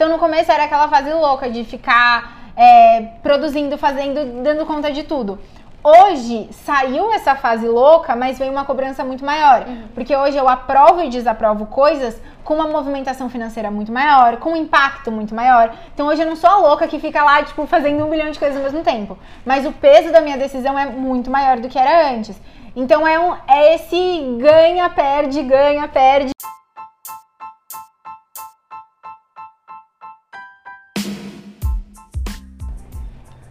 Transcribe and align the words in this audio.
Então 0.00 0.08
no 0.08 0.18
começo 0.18 0.50
era 0.50 0.64
aquela 0.64 0.88
fase 0.88 1.12
louca 1.12 1.50
de 1.50 1.62
ficar 1.62 2.50
é, 2.56 3.02
produzindo, 3.22 3.76
fazendo, 3.76 4.42
dando 4.42 4.64
conta 4.64 4.90
de 4.90 5.02
tudo. 5.02 5.38
Hoje 5.84 6.48
saiu 6.64 7.12
essa 7.12 7.36
fase 7.36 7.68
louca, 7.68 8.16
mas 8.16 8.38
vem 8.38 8.48
uma 8.48 8.64
cobrança 8.64 9.04
muito 9.04 9.22
maior. 9.22 9.66
Uhum. 9.68 9.88
Porque 9.94 10.16
hoje 10.16 10.38
eu 10.38 10.48
aprovo 10.48 11.02
e 11.02 11.10
desaprovo 11.10 11.66
coisas 11.66 12.18
com 12.42 12.54
uma 12.54 12.66
movimentação 12.66 13.28
financeira 13.28 13.70
muito 13.70 13.92
maior, 13.92 14.38
com 14.38 14.52
um 14.52 14.56
impacto 14.56 15.12
muito 15.12 15.34
maior. 15.34 15.74
Então 15.92 16.06
hoje 16.06 16.22
eu 16.22 16.26
não 16.26 16.34
sou 16.34 16.48
a 16.48 16.56
louca 16.56 16.88
que 16.88 16.98
fica 16.98 17.22
lá, 17.22 17.42
tipo, 17.42 17.66
fazendo 17.66 18.02
um 18.02 18.08
milhão 18.08 18.30
de 18.30 18.38
coisas 18.38 18.56
ao 18.56 18.62
mesmo 18.62 18.82
tempo. 18.82 19.18
Mas 19.44 19.66
o 19.66 19.72
peso 19.72 20.10
da 20.10 20.22
minha 20.22 20.38
decisão 20.38 20.78
é 20.78 20.86
muito 20.86 21.30
maior 21.30 21.60
do 21.60 21.68
que 21.68 21.78
era 21.78 22.10
antes. 22.10 22.40
Então 22.74 23.06
é, 23.06 23.18
um, 23.18 23.34
é 23.46 23.74
esse 23.74 24.38
ganha, 24.40 24.88
perde, 24.88 25.42
ganha, 25.42 25.86
perde. 25.88 26.30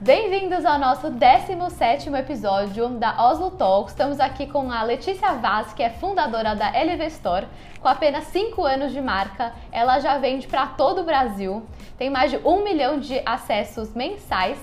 Bem-vindos 0.09 0.66
ao 0.66 0.80
nosso 0.80 1.12
17 1.12 2.09
episódio 2.16 2.90
da 2.90 3.30
Oslo 3.30 3.52
Talks. 3.52 3.91
Estamos 3.91 4.20
aqui 4.20 4.48
com 4.48 4.72
a 4.72 4.82
Letícia 4.82 5.34
Vaz, 5.34 5.72
que 5.72 5.84
é 5.84 5.91
fundadora 5.91 6.55
da 6.55 6.72
LV 6.72 7.05
Store. 7.05 7.45
Com 7.80 7.88
apenas 7.88 8.23
5 8.23 8.66
anos 8.66 8.91
de 8.91 8.99
marca, 9.02 9.54
ela 9.72 9.99
já 9.99 10.18
vende 10.18 10.48
para 10.48 10.66
todo 10.66 11.02
o 11.02 11.04
Brasil. 11.04 11.63
Tem 11.95 12.09
mais 12.09 12.32
de 12.32 12.38
1 12.38 12.63
milhão 12.63 12.99
de 12.99 13.22
acessos 13.23 13.94
mensais, 13.94 14.58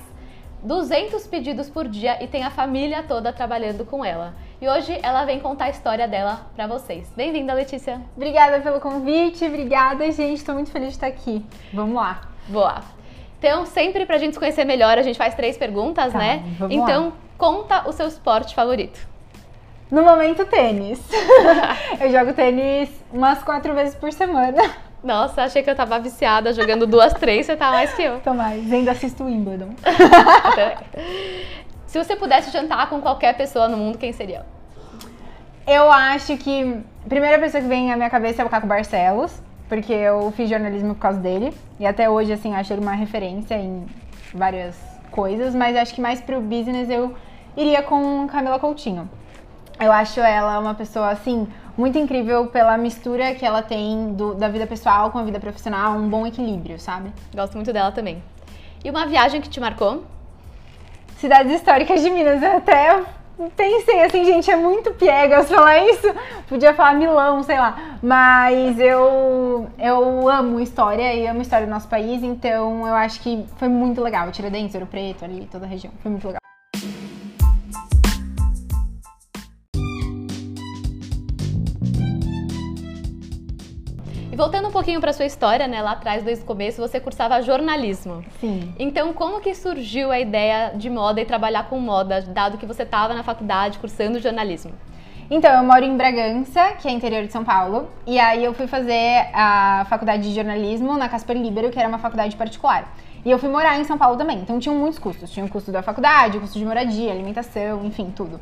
200 0.64 1.24
pedidos 1.28 1.70
por 1.70 1.86
dia 1.86 2.20
e 2.20 2.26
tem 2.26 2.42
a 2.42 2.50
família 2.50 3.04
toda 3.04 3.32
trabalhando 3.32 3.84
com 3.84 4.04
ela. 4.04 4.34
E 4.60 4.68
hoje 4.68 4.98
ela 5.00 5.24
vem 5.24 5.38
contar 5.38 5.66
a 5.66 5.70
história 5.70 6.08
dela 6.08 6.40
para 6.56 6.66
vocês. 6.66 7.08
Bem-vinda, 7.14 7.54
Letícia. 7.54 8.00
Obrigada 8.16 8.58
pelo 8.58 8.80
convite, 8.80 9.44
obrigada, 9.44 10.10
gente. 10.10 10.38
Estou 10.38 10.56
muito 10.56 10.72
feliz 10.72 10.88
de 10.88 10.94
estar 10.94 11.06
aqui. 11.06 11.46
Vamos 11.72 11.94
lá. 11.94 12.22
Boa. 12.48 12.95
Então, 13.38 13.66
sempre 13.66 14.06
pra 14.06 14.18
gente 14.18 14.34
se 14.34 14.38
conhecer 14.38 14.64
melhor, 14.64 14.98
a 14.98 15.02
gente 15.02 15.18
faz 15.18 15.34
três 15.34 15.56
perguntas, 15.56 16.12
tá, 16.12 16.18
né? 16.18 16.42
então, 16.70 17.06
lá. 17.06 17.12
conta 17.36 17.88
o 17.88 17.92
seu 17.92 18.08
esporte 18.08 18.54
favorito. 18.54 18.98
No 19.90 20.02
momento, 20.02 20.44
tênis. 20.46 21.00
eu 22.00 22.10
jogo 22.10 22.32
tênis 22.32 22.90
umas 23.12 23.42
quatro 23.42 23.74
vezes 23.74 23.94
por 23.94 24.12
semana. 24.12 24.62
Nossa, 25.04 25.42
achei 25.42 25.62
que 25.62 25.70
eu 25.70 25.76
tava 25.76 25.98
viciada 26.00 26.52
jogando 26.52 26.86
duas, 26.86 27.12
três, 27.14 27.46
você 27.46 27.54
tá 27.54 27.70
mais 27.70 27.94
que 27.94 28.02
eu. 28.02 28.18
Tô 28.20 28.34
mais, 28.34 28.72
ainda 28.72 28.90
assisto 28.90 29.24
Wimbledon. 29.24 29.70
Se 31.86 32.02
você 32.02 32.16
pudesse 32.16 32.50
jantar 32.50 32.88
com 32.88 33.00
qualquer 33.00 33.36
pessoa 33.36 33.68
no 33.68 33.76
mundo, 33.76 33.98
quem 33.98 34.12
seria? 34.12 34.44
Eu 35.66 35.90
acho 35.90 36.36
que 36.36 36.82
a 37.04 37.08
primeira 37.08 37.38
pessoa 37.38 37.62
que 37.62 37.68
vem 37.68 37.92
à 37.92 37.96
minha 37.96 38.10
cabeça 38.10 38.42
é 38.42 38.44
o 38.44 38.48
Caco 38.48 38.66
Barcelos 38.66 39.40
porque 39.68 39.92
eu 39.92 40.30
fiz 40.32 40.48
jornalismo 40.48 40.94
por 40.94 41.00
causa 41.00 41.18
dele. 41.18 41.52
E 41.78 41.86
até 41.86 42.08
hoje, 42.08 42.32
assim, 42.32 42.54
acho 42.54 42.72
ele 42.72 42.82
uma 42.82 42.92
referência 42.92 43.54
em 43.54 43.86
várias 44.34 44.76
coisas, 45.10 45.54
mas 45.54 45.76
acho 45.76 45.94
que 45.94 46.00
mais 46.00 46.20
pro 46.20 46.40
business 46.40 46.90
eu 46.90 47.14
iria 47.56 47.82
com 47.82 48.26
Camila 48.26 48.58
Coutinho. 48.58 49.08
Eu 49.78 49.92
acho 49.92 50.20
ela 50.20 50.58
uma 50.58 50.74
pessoa, 50.74 51.10
assim, 51.10 51.46
muito 51.76 51.98
incrível 51.98 52.46
pela 52.46 52.78
mistura 52.78 53.34
que 53.34 53.44
ela 53.44 53.62
tem 53.62 54.14
do, 54.14 54.34
da 54.34 54.48
vida 54.48 54.66
pessoal 54.66 55.10
com 55.10 55.18
a 55.18 55.22
vida 55.22 55.38
profissional, 55.38 55.96
um 55.96 56.08
bom 56.08 56.26
equilíbrio, 56.26 56.78
sabe? 56.78 57.12
Gosto 57.34 57.54
muito 57.54 57.72
dela 57.72 57.92
também. 57.92 58.22
E 58.84 58.90
uma 58.90 59.06
viagem 59.06 59.40
que 59.40 59.48
te 59.48 59.60
marcou? 59.60 60.04
Cidades 61.18 61.52
históricas 61.52 62.02
de 62.02 62.10
Minas. 62.10 62.42
Eu 62.42 62.56
até 62.58 63.04
pensei 63.56 64.02
assim, 64.02 64.24
gente, 64.24 64.50
é 64.50 64.56
muito 64.56 64.92
piegas 64.94 65.48
falar 65.48 65.84
isso. 65.86 66.06
Podia 66.48 66.74
falar 66.74 66.94
Milão, 66.94 67.42
sei 67.42 67.58
lá. 67.58 67.98
Mas 68.02 68.78
eu, 68.78 69.68
eu 69.78 70.28
amo 70.28 70.60
história 70.60 71.14
e 71.14 71.26
amo 71.26 71.42
história 71.42 71.66
do 71.66 71.70
nosso 71.70 71.88
país, 71.88 72.22
então 72.22 72.86
eu 72.86 72.94
acho 72.94 73.20
que 73.20 73.44
foi 73.56 73.68
muito 73.68 74.00
legal. 74.00 74.30
Tiradentes, 74.30 74.74
Ouro 74.74 74.86
Preto, 74.86 75.24
ali, 75.24 75.48
toda 75.50 75.66
a 75.66 75.68
região. 75.68 75.92
Foi 76.02 76.10
muito 76.10 76.26
legal. 76.26 76.40
E 84.36 84.38
voltando 84.38 84.68
um 84.68 84.70
pouquinho 84.70 85.00
para 85.00 85.14
sua 85.14 85.24
história, 85.24 85.66
né, 85.66 85.80
lá 85.80 85.92
atrás, 85.92 86.22
desde 86.22 86.44
o 86.44 86.46
começo, 86.46 86.78
você 86.78 87.00
cursava 87.00 87.40
jornalismo. 87.40 88.22
Sim. 88.38 88.70
Então, 88.78 89.14
como 89.14 89.40
que 89.40 89.54
surgiu 89.54 90.12
a 90.12 90.20
ideia 90.20 90.72
de 90.74 90.90
moda 90.90 91.22
e 91.22 91.24
trabalhar 91.24 91.70
com 91.70 91.80
moda, 91.80 92.20
dado 92.20 92.58
que 92.58 92.66
você 92.66 92.82
estava 92.82 93.14
na 93.14 93.22
faculdade 93.22 93.78
cursando 93.78 94.20
jornalismo? 94.20 94.72
Então, 95.30 95.50
eu 95.50 95.64
moro 95.64 95.82
em 95.86 95.96
Bragança, 95.96 96.72
que 96.72 96.86
é 96.86 96.90
interior 96.90 97.24
de 97.24 97.32
São 97.32 97.44
Paulo, 97.44 97.88
e 98.06 98.20
aí 98.20 98.44
eu 98.44 98.52
fui 98.52 98.66
fazer 98.66 99.26
a 99.32 99.86
faculdade 99.88 100.24
de 100.24 100.34
jornalismo 100.34 100.98
na 100.98 101.08
Casper 101.08 101.38
Libero, 101.38 101.70
que 101.70 101.78
era 101.78 101.88
uma 101.88 101.98
faculdade 101.98 102.36
particular. 102.36 102.94
E 103.24 103.30
eu 103.30 103.38
fui 103.38 103.48
morar 103.48 103.80
em 103.80 103.84
São 103.84 103.96
Paulo 103.96 104.18
também, 104.18 104.40
então 104.40 104.58
tinham 104.58 104.76
muitos 104.76 104.98
custos. 104.98 105.30
Tinha 105.30 105.46
o 105.46 105.48
custo 105.48 105.72
da 105.72 105.80
faculdade, 105.80 106.36
o 106.36 106.42
custo 106.42 106.58
de 106.58 106.64
moradia, 106.66 107.10
alimentação, 107.10 107.86
enfim, 107.86 108.12
tudo. 108.14 108.38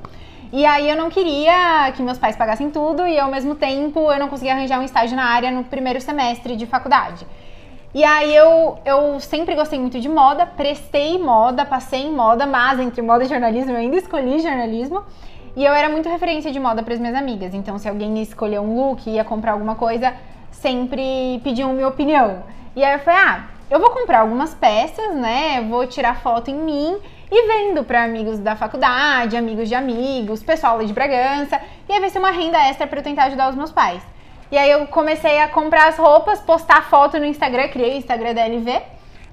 E 0.56 0.64
aí 0.64 0.88
eu 0.88 0.94
não 0.96 1.10
queria 1.10 1.90
que 1.96 2.00
meus 2.00 2.16
pais 2.16 2.36
pagassem 2.36 2.70
tudo 2.70 3.04
e 3.04 3.18
ao 3.18 3.28
mesmo 3.28 3.56
tempo 3.56 3.98
eu 4.12 4.20
não 4.20 4.28
conseguia 4.28 4.52
arranjar 4.52 4.78
um 4.78 4.84
estágio 4.84 5.16
na 5.16 5.24
área 5.24 5.50
no 5.50 5.64
primeiro 5.64 6.00
semestre 6.00 6.54
de 6.54 6.64
faculdade. 6.64 7.26
E 7.92 8.04
aí 8.04 8.32
eu, 8.32 8.78
eu 8.84 9.18
sempre 9.18 9.56
gostei 9.56 9.80
muito 9.80 9.98
de 9.98 10.08
moda, 10.08 10.46
prestei 10.46 11.18
moda, 11.18 11.64
passei 11.64 12.02
em 12.02 12.12
moda, 12.12 12.46
mas 12.46 12.78
entre 12.78 13.02
moda 13.02 13.24
e 13.24 13.26
jornalismo 13.26 13.72
eu 13.72 13.78
ainda 13.78 13.96
escolhi 13.96 14.38
jornalismo. 14.38 15.02
E 15.56 15.64
eu 15.64 15.72
era 15.72 15.88
muito 15.88 16.08
referência 16.08 16.52
de 16.52 16.60
moda 16.60 16.84
para 16.84 16.94
as 16.94 17.00
minhas 17.00 17.16
amigas. 17.16 17.52
Então 17.52 17.76
se 17.76 17.88
alguém 17.88 18.18
ia 18.18 18.22
escolher 18.22 18.60
um 18.60 18.76
look, 18.76 19.10
ia 19.10 19.24
comprar 19.24 19.54
alguma 19.54 19.74
coisa, 19.74 20.14
sempre 20.52 21.40
pediam 21.42 21.72
minha 21.72 21.88
opinião. 21.88 22.44
E 22.76 22.84
aí 22.84 22.92
eu 22.92 23.00
falei, 23.00 23.18
ah, 23.18 23.44
eu 23.68 23.80
vou 23.80 23.90
comprar 23.90 24.20
algumas 24.20 24.54
peças, 24.54 25.16
né? 25.16 25.66
Vou 25.68 25.84
tirar 25.88 26.20
foto 26.20 26.48
em 26.48 26.54
mim 26.54 26.96
e 27.30 27.46
vendo 27.46 27.84
para 27.84 28.04
amigos 28.04 28.38
da 28.38 28.54
faculdade, 28.54 29.36
amigos 29.36 29.68
de 29.68 29.74
amigos, 29.74 30.42
pessoal 30.42 30.76
ali 30.76 30.86
de 30.86 30.92
Bragança, 30.92 31.60
e 31.88 31.92
aí 31.92 32.00
vai 32.00 32.10
ser 32.10 32.18
uma 32.18 32.30
renda 32.30 32.58
extra 32.68 32.86
para 32.86 32.98
eu 32.98 33.02
tentar 33.02 33.24
ajudar 33.24 33.48
os 33.48 33.56
meus 33.56 33.72
pais. 33.72 34.02
E 34.50 34.56
aí 34.56 34.70
eu 34.70 34.86
comecei 34.86 35.40
a 35.40 35.48
comprar 35.48 35.88
as 35.88 35.96
roupas, 35.96 36.40
postar 36.40 36.88
foto 36.88 37.18
no 37.18 37.24
Instagram, 37.24 37.68
criei 37.68 37.94
o 37.94 37.98
Instagram 37.98 38.34
da 38.34 38.46
LV, 38.46 38.82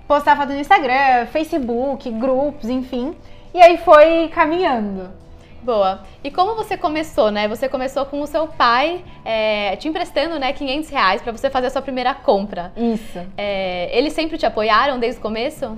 postar 0.08 0.36
foto 0.36 0.50
no 0.50 0.60
Instagram, 0.60 1.26
Facebook, 1.28 2.10
grupos, 2.12 2.70
enfim. 2.70 3.16
E 3.54 3.62
aí 3.62 3.78
foi 3.78 4.30
caminhando. 4.30 5.12
Boa. 5.62 6.02
E 6.24 6.32
como 6.32 6.56
você 6.56 6.76
começou, 6.76 7.30
né? 7.30 7.48
Você 7.48 7.70
começou 7.70 8.06
com 8.06 8.20
o 8.22 8.26
seu 8.26 8.48
pai 8.48 9.04
é, 9.24 9.76
te 9.76 9.88
emprestando, 9.88 10.40
né, 10.40 10.54
500 10.54 10.90
reais 10.90 11.22
para 11.22 11.32
você 11.32 11.50
fazer 11.52 11.68
a 11.68 11.70
sua 11.70 11.82
primeira 11.84 12.16
compra. 12.16 12.72
Isso. 12.76 13.20
É, 13.38 13.96
eles 13.96 14.14
sempre 14.14 14.38
te 14.38 14.46
apoiaram 14.46 15.00
desde 15.00 15.20
o 15.20 15.22
começo? 15.22 15.78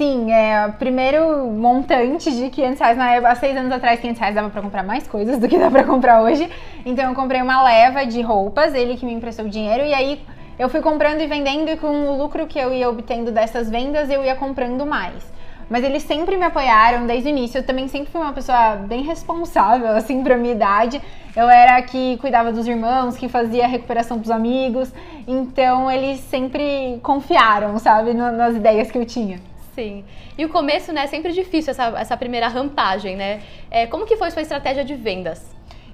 Sim, 0.00 0.32
é 0.32 0.66
primeiro 0.78 1.50
montante 1.50 2.34
de 2.34 2.48
500 2.48 2.80
reais. 2.80 2.96
Na 2.96 3.30
há 3.30 3.34
seis 3.34 3.54
anos 3.54 3.70
atrás, 3.70 4.00
500 4.00 4.18
reais 4.18 4.34
dava 4.34 4.48
pra 4.48 4.62
comprar 4.62 4.82
mais 4.82 5.06
coisas 5.06 5.38
do 5.38 5.46
que 5.46 5.58
dá 5.58 5.70
pra 5.70 5.84
comprar 5.84 6.22
hoje. 6.22 6.48
Então 6.86 7.10
eu 7.10 7.14
comprei 7.14 7.42
uma 7.42 7.62
leva 7.62 8.06
de 8.06 8.22
roupas, 8.22 8.72
ele 8.72 8.96
que 8.96 9.04
me 9.04 9.12
emprestou 9.12 9.44
o 9.44 9.48
dinheiro, 9.50 9.84
e 9.84 9.92
aí 9.92 10.18
eu 10.58 10.70
fui 10.70 10.80
comprando 10.80 11.20
e 11.20 11.26
vendendo, 11.26 11.68
e 11.68 11.76
com 11.76 12.08
o 12.08 12.16
lucro 12.16 12.46
que 12.46 12.58
eu 12.58 12.72
ia 12.72 12.88
obtendo 12.88 13.30
dessas 13.30 13.68
vendas, 13.68 14.08
eu 14.08 14.24
ia 14.24 14.34
comprando 14.34 14.86
mais. 14.86 15.22
Mas 15.68 15.84
eles 15.84 16.02
sempre 16.02 16.34
me 16.38 16.46
apoiaram 16.46 17.06
desde 17.06 17.28
o 17.28 17.32
início. 17.32 17.58
Eu 17.58 17.66
também 17.66 17.86
sempre 17.86 18.10
fui 18.10 18.22
uma 18.22 18.32
pessoa 18.32 18.76
bem 18.76 19.02
responsável, 19.02 19.88
assim, 19.94 20.22
pra 20.22 20.34
minha 20.34 20.54
idade. 20.54 20.98
Eu 21.36 21.50
era 21.50 21.76
a 21.76 21.82
que 21.82 22.16
cuidava 22.22 22.50
dos 22.50 22.66
irmãos, 22.66 23.18
que 23.18 23.28
fazia 23.28 23.66
a 23.66 23.68
recuperação 23.68 24.16
dos 24.16 24.30
amigos. 24.30 24.90
Então 25.28 25.90
eles 25.90 26.20
sempre 26.20 26.98
confiaram, 27.02 27.78
sabe, 27.78 28.14
nas 28.14 28.56
ideias 28.56 28.90
que 28.90 28.96
eu 28.96 29.04
tinha. 29.04 29.49
Sim. 29.80 30.04
E 30.36 30.44
o 30.44 30.50
começo, 30.50 30.92
né, 30.92 31.04
é 31.04 31.06
sempre 31.06 31.32
difícil 31.32 31.70
essa, 31.70 31.84
essa 31.98 32.14
primeira 32.14 32.48
rampagem, 32.48 33.16
né? 33.16 33.40
É, 33.70 33.86
como 33.86 34.04
que 34.04 34.14
foi 34.14 34.30
sua 34.30 34.42
estratégia 34.42 34.84
de 34.84 34.94
vendas? 34.94 35.42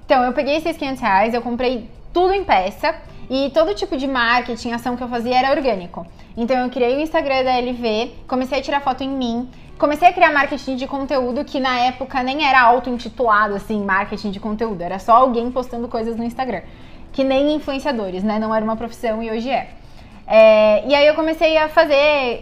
Então, 0.05 0.25
eu 0.25 0.33
peguei 0.33 0.57
esses 0.57 0.75
500 0.75 1.01
reais, 1.01 1.33
eu 1.33 1.41
comprei 1.41 1.89
tudo 2.11 2.33
em 2.33 2.43
peça 2.43 2.93
e 3.29 3.49
todo 3.53 3.73
tipo 3.73 3.95
de 3.95 4.05
marketing, 4.05 4.73
ação 4.73 4.97
que 4.97 5.03
eu 5.03 5.07
fazia 5.07 5.39
era 5.39 5.51
orgânico. 5.51 6.05
Então, 6.35 6.57
eu 6.57 6.69
criei 6.69 6.97
o 6.97 6.99
Instagram 6.99 7.45
da 7.45 7.57
LV, 7.61 8.11
comecei 8.27 8.59
a 8.59 8.61
tirar 8.61 8.81
foto 8.81 9.05
em 9.05 9.09
mim, 9.09 9.49
comecei 9.77 10.09
a 10.09 10.11
criar 10.11 10.33
marketing 10.33 10.75
de 10.75 10.85
conteúdo 10.85 11.45
que 11.45 11.57
na 11.57 11.79
época 11.79 12.21
nem 12.23 12.45
era 12.45 12.59
auto-intitulado 12.63 13.55
assim, 13.55 13.85
marketing 13.85 14.31
de 14.31 14.39
conteúdo, 14.41 14.81
era 14.81 14.99
só 14.99 15.13
alguém 15.13 15.49
postando 15.49 15.87
coisas 15.87 16.17
no 16.17 16.25
Instagram. 16.25 16.61
Que 17.13 17.23
nem 17.23 17.55
influenciadores, 17.55 18.21
né? 18.21 18.37
Não 18.37 18.53
era 18.53 18.65
uma 18.65 18.75
profissão 18.75 19.23
e 19.23 19.31
hoje 19.31 19.49
é. 19.49 19.69
É, 20.29 20.85
e 20.85 20.93
aí 20.93 21.07
eu 21.07 21.15
comecei 21.15 21.57
a 21.57 21.69
fazer 21.69 21.95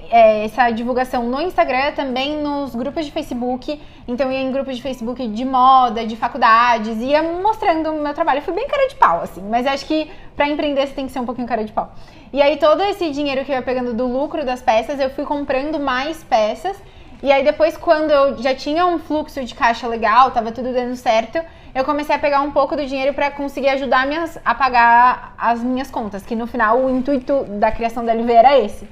é, 0.10 0.46
essa 0.46 0.72
divulgação 0.72 1.24
no 1.30 1.40
Instagram, 1.40 1.92
também 1.92 2.42
nos 2.42 2.74
grupos 2.74 3.06
de 3.06 3.12
Facebook. 3.12 3.80
Então 4.08 4.32
ia 4.32 4.40
em 4.40 4.52
grupos 4.52 4.76
de 4.76 4.82
Facebook 4.82 5.28
de 5.28 5.46
moda, 5.46 6.04
de 6.04 6.16
faculdades, 6.16 7.00
ia 7.00 7.22
mostrando 7.22 7.92
o 7.92 8.02
meu 8.02 8.14
trabalho. 8.14 8.40
Eu 8.40 8.44
fui 8.44 8.56
bem 8.56 8.68
cara 8.68 8.88
de 8.88 8.96
pau, 8.96 9.22
assim, 9.22 9.42
mas 9.44 9.68
acho 9.68 9.86
que 9.86 10.10
para 10.36 10.48
empreender 10.48 10.88
você 10.88 10.94
tem 10.94 11.06
que 11.06 11.12
ser 11.12 11.20
um 11.20 11.26
pouquinho 11.26 11.48
cara 11.48 11.64
de 11.64 11.72
pau. 11.72 11.94
E 12.34 12.42
aí 12.42 12.58
todo 12.58 12.82
esse 12.82 13.12
dinheiro 13.12 13.46
que 13.46 13.52
eu 13.52 13.56
ia 13.56 13.62
pegando 13.62 13.94
do 13.94 14.08
lucro 14.08 14.44
das 14.44 14.64
peças, 14.64 15.00
eu 15.00 15.12
fui 15.12 15.24
comprando 15.24 15.80
mais 15.80 16.24
peças. 16.24 16.76
E 17.24 17.32
aí 17.32 17.44
depois, 17.44 17.78
quando 17.78 18.12
eu 18.12 18.38
já 18.38 18.54
tinha 18.54 18.86
um 18.86 19.00
fluxo 19.00 19.44
de 19.44 19.56
caixa 19.56 19.88
legal, 19.88 20.32
tava 20.32 20.52
tudo 20.52 20.74
dando 20.74 20.96
certo, 20.96 21.40
eu 21.76 21.84
comecei 21.84 22.16
a 22.16 22.20
pegar 22.20 22.40
um 22.40 22.52
pouco 22.52 22.74
do 22.74 22.86
dinheiro 22.86 23.14
para 23.14 23.30
conseguir 23.30 23.68
ajudar 23.68 24.08
minhas, 24.08 24.40
a 24.46 24.56
pagar 24.56 25.36
as 25.38 25.62
minhas 25.62 25.92
contas, 25.92 26.26
que 26.26 26.34
no 26.34 26.48
final 26.48 26.80
o 26.80 26.90
intuito 26.90 27.44
da 27.60 27.70
criação 27.70 28.06
da 28.06 28.14
LV 28.14 28.32
era 28.32 28.58
esse. 28.58 28.88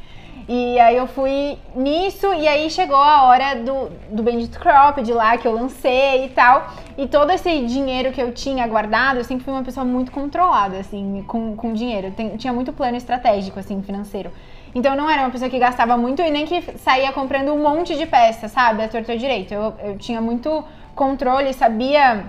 E 0.49 0.77
aí 0.77 0.97
eu 0.97 1.07
fui 1.07 1.57
nisso, 1.73 2.33
e 2.33 2.45
aí 2.45 2.69
chegou 2.69 2.97
a 2.97 3.23
hora 3.23 3.55
do, 3.55 3.89
do 4.11 4.21
Bendito 4.21 4.59
Cropped 4.59 5.09
lá, 5.13 5.37
que 5.37 5.47
eu 5.47 5.53
lancei 5.53 6.25
e 6.25 6.29
tal. 6.29 6.73
E 6.97 7.07
todo 7.07 7.31
esse 7.31 7.65
dinheiro 7.65 8.11
que 8.11 8.21
eu 8.21 8.33
tinha 8.33 8.67
guardado, 8.67 9.19
eu 9.19 9.23
sempre 9.23 9.45
fui 9.45 9.53
uma 9.53 9.63
pessoa 9.63 9.85
muito 9.85 10.11
controlada, 10.11 10.77
assim, 10.77 11.23
com, 11.25 11.55
com 11.55 11.71
dinheiro. 11.71 12.11
Tem, 12.11 12.35
tinha 12.35 12.51
muito 12.51 12.73
plano 12.73 12.97
estratégico, 12.97 13.57
assim, 13.57 13.81
financeiro. 13.81 14.29
Então 14.75 14.91
eu 14.91 14.97
não 14.97 15.09
era 15.09 15.21
uma 15.21 15.29
pessoa 15.29 15.49
que 15.49 15.57
gastava 15.57 15.95
muito 15.95 16.21
e 16.21 16.29
nem 16.29 16.45
que 16.45 16.61
saía 16.77 17.13
comprando 17.13 17.53
um 17.53 17.63
monte 17.63 17.95
de 17.95 18.05
peças, 18.05 18.51
sabe? 18.51 18.83
A 18.83 18.89
torta 18.89 19.17
direito. 19.17 19.53
Eu, 19.53 19.73
eu 19.81 19.97
tinha 19.97 20.19
muito 20.19 20.65
controle, 20.93 21.53
sabia 21.53 22.25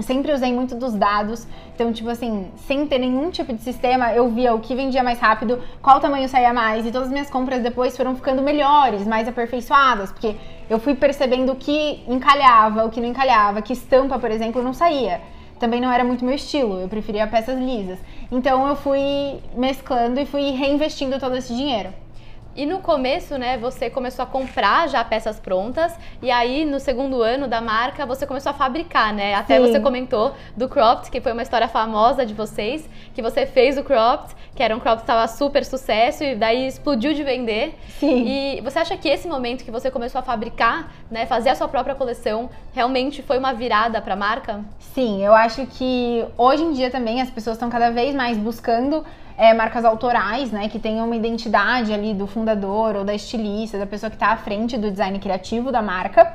sempre 0.00 0.32
usei 0.32 0.52
muito 0.52 0.74
dos 0.74 0.94
dados. 0.94 1.46
Então, 1.74 1.92
tipo 1.92 2.08
assim, 2.08 2.48
sem 2.66 2.86
ter 2.86 2.98
nenhum 2.98 3.30
tipo 3.30 3.52
de 3.52 3.62
sistema, 3.62 4.12
eu 4.12 4.28
via 4.28 4.54
o 4.54 4.60
que 4.60 4.74
vendia 4.74 5.02
mais 5.02 5.18
rápido, 5.18 5.60
qual 5.82 6.00
tamanho 6.00 6.28
saía 6.28 6.52
mais, 6.52 6.86
e 6.86 6.92
todas 6.92 7.08
as 7.08 7.12
minhas 7.12 7.30
compras 7.30 7.62
depois 7.62 7.96
foram 7.96 8.14
ficando 8.14 8.42
melhores, 8.42 9.06
mais 9.06 9.26
aperfeiçoadas, 9.28 10.12
porque 10.12 10.36
eu 10.68 10.78
fui 10.78 10.94
percebendo 10.94 11.52
o 11.52 11.56
que 11.56 12.02
encalhava, 12.08 12.84
o 12.84 12.90
que 12.90 13.00
não 13.00 13.08
encalhava, 13.08 13.62
que 13.62 13.72
estampa, 13.72 14.18
por 14.18 14.30
exemplo, 14.30 14.62
não 14.62 14.72
saía. 14.72 15.20
Também 15.58 15.80
não 15.80 15.90
era 15.90 16.04
muito 16.04 16.24
meu 16.24 16.34
estilo, 16.34 16.80
eu 16.80 16.88
preferia 16.88 17.26
peças 17.26 17.58
lisas. 17.58 17.98
Então 18.30 18.66
eu 18.68 18.76
fui 18.76 19.40
mesclando 19.54 20.20
e 20.20 20.26
fui 20.26 20.50
reinvestindo 20.50 21.18
todo 21.18 21.36
esse 21.36 21.54
dinheiro. 21.54 21.90
E 22.56 22.64
no 22.64 22.78
começo, 22.78 23.36
né, 23.36 23.58
você 23.58 23.90
começou 23.90 24.22
a 24.22 24.26
comprar 24.26 24.88
já 24.88 25.04
peças 25.04 25.38
prontas 25.38 25.94
e 26.22 26.30
aí 26.30 26.64
no 26.64 26.80
segundo 26.80 27.20
ano 27.20 27.46
da 27.46 27.60
marca 27.60 28.06
você 28.06 28.26
começou 28.26 28.48
a 28.48 28.54
fabricar, 28.54 29.12
né? 29.12 29.34
Até 29.34 29.56
Sim. 29.56 29.66
você 29.66 29.78
comentou 29.78 30.34
do 30.56 30.66
cropped, 30.66 31.10
que 31.10 31.20
foi 31.20 31.32
uma 31.32 31.42
história 31.42 31.68
famosa 31.68 32.24
de 32.24 32.32
vocês, 32.32 32.88
que 33.12 33.20
você 33.20 33.44
fez 33.44 33.76
o 33.76 33.84
cropped, 33.84 34.34
que 34.54 34.62
era 34.62 34.74
um 34.74 34.80
cropped 34.80 35.04
que 35.04 35.10
estava 35.10 35.28
super 35.28 35.66
sucesso 35.66 36.24
e 36.24 36.34
daí 36.34 36.66
explodiu 36.66 37.12
de 37.12 37.22
vender. 37.22 37.74
Sim. 38.00 38.24
E 38.26 38.60
você 38.62 38.78
acha 38.78 38.96
que 38.96 39.06
esse 39.06 39.28
momento 39.28 39.62
que 39.62 39.70
você 39.70 39.90
começou 39.90 40.18
a 40.18 40.22
fabricar, 40.22 40.90
né, 41.10 41.26
fazer 41.26 41.50
a 41.50 41.54
sua 41.54 41.68
própria 41.68 41.94
coleção, 41.94 42.48
realmente 42.72 43.22
foi 43.22 43.38
uma 43.38 43.52
virada 43.52 44.00
para 44.00 44.14
a 44.14 44.16
marca? 44.16 44.64
Sim, 44.94 45.22
eu 45.22 45.34
acho 45.34 45.66
que 45.66 46.24
hoje 46.38 46.62
em 46.62 46.72
dia 46.72 46.90
também 46.90 47.20
as 47.20 47.28
pessoas 47.28 47.56
estão 47.56 47.68
cada 47.68 47.90
vez 47.90 48.14
mais 48.14 48.38
buscando 48.38 49.04
é, 49.36 49.52
marcas 49.52 49.84
autorais, 49.84 50.50
né, 50.50 50.68
que 50.68 50.78
tenham 50.78 51.06
uma 51.06 51.16
identidade 51.16 51.92
ali 51.92 52.14
do 52.14 52.26
fundador 52.26 52.96
ou 52.96 53.04
da 53.04 53.14
estilista, 53.14 53.78
da 53.78 53.86
pessoa 53.86 54.08
que 54.10 54.16
está 54.16 54.28
à 54.28 54.36
frente 54.36 54.78
do 54.78 54.90
design 54.90 55.18
criativo 55.18 55.70
da 55.70 55.82
marca. 55.82 56.32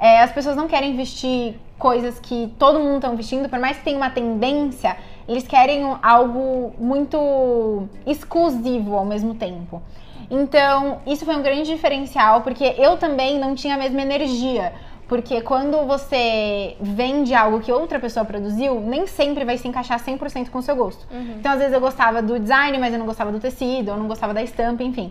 É, 0.00 0.22
as 0.22 0.32
pessoas 0.32 0.56
não 0.56 0.68
querem 0.68 0.96
vestir 0.96 1.60
coisas 1.78 2.18
que 2.18 2.52
todo 2.58 2.78
mundo 2.78 2.96
está 2.96 3.08
vestindo, 3.10 3.48
por 3.48 3.58
mais 3.58 3.76
que 3.76 3.84
tenha 3.84 3.96
uma 3.96 4.10
tendência, 4.10 4.96
eles 5.28 5.46
querem 5.46 5.82
algo 6.02 6.72
muito 6.78 7.88
exclusivo 8.06 8.96
ao 8.96 9.04
mesmo 9.04 9.34
tempo. 9.34 9.82
Então, 10.30 10.98
isso 11.06 11.24
foi 11.24 11.36
um 11.36 11.42
grande 11.42 11.70
diferencial, 11.70 12.42
porque 12.42 12.74
eu 12.78 12.96
também 12.96 13.38
não 13.38 13.54
tinha 13.54 13.74
a 13.74 13.78
mesma 13.78 14.02
energia. 14.02 14.72
Porque 15.08 15.40
quando 15.40 15.86
você 15.86 16.76
vende 16.78 17.34
algo 17.34 17.60
que 17.60 17.72
outra 17.72 17.98
pessoa 17.98 18.26
produziu, 18.26 18.78
nem 18.78 19.06
sempre 19.06 19.42
vai 19.42 19.56
se 19.56 19.66
encaixar 19.66 19.98
100% 19.98 20.50
com 20.50 20.58
o 20.58 20.62
seu 20.62 20.76
gosto. 20.76 21.08
Uhum. 21.10 21.36
Então, 21.38 21.52
às 21.52 21.58
vezes 21.58 21.72
eu 21.72 21.80
gostava 21.80 22.20
do 22.20 22.38
design, 22.38 22.76
mas 22.76 22.92
eu 22.92 22.98
não 22.98 23.06
gostava 23.06 23.32
do 23.32 23.40
tecido, 23.40 23.90
eu 23.90 23.96
não 23.96 24.06
gostava 24.06 24.34
da 24.34 24.42
estampa, 24.42 24.82
enfim. 24.82 25.10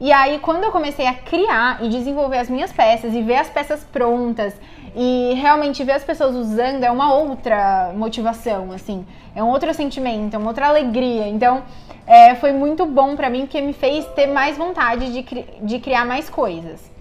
E 0.00 0.10
aí, 0.10 0.38
quando 0.38 0.64
eu 0.64 0.72
comecei 0.72 1.06
a 1.06 1.12
criar 1.12 1.84
e 1.84 1.90
desenvolver 1.90 2.38
as 2.38 2.48
minhas 2.48 2.72
peças 2.72 3.14
e 3.14 3.20
ver 3.20 3.36
as 3.36 3.50
peças 3.50 3.84
prontas 3.84 4.54
e 4.96 5.34
realmente 5.34 5.84
ver 5.84 5.92
as 5.92 6.04
pessoas 6.04 6.34
usando 6.34 6.82
é 6.82 6.90
uma 6.90 7.14
outra 7.14 7.92
motivação, 7.94 8.72
assim, 8.72 9.04
é 9.36 9.42
um 9.42 9.48
outro 9.48 9.72
sentimento, 9.74 10.34
é 10.34 10.38
uma 10.38 10.48
outra 10.48 10.68
alegria. 10.68 11.28
Então, 11.28 11.62
é, 12.06 12.34
foi 12.34 12.52
muito 12.52 12.86
bom 12.86 13.14
para 13.14 13.28
mim 13.28 13.42
porque 13.42 13.60
me 13.60 13.74
fez 13.74 14.06
ter 14.14 14.26
mais 14.26 14.56
vontade 14.56 15.12
de, 15.12 15.46
de 15.60 15.78
criar 15.80 16.06
mais 16.06 16.30
coisas. 16.30 16.93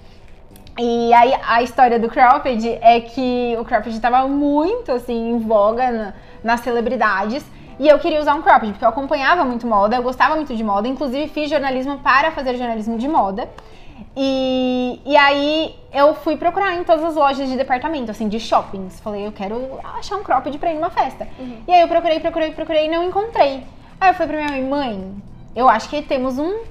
E 0.77 1.13
aí 1.13 1.33
a 1.45 1.61
história 1.61 1.99
do 1.99 2.09
cropped 2.09 2.67
é 2.81 2.99
que 2.99 3.55
o 3.59 3.65
cropped 3.65 3.95
estava 3.95 4.27
muito 4.27 4.91
assim 4.91 5.31
em 5.31 5.39
voga 5.39 5.91
na, 5.91 6.13
nas 6.43 6.61
celebridades. 6.61 7.45
E 7.79 7.87
eu 7.87 7.99
queria 7.99 8.19
usar 8.19 8.35
um 8.35 8.41
cropped, 8.41 8.71
porque 8.71 8.85
eu 8.85 8.89
acompanhava 8.89 9.43
muito 9.43 9.65
moda, 9.65 9.95
eu 9.95 10.03
gostava 10.03 10.35
muito 10.35 10.55
de 10.55 10.63
moda, 10.63 10.87
inclusive 10.87 11.27
fiz 11.27 11.49
jornalismo 11.49 11.97
para 11.99 12.31
fazer 12.31 12.55
jornalismo 12.55 12.97
de 12.97 13.07
moda. 13.07 13.49
E, 14.15 15.01
e 15.05 15.17
aí 15.17 15.75
eu 15.91 16.13
fui 16.13 16.37
procurar 16.37 16.75
em 16.75 16.83
todas 16.83 17.03
as 17.03 17.15
lojas 17.15 17.49
de 17.49 17.57
departamento, 17.57 18.11
assim, 18.11 18.27
de 18.27 18.39
shoppings. 18.39 18.99
Falei, 18.99 19.25
eu 19.25 19.31
quero 19.31 19.79
achar 19.97 20.17
um 20.17 20.23
cropped 20.23 20.55
pra 20.59 20.71
ir 20.71 20.75
numa 20.75 20.89
festa. 20.89 21.27
Uhum. 21.39 21.57
E 21.67 21.71
aí 21.71 21.81
eu 21.81 21.87
procurei, 21.87 22.19
procurei, 22.19 22.51
procurei 22.51 22.85
e 22.85 22.89
não 22.89 23.03
encontrei. 23.03 23.63
Aí 23.99 24.09
eu 24.09 24.13
falei 24.13 24.35
pra 24.35 24.45
minha 24.45 24.69
mãe, 24.69 24.93
mãe, 24.93 25.15
eu 25.55 25.67
acho 25.67 25.89
que 25.89 26.01
temos 26.01 26.37
um 26.37 26.61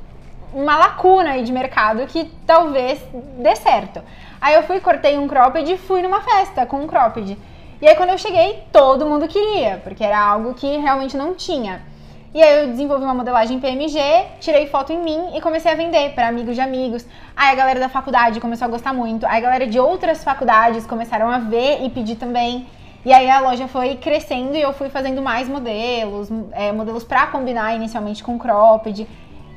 uma 0.52 0.76
lacuna 0.76 1.30
aí 1.30 1.42
de 1.42 1.52
mercado 1.52 2.06
que 2.06 2.30
talvez 2.46 3.00
dê 3.38 3.56
certo. 3.56 4.00
Aí 4.40 4.54
eu 4.54 4.62
fui, 4.62 4.80
cortei 4.80 5.18
um 5.18 5.28
cropped 5.28 5.72
e 5.72 5.78
fui 5.78 6.02
numa 6.02 6.20
festa 6.20 6.66
com 6.66 6.78
um 6.78 6.86
cropped. 6.86 7.38
E 7.80 7.88
aí 7.88 7.94
quando 7.96 8.10
eu 8.10 8.18
cheguei, 8.18 8.62
todo 8.72 9.06
mundo 9.06 9.26
queria, 9.28 9.80
porque 9.82 10.04
era 10.04 10.18
algo 10.18 10.54
que 10.54 10.76
realmente 10.78 11.16
não 11.16 11.34
tinha. 11.34 11.82
E 12.34 12.42
aí 12.42 12.60
eu 12.60 12.68
desenvolvi 12.68 13.04
uma 13.04 13.12
modelagem 13.12 13.60
PMG, 13.60 13.98
tirei 14.40 14.66
foto 14.66 14.90
em 14.90 14.98
mim 14.98 15.36
e 15.36 15.40
comecei 15.40 15.70
a 15.70 15.74
vender 15.74 16.14
para 16.14 16.28
amigos 16.28 16.54
de 16.54 16.62
amigos. 16.62 17.06
Aí 17.36 17.50
a 17.50 17.54
galera 17.54 17.78
da 17.78 17.90
faculdade 17.90 18.40
começou 18.40 18.66
a 18.66 18.70
gostar 18.70 18.94
muito. 18.94 19.26
Aí 19.26 19.36
a 19.36 19.40
galera 19.40 19.66
de 19.66 19.78
outras 19.78 20.24
faculdades 20.24 20.86
começaram 20.86 21.28
a 21.28 21.38
ver 21.38 21.84
e 21.84 21.90
pedir 21.90 22.16
também. 22.16 22.66
E 23.04 23.12
aí 23.12 23.28
a 23.28 23.40
loja 23.40 23.68
foi 23.68 23.96
crescendo 23.96 24.56
e 24.56 24.62
eu 24.62 24.72
fui 24.72 24.88
fazendo 24.88 25.20
mais 25.20 25.46
modelos, 25.46 26.28
é, 26.52 26.72
modelos 26.72 27.04
para 27.04 27.26
combinar 27.26 27.74
inicialmente 27.74 28.22
com 28.22 28.38
cropped 28.38 29.06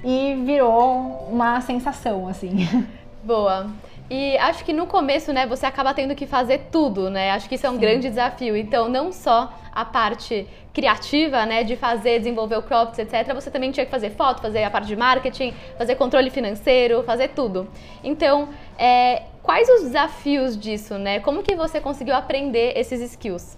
e 0.05 0.35
virou 0.45 1.27
uma 1.31 1.59
sensação, 1.61 2.27
assim. 2.27 2.67
Boa. 3.23 3.71
E 4.07 4.37
acho 4.37 4.63
que 4.63 4.71
no 4.71 4.85
começo, 4.85 5.33
né, 5.33 5.47
você 5.47 5.65
acaba 5.65 5.91
tendo 5.91 6.13
que 6.13 6.27
fazer 6.27 6.67
tudo, 6.71 7.09
né? 7.09 7.31
Acho 7.31 7.49
que 7.49 7.55
isso 7.55 7.65
é 7.65 7.69
um 7.69 7.73
Sim. 7.73 7.79
grande 7.79 8.07
desafio. 8.07 8.55
Então, 8.55 8.87
não 8.87 9.11
só 9.11 9.51
a 9.73 9.83
parte 9.83 10.47
criativa, 10.71 11.43
né, 11.45 11.63
de 11.63 11.75
fazer, 11.75 12.19
desenvolver 12.19 12.57
o 12.57 12.61
crops, 12.61 12.99
etc. 12.99 13.33
Você 13.33 13.49
também 13.49 13.71
tinha 13.71 13.83
que 13.85 13.91
fazer 13.91 14.11
foto, 14.11 14.41
fazer 14.41 14.63
a 14.63 14.69
parte 14.69 14.87
de 14.87 14.95
marketing, 14.95 15.53
fazer 15.75 15.95
controle 15.95 16.29
financeiro, 16.29 17.01
fazer 17.01 17.29
tudo. 17.29 17.67
Então, 18.03 18.49
é, 18.77 19.23
quais 19.41 19.67
os 19.69 19.81
desafios 19.81 20.55
disso, 20.55 20.99
né? 20.99 21.19
Como 21.19 21.41
que 21.41 21.55
você 21.55 21.81
conseguiu 21.81 22.13
aprender 22.15 22.77
esses 22.77 23.01
skills? 23.01 23.57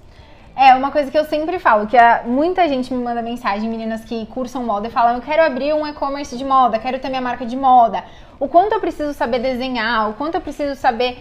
É, 0.59 0.73
uma 0.73 0.89
coisa 0.89 1.11
que 1.11 1.17
eu 1.17 1.23
sempre 1.25 1.59
falo, 1.59 1.85
que 1.85 1.95
muita 2.25 2.67
gente 2.67 2.91
me 2.91 3.03
manda 3.03 3.21
mensagem, 3.21 3.69
meninas 3.69 4.03
que 4.03 4.25
cursam 4.25 4.63
moda, 4.63 4.87
e 4.87 4.89
falam, 4.89 5.17
eu 5.17 5.21
quero 5.21 5.43
abrir 5.43 5.71
um 5.71 5.85
e-commerce 5.85 6.35
de 6.35 6.43
moda, 6.43 6.79
quero 6.79 6.97
ter 6.97 7.09
minha 7.09 7.21
marca 7.21 7.45
de 7.45 7.55
moda. 7.55 8.03
O 8.39 8.47
quanto 8.47 8.73
eu 8.73 8.79
preciso 8.79 9.13
saber 9.13 9.37
desenhar, 9.37 10.09
o 10.09 10.13
quanto 10.13 10.33
eu 10.33 10.41
preciso 10.41 10.73
saber... 10.73 11.19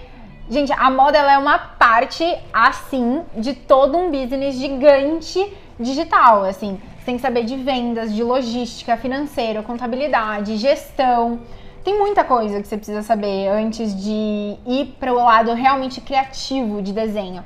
Gente, 0.48 0.72
a 0.72 0.90
moda 0.90 1.18
ela 1.18 1.32
é 1.32 1.36
uma 1.36 1.58
parte, 1.58 2.24
assim, 2.50 3.22
de 3.36 3.52
todo 3.52 3.98
um 3.98 4.10
business 4.10 4.54
gigante 4.54 5.52
digital, 5.78 6.44
assim. 6.44 6.80
Você 6.98 7.04
tem 7.04 7.16
que 7.16 7.20
saber 7.20 7.44
de 7.44 7.56
vendas, 7.56 8.14
de 8.14 8.22
logística, 8.22 8.96
financeira, 8.96 9.62
contabilidade, 9.62 10.56
gestão. 10.56 11.40
Tem 11.84 11.98
muita 11.98 12.24
coisa 12.24 12.62
que 12.62 12.66
você 12.66 12.78
precisa 12.78 13.02
saber 13.02 13.48
antes 13.48 13.94
de 14.02 14.56
ir 14.66 14.96
para 14.98 15.12
o 15.12 15.16
lado 15.16 15.52
realmente 15.52 16.00
criativo 16.00 16.80
de 16.80 16.94
desenho. 16.94 17.44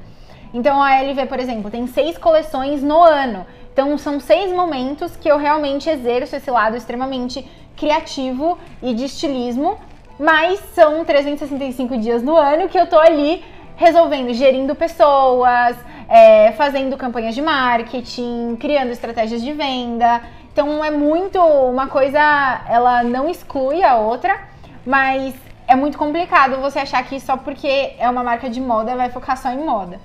Então 0.53 0.83
a 0.83 1.01
LV, 1.03 1.27
por 1.27 1.39
exemplo, 1.39 1.71
tem 1.71 1.87
seis 1.87 2.19
coleções 2.19 2.83
no 2.83 3.01
ano. 3.03 3.47
Então 3.73 3.97
são 3.97 4.19
seis 4.19 4.53
momentos 4.53 5.17
que 5.17 5.29
eu 5.29 5.39
realmente 5.39 5.89
exerço 5.89 6.37
esse 6.37 6.51
lado 6.51 6.77
extremamente 6.77 7.49
criativo 7.77 8.59
e 8.83 8.93
de 8.93 9.05
estilismo, 9.05 9.79
mas 10.19 10.61
são 10.75 11.05
365 11.05 11.97
dias 11.97 12.23
no 12.23 12.37
ano 12.37 12.69
que 12.69 12.79
eu 12.79 12.87
tô 12.87 12.99
ali 12.99 13.43
resolvendo, 13.77 14.35
gerindo 14.35 14.75
pessoas, 14.75 15.77
é, 16.07 16.53
fazendo 16.53 16.97
campanhas 16.99 17.35
de 17.35 17.41
marketing, 17.41 18.57
criando 18.61 18.91
estratégias 18.91 19.41
de 19.41 19.53
venda. 19.53 20.21
Então 20.53 20.85
é 20.85 20.91
muito 20.91 21.39
uma 21.41 21.87
coisa, 21.87 22.21
ela 22.69 23.03
não 23.03 23.31
exclui 23.31 23.83
a 23.83 23.97
outra, 23.97 24.39
mas 24.85 25.35
é 25.67 25.77
muito 25.77 25.97
complicado 25.97 26.61
você 26.61 26.81
achar 26.81 27.03
que 27.05 27.19
só 27.21 27.37
porque 27.37 27.95
é 27.99 28.11
uma 28.11 28.25
marca 28.25 28.51
de 28.51 28.61
moda 28.61 28.97
vai 28.97 29.09
focar 29.09 29.39
só 29.39 29.51
em 29.51 29.65
moda. 29.65 30.01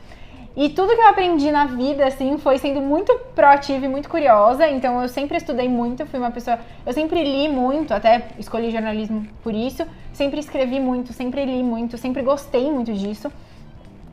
E 0.58 0.70
tudo 0.70 0.96
que 0.96 1.02
eu 1.02 1.10
aprendi 1.10 1.52
na 1.52 1.66
vida, 1.66 2.08
assim, 2.08 2.38
foi 2.38 2.58
sendo 2.58 2.80
muito 2.80 3.14
proativa 3.36 3.86
e 3.86 3.90
muito 3.90 4.08
curiosa. 4.08 4.66
Então, 4.70 5.02
eu 5.02 5.10
sempre 5.10 5.36
estudei 5.36 5.68
muito, 5.68 6.06
fui 6.06 6.18
uma 6.18 6.32
pessoa. 6.32 6.58
Eu 6.86 6.94
sempre 6.94 7.22
li 7.22 7.50
muito, 7.50 7.94
até 7.94 8.30
escolhi 8.40 8.72
jornalismo 8.72 9.28
por 9.44 9.54
isso. 9.54 9.86
Sempre 10.14 10.40
escrevi 10.40 10.80
muito, 10.80 11.12
sempre 11.12 11.44
li 11.44 11.62
muito, 11.62 11.98
sempre 11.98 12.22
gostei 12.22 12.72
muito 12.72 12.94
disso. 12.94 13.30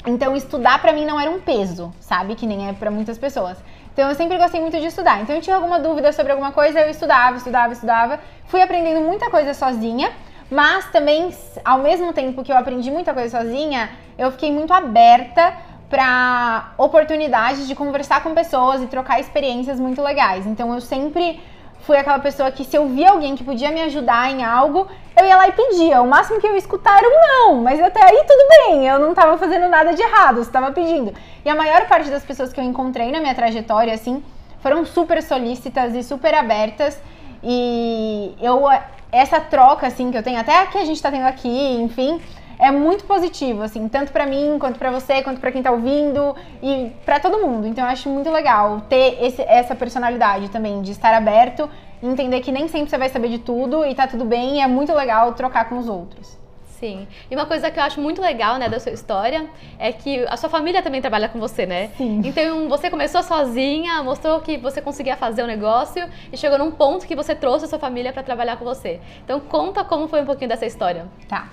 Então, 0.04 0.34
estudar 0.34 0.82
para 0.82 0.92
mim 0.92 1.06
não 1.06 1.20
era 1.20 1.30
um 1.30 1.40
peso, 1.40 1.92
sabe? 2.00 2.34
Que 2.34 2.44
nem 2.44 2.68
é 2.68 2.72
para 2.72 2.90
muitas 2.90 3.16
pessoas. 3.16 3.56
Então, 3.92 4.08
eu 4.08 4.14
sempre 4.16 4.36
gostei 4.36 4.60
muito 4.60 4.80
de 4.80 4.86
estudar. 4.86 5.22
Então, 5.22 5.36
eu 5.36 5.40
tinha 5.40 5.54
alguma 5.54 5.78
dúvida 5.78 6.12
sobre 6.12 6.32
alguma 6.32 6.50
coisa, 6.50 6.80
eu 6.80 6.90
estudava, 6.90 7.36
estudava, 7.36 7.72
estudava. 7.72 8.18
Fui 8.46 8.60
aprendendo 8.60 9.00
muita 9.00 9.30
coisa 9.30 9.54
sozinha. 9.54 10.10
Mas 10.50 10.90
também, 10.90 11.32
ao 11.64 11.78
mesmo 11.78 12.12
tempo 12.12 12.42
que 12.42 12.52
eu 12.52 12.56
aprendi 12.56 12.90
muita 12.90 13.14
coisa 13.14 13.38
sozinha, 13.38 13.90
eu 14.18 14.30
fiquei 14.32 14.52
muito 14.52 14.70
aberta 14.70 15.54
para 15.92 16.72
oportunidades 16.78 17.68
de 17.68 17.74
conversar 17.74 18.22
com 18.22 18.32
pessoas 18.32 18.80
e 18.80 18.86
trocar 18.86 19.20
experiências 19.20 19.78
muito 19.78 20.00
legais. 20.00 20.46
Então 20.46 20.72
eu 20.72 20.80
sempre 20.80 21.38
fui 21.82 21.98
aquela 21.98 22.18
pessoa 22.18 22.50
que 22.50 22.64
se 22.64 22.74
eu 22.74 22.88
via 22.88 23.10
alguém 23.10 23.36
que 23.36 23.44
podia 23.44 23.70
me 23.70 23.82
ajudar 23.82 24.30
em 24.30 24.42
algo, 24.42 24.88
eu 25.14 25.26
ia 25.26 25.36
lá 25.36 25.48
e 25.48 25.52
pedia. 25.52 26.00
O 26.00 26.08
máximo 26.08 26.40
que 26.40 26.46
eu 26.46 26.52
ia 26.52 26.56
escutar 26.56 26.96
era 26.96 27.06
um 27.06 27.20
não, 27.20 27.62
mas 27.62 27.78
até 27.78 28.02
aí 28.02 28.24
tudo 28.26 28.48
bem, 28.48 28.88
eu 28.88 28.98
não 28.98 29.12
tava 29.12 29.36
fazendo 29.36 29.68
nada 29.68 29.92
de 29.92 30.00
errado, 30.00 30.36
eu 30.36 30.42
estava 30.42 30.72
pedindo. 30.72 31.12
E 31.44 31.50
a 31.50 31.54
maior 31.54 31.86
parte 31.86 32.08
das 32.08 32.24
pessoas 32.24 32.54
que 32.54 32.58
eu 32.58 32.64
encontrei 32.64 33.12
na 33.12 33.20
minha 33.20 33.34
trajetória, 33.34 33.92
assim, 33.92 34.24
foram 34.62 34.86
super 34.86 35.22
solícitas 35.22 35.94
e 35.94 36.02
super 36.02 36.34
abertas. 36.34 36.98
E 37.42 38.34
eu, 38.40 38.62
essa 39.10 39.38
troca, 39.40 39.86
assim, 39.86 40.10
que 40.10 40.16
eu 40.16 40.22
tenho, 40.22 40.40
até 40.40 40.64
que 40.64 40.78
a 40.78 40.86
gente 40.86 41.02
tá 41.02 41.10
tendo 41.10 41.26
aqui, 41.26 41.76
enfim, 41.82 42.18
é 42.58 42.70
muito 42.70 43.04
positivo, 43.04 43.62
assim, 43.62 43.88
tanto 43.88 44.12
para 44.12 44.26
mim, 44.26 44.56
quanto 44.58 44.78
para 44.78 44.90
você, 44.90 45.22
quanto 45.22 45.40
para 45.40 45.52
quem 45.52 45.62
tá 45.62 45.70
ouvindo 45.70 46.34
e 46.62 46.92
para 47.04 47.20
todo 47.20 47.38
mundo. 47.38 47.66
Então 47.66 47.84
eu 47.84 47.90
acho 47.90 48.08
muito 48.08 48.30
legal 48.30 48.82
ter 48.88 49.18
esse, 49.22 49.42
essa 49.42 49.74
personalidade 49.74 50.48
também 50.50 50.82
de 50.82 50.92
estar 50.92 51.14
aberto, 51.14 51.68
entender 52.02 52.40
que 52.40 52.52
nem 52.52 52.68
sempre 52.68 52.90
você 52.90 52.98
vai 52.98 53.08
saber 53.08 53.28
de 53.28 53.38
tudo 53.38 53.84
e 53.84 53.94
tá 53.94 54.06
tudo 54.06 54.24
bem, 54.24 54.56
e 54.56 54.60
é 54.60 54.66
muito 54.66 54.92
legal 54.92 55.32
trocar 55.34 55.68
com 55.68 55.78
os 55.78 55.88
outros. 55.88 56.42
Sim. 56.82 57.06
E 57.30 57.36
uma 57.36 57.46
coisa 57.46 57.70
que 57.70 57.78
eu 57.78 57.84
acho 57.84 58.00
muito 58.00 58.20
legal, 58.20 58.56
né, 58.56 58.68
da 58.68 58.80
sua 58.80 58.90
história 58.90 59.46
é 59.78 59.92
que 59.92 60.26
a 60.26 60.36
sua 60.36 60.50
família 60.50 60.82
também 60.82 61.00
trabalha 61.00 61.28
com 61.28 61.38
você, 61.38 61.64
né? 61.64 61.90
Sim. 61.96 62.22
Então 62.24 62.68
você 62.68 62.90
começou 62.90 63.22
sozinha, 63.22 64.02
mostrou 64.02 64.40
que 64.40 64.56
você 64.56 64.82
conseguia 64.82 65.16
fazer 65.16 65.44
o 65.44 65.46
negócio 65.46 66.04
e 66.32 66.36
chegou 66.36 66.58
num 66.58 66.72
ponto 66.72 67.06
que 67.06 67.14
você 67.14 67.36
trouxe 67.36 67.66
a 67.66 67.68
sua 67.68 67.78
família 67.78 68.12
para 68.12 68.24
trabalhar 68.24 68.56
com 68.56 68.64
você. 68.64 69.00
Então 69.24 69.38
conta 69.38 69.84
como 69.84 70.08
foi 70.08 70.22
um 70.22 70.26
pouquinho 70.26 70.48
dessa 70.48 70.66
história. 70.66 71.06
Tá. 71.28 71.50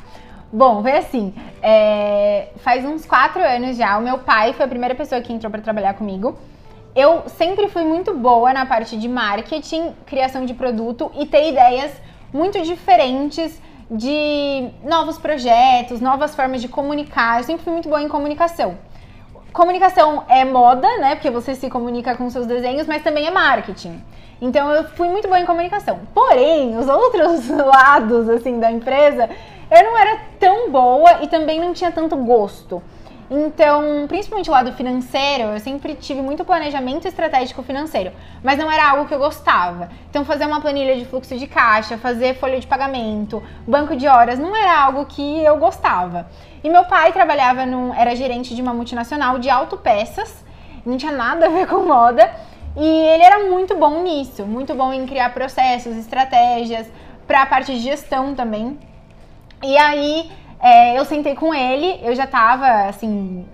Bom, 0.52 0.82
foi 0.82 0.94
assim. 0.94 1.34
É, 1.62 2.50
faz 2.58 2.84
uns 2.84 3.06
quatro 3.06 3.42
anos 3.44 3.78
já, 3.78 3.98
o 3.98 4.02
meu 4.02 4.18
pai 4.18 4.54
foi 4.54 4.66
a 4.66 4.68
primeira 4.68 4.96
pessoa 4.96 5.22
que 5.22 5.32
entrou 5.32 5.52
para 5.52 5.62
trabalhar 5.62 5.94
comigo. 5.94 6.38
Eu 6.96 7.24
sempre 7.28 7.68
fui 7.68 7.84
muito 7.84 8.14
boa 8.16 8.52
na 8.52 8.66
parte 8.66 8.98
de 8.98 9.08
marketing, 9.08 9.94
criação 10.08 10.46
de 10.46 10.56
produto 10.56 11.12
e 11.16 11.26
ter 11.26 11.50
ideias 11.50 11.92
muito 12.34 12.60
diferentes 12.62 13.62
de 13.92 14.70
novos 14.84 15.18
projetos, 15.18 16.02
novas 16.02 16.36
formas 16.36 16.62
de 16.62 16.68
comunicar. 16.68 17.40
Eu 17.40 17.44
sempre 17.44 17.64
fui 17.64 17.74
muito 17.74 17.88
boa 17.88 18.02
em 18.02 18.08
comunicação. 18.08 18.78
Comunicação 19.54 20.24
é 20.28 20.44
moda, 20.46 20.88
né? 20.98 21.16
Porque 21.16 21.30
você 21.30 21.54
se 21.54 21.70
comunica 21.70 22.16
com 22.16 22.30
seus 22.30 22.48
desenhos, 22.48 22.88
mas 22.88 23.04
também 23.04 23.28
é 23.28 23.32
marketing. 23.32 24.02
Então 24.42 24.70
eu 24.72 24.84
fui 24.90 25.08
muito 25.10 25.28
boa 25.28 25.40
em 25.40 25.46
comunicação. 25.46 26.00
Porém, 26.14 26.76
os 26.78 26.88
outros 26.88 27.48
lados 27.50 28.30
assim 28.30 28.60
da 28.60 28.72
empresa 28.72 29.30
eu 29.72 29.84
não 29.84 29.98
era 29.98 30.20
tão 30.40 30.72
boa 30.72 31.24
e 31.24 31.28
também 31.28 31.60
não 31.60 31.74
tinha 31.74 31.92
tanto 31.92 32.16
gosto. 32.18 32.82
Então, 33.32 34.08
principalmente 34.08 34.50
o 34.50 34.52
lado 34.52 34.74
financeiro, 34.74 35.44
eu 35.44 35.60
sempre 35.60 35.94
tive 35.94 36.20
muito 36.20 36.44
planejamento 36.44 37.08
estratégico 37.08 37.62
financeiro, 37.62 38.12
mas 38.44 38.58
não 38.58 38.72
era 38.72 38.90
algo 38.90 39.06
que 39.06 39.14
eu 39.14 39.20
gostava. 39.20 39.90
Então, 40.10 40.26
fazer 40.26 40.48
uma 40.48 40.60
planilha 40.60 40.96
de 40.96 41.06
fluxo 41.06 41.38
de 41.38 41.46
caixa, 41.46 41.96
fazer 41.96 42.34
folha 42.40 42.60
de 42.60 42.66
pagamento, 42.66 43.44
banco 43.68 43.96
de 43.96 44.08
horas, 44.08 44.40
não 44.40 44.56
era 44.56 44.82
algo 44.82 45.06
que 45.06 45.44
eu 45.44 45.58
gostava. 45.58 46.26
E 46.64 46.70
meu 46.72 46.86
pai 46.86 47.14
trabalhava 47.14 47.68
num, 47.68 47.94
era 47.94 48.16
gerente 48.16 48.56
de 48.56 48.64
uma 48.64 48.74
multinacional 48.74 49.38
de 49.38 49.48
autopeças, 49.48 50.44
não 50.84 50.98
tinha 50.98 51.12
nada 51.12 51.46
a 51.46 51.50
ver 51.50 51.68
com 51.68 51.86
moda, 51.86 52.32
e 52.76 52.84
ele 52.84 53.24
era 53.24 53.48
muito 53.48 53.78
bom 53.78 54.02
nisso, 54.02 54.44
muito 54.44 54.74
bom 54.74 54.92
em 54.92 55.06
criar 55.06 55.36
processos, 55.36 55.96
estratégias, 55.96 56.88
para 57.28 57.44
a 57.44 57.46
parte 57.46 57.74
de 57.74 57.80
gestão 57.80 58.34
também. 58.34 58.89
E 59.62 59.78
aí 59.78 60.32
é, 60.60 60.98
eu 60.98 61.06
sentei 61.06 61.36
com 61.36 61.54
ele, 61.54 62.00
eu 62.02 62.16
já 62.16 62.26
tava 62.26 62.88
assim 62.88 63.46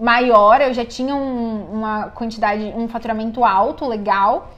maior, 0.00 0.60
eu 0.60 0.72
já 0.72 0.84
tinha 0.84 1.14
um, 1.14 1.64
uma 1.72 2.04
quantidade, 2.10 2.72
um 2.76 2.88
faturamento 2.88 3.44
alto, 3.44 3.86
legal. 3.86 4.50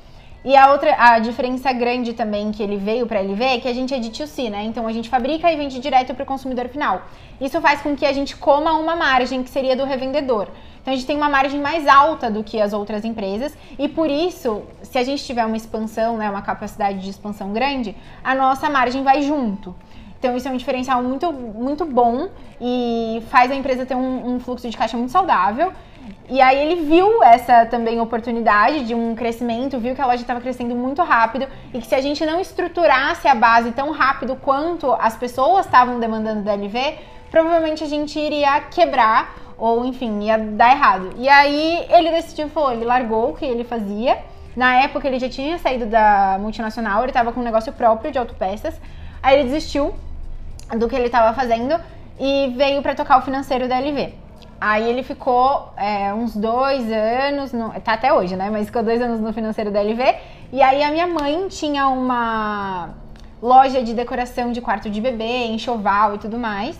E 0.42 0.56
a 0.56 0.72
outra, 0.72 0.96
a 0.98 1.18
diferença 1.18 1.70
grande 1.72 2.14
também 2.14 2.50
que 2.50 2.62
ele 2.62 2.78
veio 2.78 3.06
para 3.06 3.22
ele 3.22 3.34
ver 3.34 3.56
é 3.56 3.60
que 3.60 3.68
a 3.68 3.74
gente 3.74 3.92
é 3.92 3.98
de 3.98 4.10
2C, 4.10 4.50
né? 4.50 4.64
Então 4.64 4.86
a 4.86 4.92
gente 4.92 5.08
fabrica 5.08 5.52
e 5.52 5.56
vende 5.56 5.78
direto 5.78 6.14
para 6.14 6.22
o 6.22 6.26
consumidor 6.26 6.68
final. 6.68 7.02
Isso 7.38 7.60
faz 7.60 7.82
com 7.82 7.94
que 7.94 8.06
a 8.06 8.12
gente 8.12 8.36
coma 8.36 8.72
uma 8.72 8.96
margem 8.96 9.42
que 9.42 9.50
seria 9.50 9.76
do 9.76 9.84
revendedor. 9.84 10.48
Então 10.80 10.94
a 10.94 10.96
gente 10.96 11.06
tem 11.06 11.16
uma 11.16 11.28
margem 11.28 11.60
mais 11.60 11.86
alta 11.86 12.30
do 12.30 12.42
que 12.42 12.58
as 12.58 12.72
outras 12.72 13.04
empresas 13.04 13.56
e 13.78 13.86
por 13.86 14.10
isso, 14.10 14.62
se 14.82 14.96
a 14.98 15.04
gente 15.04 15.22
tiver 15.22 15.44
uma 15.44 15.56
expansão, 15.56 16.16
né, 16.16 16.30
uma 16.30 16.40
capacidade 16.40 17.00
de 17.00 17.10
expansão 17.10 17.52
grande, 17.52 17.94
a 18.24 18.34
nossa 18.34 18.70
margem 18.70 19.02
vai 19.02 19.20
junto. 19.20 19.74
Então 20.20 20.36
isso 20.36 20.46
é 20.46 20.50
um 20.50 20.56
diferencial 20.58 21.02
muito, 21.02 21.32
muito 21.32 21.86
bom 21.86 22.28
e 22.60 23.22
faz 23.30 23.50
a 23.50 23.54
empresa 23.54 23.86
ter 23.86 23.94
um, 23.94 24.34
um 24.34 24.38
fluxo 24.38 24.68
de 24.68 24.76
caixa 24.76 24.94
muito 24.94 25.10
saudável. 25.10 25.72
E 26.28 26.42
aí 26.42 26.58
ele 26.58 26.82
viu 26.82 27.22
essa 27.24 27.64
também 27.64 27.98
oportunidade 28.00 28.84
de 28.84 28.94
um 28.94 29.14
crescimento, 29.14 29.78
viu 29.78 29.94
que 29.94 30.00
a 30.00 30.06
loja 30.06 30.20
estava 30.20 30.40
crescendo 30.40 30.74
muito 30.74 31.02
rápido 31.02 31.46
e 31.72 31.80
que 31.80 31.86
se 31.86 31.94
a 31.94 32.02
gente 32.02 32.24
não 32.26 32.38
estruturasse 32.38 33.26
a 33.26 33.34
base 33.34 33.72
tão 33.72 33.90
rápido 33.92 34.36
quanto 34.36 34.92
as 34.92 35.16
pessoas 35.16 35.64
estavam 35.64 35.98
demandando 35.98 36.42
da 36.42 36.52
LV, 36.52 36.98
provavelmente 37.30 37.82
a 37.82 37.88
gente 37.88 38.18
iria 38.18 38.60
quebrar 38.70 39.34
ou 39.56 39.86
enfim, 39.86 40.24
ia 40.24 40.36
dar 40.36 40.72
errado. 40.72 41.12
E 41.16 41.30
aí 41.30 41.86
ele 41.88 42.10
decidiu, 42.10 42.48
falou, 42.50 42.72
ele 42.72 42.84
largou 42.84 43.30
o 43.30 43.34
que 43.34 43.44
ele 43.46 43.64
fazia. 43.64 44.18
Na 44.54 44.82
época 44.82 45.08
ele 45.08 45.18
já 45.18 45.30
tinha 45.30 45.56
saído 45.56 45.86
da 45.86 46.36
multinacional, 46.38 47.02
ele 47.02 47.10
estava 47.10 47.32
com 47.32 47.40
um 47.40 47.44
negócio 47.44 47.72
próprio 47.72 48.12
de 48.12 48.18
autopeças. 48.18 48.78
Aí 49.22 49.38
ele 49.38 49.48
desistiu 49.48 49.94
do 50.76 50.88
que 50.88 50.96
ele 50.96 51.06
estava 51.06 51.34
fazendo 51.34 51.78
e 52.18 52.52
veio 52.56 52.82
para 52.82 52.94
tocar 52.94 53.18
o 53.18 53.22
financeiro 53.22 53.68
da 53.68 53.78
LV. 53.78 54.14
Aí 54.60 54.88
ele 54.88 55.02
ficou 55.02 55.72
é, 55.76 56.12
uns 56.12 56.36
dois 56.36 56.90
anos, 56.92 57.52
no, 57.52 57.70
tá 57.80 57.94
até 57.94 58.12
hoje, 58.12 58.36
né? 58.36 58.50
Mas 58.50 58.66
ficou 58.66 58.82
dois 58.82 59.00
anos 59.00 59.18
no 59.18 59.32
financeiro 59.32 59.70
da 59.70 59.80
LV. 59.80 60.16
E 60.52 60.60
aí 60.60 60.82
a 60.82 60.90
minha 60.90 61.06
mãe 61.06 61.48
tinha 61.48 61.88
uma 61.88 62.90
loja 63.42 63.82
de 63.82 63.94
decoração 63.94 64.52
de 64.52 64.60
quarto 64.60 64.90
de 64.90 65.00
bebê, 65.00 65.46
enxoval 65.46 66.14
e 66.14 66.18
tudo 66.18 66.38
mais. 66.38 66.78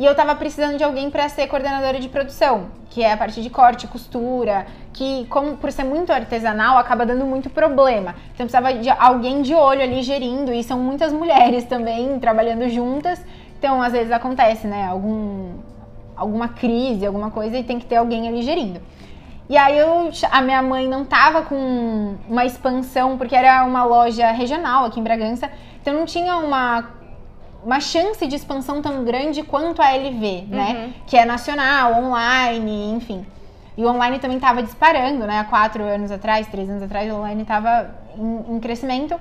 E 0.00 0.04
eu 0.06 0.14
tava 0.14 0.34
precisando 0.34 0.78
de 0.78 0.82
alguém 0.82 1.10
para 1.10 1.28
ser 1.28 1.46
coordenadora 1.46 2.00
de 2.00 2.08
produção, 2.08 2.68
que 2.88 3.02
é 3.02 3.12
a 3.12 3.18
parte 3.18 3.42
de 3.42 3.50
corte, 3.50 3.86
costura, 3.86 4.66
que 4.94 5.26
como 5.26 5.58
por 5.58 5.70
ser 5.70 5.84
muito 5.84 6.10
artesanal 6.10 6.78
acaba 6.78 7.04
dando 7.04 7.26
muito 7.26 7.50
problema. 7.50 8.14
Então 8.32 8.46
precisava 8.46 8.72
de 8.72 8.88
alguém 8.88 9.42
de 9.42 9.54
olho 9.54 9.82
ali 9.82 10.00
gerindo 10.00 10.54
e 10.54 10.64
são 10.64 10.78
muitas 10.78 11.12
mulheres 11.12 11.64
também 11.64 12.18
trabalhando 12.18 12.66
juntas. 12.70 13.22
Então 13.58 13.82
às 13.82 13.92
vezes 13.92 14.10
acontece, 14.10 14.66
né, 14.66 14.86
algum 14.86 15.58
alguma 16.16 16.48
crise, 16.48 17.04
alguma 17.04 17.30
coisa 17.30 17.58
e 17.58 17.62
tem 17.62 17.78
que 17.78 17.84
ter 17.84 17.96
alguém 17.96 18.26
ali 18.26 18.40
gerindo. 18.40 18.80
E 19.50 19.56
aí 19.58 19.76
eu, 19.76 20.10
a 20.32 20.40
minha 20.40 20.62
mãe 20.62 20.88
não 20.88 21.04
tava 21.04 21.42
com 21.42 22.14
uma 22.26 22.46
expansão, 22.46 23.18
porque 23.18 23.36
era 23.36 23.64
uma 23.64 23.84
loja 23.84 24.30
regional 24.30 24.86
aqui 24.86 24.98
em 24.98 25.02
Bragança, 25.02 25.50
então 25.82 25.92
não 25.92 26.06
tinha 26.06 26.36
uma 26.38 26.99
uma 27.64 27.80
chance 27.80 28.26
de 28.26 28.36
expansão 28.36 28.80
tão 28.80 29.04
grande 29.04 29.42
quanto 29.42 29.82
a 29.82 29.90
LV, 29.90 30.46
né? 30.48 30.72
Uhum. 30.72 30.92
Que 31.06 31.16
é 31.16 31.24
nacional, 31.24 32.02
online, 32.02 32.92
enfim. 32.92 33.26
E 33.76 33.84
o 33.84 33.88
online 33.88 34.18
também 34.18 34.36
estava 34.36 34.62
disparando, 34.62 35.26
né? 35.26 35.38
Há 35.38 35.44
quatro 35.44 35.82
anos 35.82 36.10
atrás, 36.10 36.46
três 36.48 36.68
anos 36.68 36.82
atrás, 36.82 37.10
o 37.10 37.16
online 37.16 37.42
estava 37.42 37.90
em, 38.16 38.56
em, 38.56 38.60
crescimento. 38.60 39.18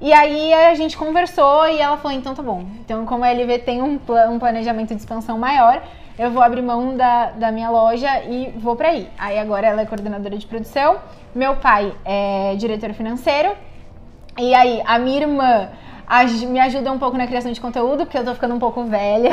E 0.00 0.12
aí 0.12 0.52
a 0.52 0.74
gente 0.74 0.96
conversou 0.96 1.66
e 1.68 1.78
ela 1.78 1.96
falou, 1.96 2.16
então 2.16 2.34
tá 2.34 2.42
bom. 2.42 2.64
Então, 2.80 3.06
como 3.06 3.24
a 3.24 3.30
LV 3.30 3.60
tem 3.60 3.80
um, 3.80 3.98
um 4.30 4.38
planejamento 4.38 4.88
de 4.88 5.00
expansão 5.00 5.38
maior, 5.38 5.82
eu 6.18 6.30
vou 6.30 6.42
abrir 6.42 6.62
mão 6.62 6.96
da, 6.96 7.30
da 7.30 7.50
minha 7.50 7.70
loja 7.70 8.22
e 8.24 8.52
vou 8.58 8.76
para 8.76 8.88
aí. 8.88 9.08
Aí 9.18 9.38
agora 9.38 9.66
ela 9.66 9.82
é 9.82 9.86
coordenadora 9.86 10.36
de 10.36 10.46
produção, 10.46 10.98
meu 11.34 11.56
pai 11.56 11.92
é 12.04 12.54
diretor 12.56 12.92
financeiro, 12.92 13.56
e 14.38 14.54
aí 14.54 14.82
a 14.84 14.98
minha 14.98 15.20
irmã 15.22 15.68
me 16.48 16.60
ajuda 16.60 16.92
um 16.92 16.98
pouco 16.98 17.16
na 17.16 17.26
criação 17.26 17.50
de 17.52 17.60
conteúdo, 17.60 18.04
porque 18.04 18.18
eu 18.18 18.24
tô 18.24 18.34
ficando 18.34 18.54
um 18.54 18.58
pouco 18.58 18.84
velha. 18.84 19.30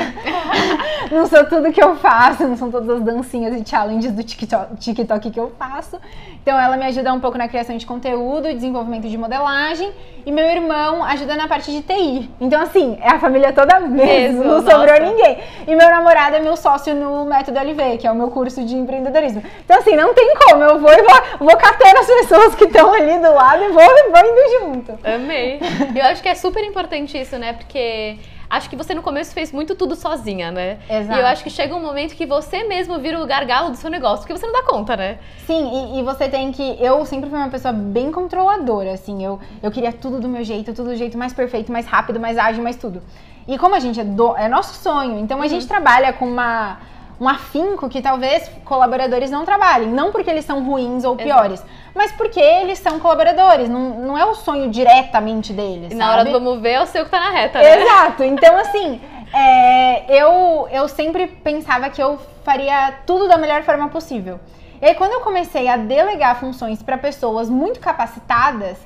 não 1.12 1.26
sou 1.28 1.46
tudo 1.46 1.72
que 1.72 1.84
eu 1.84 1.96
faço, 1.96 2.48
não 2.48 2.56
são 2.56 2.72
todas 2.72 2.90
as 2.90 3.02
dancinhas 3.02 3.56
e 3.60 3.68
challenges 3.68 4.12
do 4.12 4.24
TikTok, 4.24 4.78
TikTok 4.78 5.32
que 5.32 5.40
eu 5.40 5.52
faço. 5.58 6.00
Então 6.42 6.58
ela 6.58 6.78
me 6.78 6.86
ajuda 6.86 7.14
um 7.14 7.20
pouco 7.20 7.38
na 7.38 7.48
criação 7.48 7.78
de 7.78 7.86
conteúdo, 7.86 8.54
desenvolvimento 8.54 9.08
de 9.08 9.18
modelagem. 9.18 9.92
E 10.26 10.32
meu 10.32 10.46
irmão 10.46 11.04
ajuda 11.04 11.36
na 11.36 11.48
parte 11.48 11.72
de 11.72 11.82
TI. 11.82 12.30
Então, 12.40 12.62
assim, 12.62 12.98
é 13.02 13.10
a 13.10 13.20
família 13.20 13.52
toda 13.52 13.80
mesmo, 13.80 14.44
não 14.44 14.62
sobrou 14.62 14.86
nossa. 14.86 15.00
ninguém. 15.00 15.40
E 15.68 15.76
meu 15.76 15.90
namorado 15.90 16.36
é 16.36 16.40
meu 16.40 16.56
sócio 16.56 16.94
no 16.94 17.26
Método 17.26 17.60
LV, 17.60 17.98
que 17.98 18.06
é 18.06 18.12
o 18.12 18.16
meu 18.16 18.30
curso 18.30 18.64
de 18.64 18.76
empreendedorismo. 18.76 19.42
Então, 19.66 19.80
assim, 19.80 19.96
não 19.96 20.14
tem 20.14 20.36
como. 20.36 20.64
Eu 20.64 20.80
vou 20.80 20.92
e 20.92 21.02
vou, 21.02 21.48
vou 21.48 21.58
catando 21.58 22.00
as 22.00 22.06
pessoas 22.06 22.56
que 22.56 22.66
estão 22.66 22.94
ali 22.94 23.18
do 23.18 23.34
lado 23.34 23.64
e 23.64 23.70
vou, 23.70 23.84
vou 23.84 24.20
indo 24.20 24.60
junto. 24.60 25.00
Amei. 25.04 25.60
Eu 25.96 26.06
acho 26.06 26.22
que 26.22 26.30
é 26.30 26.36
super 26.36 26.61
importante 26.66 27.18
isso, 27.18 27.38
né? 27.38 27.54
Porque 27.54 28.18
acho 28.50 28.70
que 28.70 28.76
você 28.76 28.94
no 28.94 29.02
começo 29.02 29.34
fez 29.34 29.52
muito 29.52 29.76
tudo 29.76 29.96
sozinha, 29.96 30.52
né? 30.52 30.80
Exato. 30.90 31.18
E 31.18 31.22
eu 31.22 31.26
acho 31.28 31.44
que 31.44 31.50
chega 31.50 31.76
um 31.76 31.82
momento 31.82 32.16
que 32.16 32.26
você 32.26 32.64
mesmo 32.64 33.00
vira 33.00 33.22
o 33.22 33.26
gargalo 33.26 33.70
do 33.70 33.78
seu 33.78 33.90
negócio, 33.90 34.20
porque 34.20 34.38
você 34.38 34.46
não 34.46 34.54
dá 34.54 34.64
conta, 34.64 34.98
né? 34.98 35.20
Sim, 35.46 35.94
e, 35.96 36.00
e, 36.00 36.04
você 36.04 36.28
tem 36.28 36.52
que. 36.52 36.78
Eu 36.80 37.06
sempre 37.06 37.30
fui 37.30 37.40
uma 37.40 37.50
pessoa 37.50 37.72
bem 37.72 38.12
controladora, 38.12 38.92
assim. 38.92 39.24
Eu, 39.24 39.40
eu 39.64 39.72
queria 39.72 39.94
tudo 39.94 40.20
do 40.20 40.28
meu 40.28 40.44
jeito, 40.44 40.74
tudo 40.74 40.90
do 40.90 40.96
jeito 40.96 41.18
mais 41.18 41.34
perfeito, 41.34 41.72
mais 41.72 41.86
rápido, 41.86 42.20
mais 42.20 42.38
ágil, 42.38 42.64
mais 42.64 42.76
tudo. 42.76 43.02
E 43.48 43.58
como 43.58 43.76
a 43.76 43.80
gente 43.80 44.00
é, 44.00 44.04
do, 44.04 44.36
é 44.38 44.48
nosso 44.48 44.76
sonho, 44.82 45.20
então 45.20 45.40
a 45.40 45.44
uhum. 45.44 45.50
gente 45.50 45.68
trabalha 45.68 46.14
com 46.14 46.26
uma 46.26 46.78
um 47.22 47.30
afinco 47.30 47.88
que 47.88 48.02
talvez 48.02 48.50
colaboradores 48.66 49.30
não 49.30 49.46
trabalhem. 49.46 49.90
Não 49.90 50.12
porque 50.12 50.28
eles 50.28 50.44
são 50.44 50.64
ruins 50.64 51.04
ou 51.04 51.16
piores, 51.16 51.60
Exato. 51.60 51.70
mas 51.94 52.12
porque 52.14 52.40
eles 52.40 52.80
são 52.80 53.00
colaboradores. 53.00 53.70
Não, 53.70 53.92
não 54.00 54.18
é 54.18 54.26
o 54.26 54.34
sonho 54.34 54.72
diretamente 54.72 55.54
deles. 55.54 55.94
E 55.94 55.96
na 55.96 56.12
hora 56.12 56.26
do 56.26 56.32
vamos 56.32 56.60
ver, 56.60 56.72
é 56.72 56.82
o 56.82 56.88
seu 56.88 57.06
que 57.06 57.12
tá 57.12 57.20
na 57.20 57.30
reta, 57.30 57.60
né? 57.60 57.80
Exato. 57.80 58.24
Então, 58.24 58.58
assim, 58.58 59.00
é, 59.32 60.20
eu, 60.20 60.68
eu 60.72 60.88
sempre 60.88 61.28
pensava 61.28 61.92
que 61.92 62.02
eu 62.02 62.18
faria 62.44 62.92
tudo 63.06 63.28
da 63.28 63.38
melhor 63.38 63.62
forma 63.62 63.88
possível. 63.90 64.40
E 64.82 64.88
aí, 64.88 64.96
quando 64.96 65.12
eu 65.12 65.20
comecei 65.20 65.68
a 65.68 65.78
delegar 65.78 66.40
funções 66.40 66.82
para 66.82 66.98
pessoas 66.98 67.48
muito 67.48 67.80
capacitadas, 67.80 68.80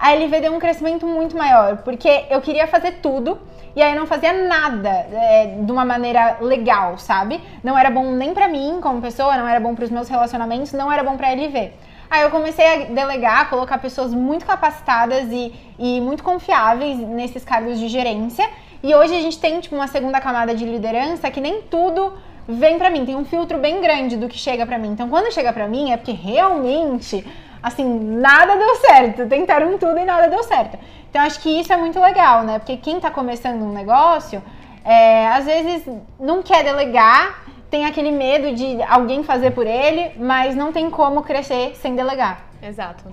a 0.00 0.14
LV 0.14 0.40
deu 0.40 0.54
um 0.54 0.58
crescimento 0.58 1.06
muito 1.06 1.36
maior, 1.36 1.76
porque 1.78 2.24
eu 2.30 2.40
queria 2.40 2.66
fazer 2.66 2.92
tudo 3.02 3.38
e 3.76 3.82
aí 3.82 3.92
eu 3.92 4.00
não 4.00 4.06
fazia 4.06 4.32
nada 4.32 4.88
é, 4.88 5.58
de 5.60 5.70
uma 5.70 5.84
maneira 5.84 6.38
legal, 6.40 6.96
sabe? 6.96 7.38
Não 7.62 7.76
era 7.76 7.90
bom 7.90 8.10
nem 8.12 8.32
para 8.32 8.48
mim 8.48 8.78
como 8.80 9.02
pessoa, 9.02 9.36
não 9.36 9.46
era 9.46 9.60
bom 9.60 9.74
para 9.74 9.84
os 9.84 9.90
meus 9.90 10.08
relacionamentos, 10.08 10.72
não 10.72 10.90
era 10.90 11.04
bom 11.04 11.18
para 11.18 11.28
a 11.28 11.32
LV. 11.32 11.72
Aí 12.10 12.22
eu 12.22 12.30
comecei 12.30 12.66
a 12.66 12.76
delegar, 12.86 13.50
colocar 13.50 13.76
pessoas 13.76 14.14
muito 14.14 14.46
capacitadas 14.46 15.28
e, 15.30 15.52
e 15.78 16.00
muito 16.00 16.24
confiáveis 16.24 16.98
nesses 16.98 17.44
cargos 17.44 17.78
de 17.78 17.86
gerência. 17.86 18.48
E 18.82 18.94
hoje 18.94 19.14
a 19.14 19.20
gente 19.20 19.38
tem 19.38 19.60
tipo 19.60 19.76
uma 19.76 19.86
segunda 19.86 20.18
camada 20.18 20.54
de 20.54 20.64
liderança 20.64 21.30
que 21.30 21.42
nem 21.42 21.60
tudo 21.60 22.14
vem 22.48 22.78
para 22.78 22.88
mim, 22.88 23.04
tem 23.04 23.14
um 23.14 23.24
filtro 23.24 23.58
bem 23.58 23.82
grande 23.82 24.16
do 24.16 24.28
que 24.28 24.38
chega 24.38 24.64
para 24.64 24.78
mim. 24.78 24.88
Então 24.88 25.10
quando 25.10 25.30
chega 25.30 25.52
para 25.52 25.68
mim 25.68 25.92
é 25.92 25.98
porque 25.98 26.12
realmente 26.12 27.24
assim, 27.62 27.84
nada 27.84 28.56
deu 28.56 28.76
certo. 28.76 29.26
Tentaram 29.26 29.78
tudo 29.78 29.98
e 29.98 30.04
nada 30.04 30.28
deu 30.28 30.42
certo. 30.42 30.78
Então 31.08 31.22
acho 31.22 31.40
que 31.40 31.60
isso 31.60 31.72
é 31.72 31.76
muito 31.76 31.98
legal, 32.00 32.42
né? 32.42 32.58
Porque 32.58 32.76
quem 32.76 32.96
está 32.96 33.10
começando 33.10 33.62
um 33.62 33.72
negócio, 33.72 34.42
é, 34.84 35.28
às 35.28 35.44
vezes 35.44 35.88
não 36.18 36.42
quer 36.42 36.64
delegar, 36.64 37.44
tem 37.70 37.86
aquele 37.86 38.10
medo 38.10 38.54
de 38.54 38.82
alguém 38.82 39.22
fazer 39.22 39.52
por 39.52 39.66
ele, 39.66 40.12
mas 40.18 40.54
não 40.54 40.72
tem 40.72 40.90
como 40.90 41.22
crescer 41.22 41.76
sem 41.76 41.94
delegar. 41.94 42.42
Exato. 42.62 43.04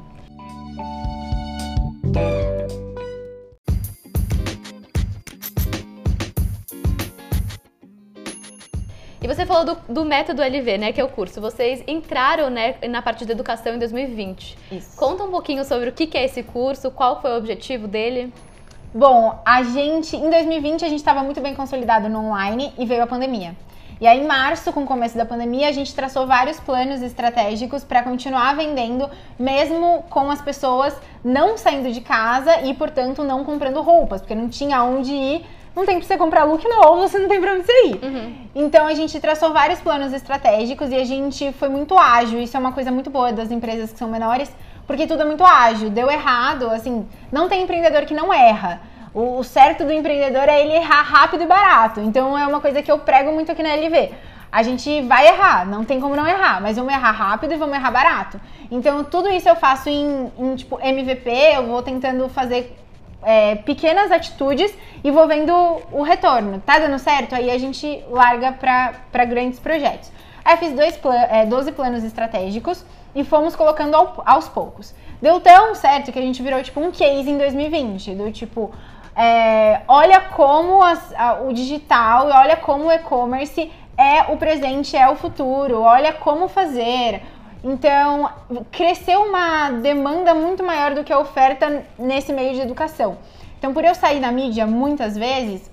E 9.22 9.28
você 9.28 9.46
falou 9.46 9.66
do, 9.66 9.94
do, 9.94 10.06
método 10.06 10.44
LV, 10.44 10.78
né, 10.78 10.92
que 10.92 11.02
é 11.02 11.04
o 11.04 11.10
curso. 11.10 11.42
Vocês 11.42 11.84
entraram, 11.88 12.50
né, 12.50 12.76
na 12.88 13.02
parte 13.02 13.26
de 13.26 13.32
educação 13.32 13.74
em 13.74 13.80
2020. 13.80 14.58
Isso. 14.72 14.96
Conta 14.96 15.24
um 15.24 15.32
pouquinho 15.32 15.66
sobre 15.66 15.90
o 15.90 15.92
que 15.92 16.16
é 16.16 16.26
esse 16.26 16.44
curso, 16.44 16.92
qual 16.92 17.20
foi 17.20 17.32
o 17.32 17.38
objetivo 17.38 17.88
dele. 17.88 18.32
Bom, 18.94 19.40
a 19.44 19.64
gente, 19.64 20.16
em 20.16 20.30
2020, 20.30 20.86
a 20.86 20.88
gente 20.88 21.00
estava 21.00 21.24
muito 21.24 21.42
bem 21.42 21.56
consolidado 21.56 22.08
no 22.08 22.20
online 22.20 22.72
e 22.78 22.86
veio 22.86 23.04
a 23.04 23.08
pandemia. 23.08 23.56
E 24.00 24.06
aí, 24.06 24.20
em 24.20 24.28
março, 24.28 24.72
com 24.72 24.84
o 24.84 24.86
começo 24.86 25.18
da 25.18 25.26
pandemia, 25.26 25.68
a 25.68 25.72
gente 25.72 25.94
traçou 25.96 26.28
vários 26.28 26.60
planos 26.60 27.02
estratégicos 27.02 27.84
para 27.84 28.04
continuar 28.04 28.56
vendendo, 28.56 29.10
mesmo 29.40 30.04
com 30.08 30.30
as 30.30 30.40
pessoas 30.40 30.96
não 31.24 31.58
saindo 31.58 31.92
de 31.92 32.02
casa 32.02 32.62
e, 32.62 32.76
portanto, 32.76 33.24
não 33.24 33.44
comprando 33.44 33.82
roupas, 33.82 34.22
porque 34.22 34.36
não 34.36 34.50
tinha 34.50 34.84
onde 34.84 35.12
ir 35.12 35.46
não 35.78 35.86
tem 35.86 36.00
pra 36.00 36.08
você 36.08 36.18
comprar 36.18 36.44
look 36.44 36.68
novo, 36.68 37.08
você 37.08 37.20
não 37.20 37.30
tem 37.30 37.40
pra 37.40 37.54
onde 37.54 37.64
você 37.64 37.86
ir. 37.86 38.04
Uhum. 38.04 38.36
Então 38.56 38.88
a 38.88 38.96
gente 38.96 39.20
traçou 39.20 39.54
vários 39.54 39.80
planos 39.80 40.12
estratégicos 40.12 40.90
e 40.90 40.96
a 40.96 41.06
gente 41.06 41.52
foi 41.54 41.70
muito 41.70 41.96
ágil. 41.96 42.42
Isso 42.42 42.58
é 42.58 42.60
uma 42.60 42.72
coisa 42.72 42.92
muito 42.92 43.12
boa 43.12 43.32
das 43.32 43.52
empresas 43.52 43.92
que 43.92 44.00
são 44.00 44.10
menores, 44.10 44.52
porque 44.88 45.06
tudo 45.06 45.22
é 45.22 45.26
muito 45.26 45.44
ágil. 45.44 45.92
Deu 45.92 46.10
errado, 46.10 46.68
assim, 46.72 47.08
não 47.32 47.48
tem 47.48 47.62
empreendedor 47.62 48.06
que 48.06 48.14
não 48.16 48.34
erra. 48.34 48.82
O 49.14 49.44
certo 49.44 49.84
do 49.86 49.94
empreendedor 49.94 50.50
é 50.50 50.62
ele 50.62 50.74
errar 50.74 51.04
rápido 51.04 51.44
e 51.44 51.46
barato. 51.46 52.00
Então 52.00 52.36
é 52.36 52.48
uma 52.48 52.60
coisa 52.60 52.82
que 52.82 52.92
eu 52.92 52.98
prego 52.98 53.32
muito 53.32 53.52
aqui 53.52 53.62
na 53.62 53.76
LV. 53.76 54.12
A 54.52 54.64
gente 54.64 55.02
vai 55.04 55.28
errar, 55.28 55.64
não 55.68 55.84
tem 55.84 56.00
como 56.00 56.16
não 56.16 56.26
errar, 56.26 56.60
mas 56.60 56.78
vamos 56.78 56.92
errar 56.92 57.12
rápido 57.12 57.54
e 57.54 57.58
vamos 57.58 57.76
errar 57.76 57.92
barato. 57.92 58.42
Então 58.72 59.04
tudo 59.04 59.30
isso 59.30 59.48
eu 59.48 59.56
faço 59.56 59.90
em, 59.90 60.32
em 60.40 60.56
tipo 60.56 60.80
MVP, 60.82 61.30
eu 61.54 61.68
vou 61.68 61.84
tentando 61.84 62.28
fazer 62.30 62.76
é, 63.24 63.56
pequenas 63.56 64.12
atitudes 64.12 64.74
e 65.04 65.12
vou 65.12 65.28
vendo 65.28 65.54
o 65.92 66.02
retorno. 66.02 66.62
Tá 66.66 66.80
dando 66.80 67.00
certo? 67.00 67.36
Aí 67.36 67.50
a 67.52 67.58
gente 67.58 68.04
larga 68.10 68.52
para 68.52 69.26
grandes 69.26 69.60
projetos. 69.60 70.12
Aí 70.44 70.58
fiz 70.58 70.74
dois 70.74 70.96
plan 70.96 71.14
é, 71.14 71.46
12 71.46 71.72
planos 71.74 72.04
estratégicos 72.04 72.86
e 73.14 73.24
fomos 73.24 73.56
colocando 73.56 73.96
ao, 73.96 74.24
aos 74.26 74.48
poucos. 74.48 74.94
Deu 75.22 75.40
tão 75.40 75.74
certo 75.76 76.12
que 76.12 76.20
a 76.20 76.22
gente 76.22 76.42
virou 76.42 76.62
tipo 76.62 76.80
um 76.80 76.92
case 76.92 77.30
em 77.30 77.38
2020, 77.38 78.12
do 78.16 78.32
tipo, 78.32 78.72
é, 79.16 79.82
olha 79.88 80.22
como 80.22 80.84
as, 80.84 81.14
a, 81.18 81.42
o 81.42 81.52
digital 81.52 82.28
olha 82.30 82.56
como 82.56 82.86
o 82.86 82.92
e-commerce 82.92 83.72
é 83.98 84.32
o 84.32 84.38
presente, 84.38 84.96
é 84.96 85.10
o 85.10 85.16
futuro, 85.16 85.82
olha 85.82 86.14
como 86.14 86.48
fazer, 86.48 87.24
então, 87.64 88.30
cresceu 88.72 89.22
uma 89.22 89.72
demanda 89.72 90.34
muito 90.34 90.64
maior 90.64 90.94
do 90.94 91.04
que 91.04 91.12
a 91.12 91.20
oferta 91.20 91.84
nesse 91.98 92.32
meio 92.32 92.54
de 92.54 92.62
educação. 92.62 93.18
Então, 93.58 93.74
por 93.74 93.84
eu 93.84 93.96
sair 93.96 94.20
na 94.20 94.32
mídia 94.32 94.68
muitas 94.68 95.18
vezes, 95.18 95.70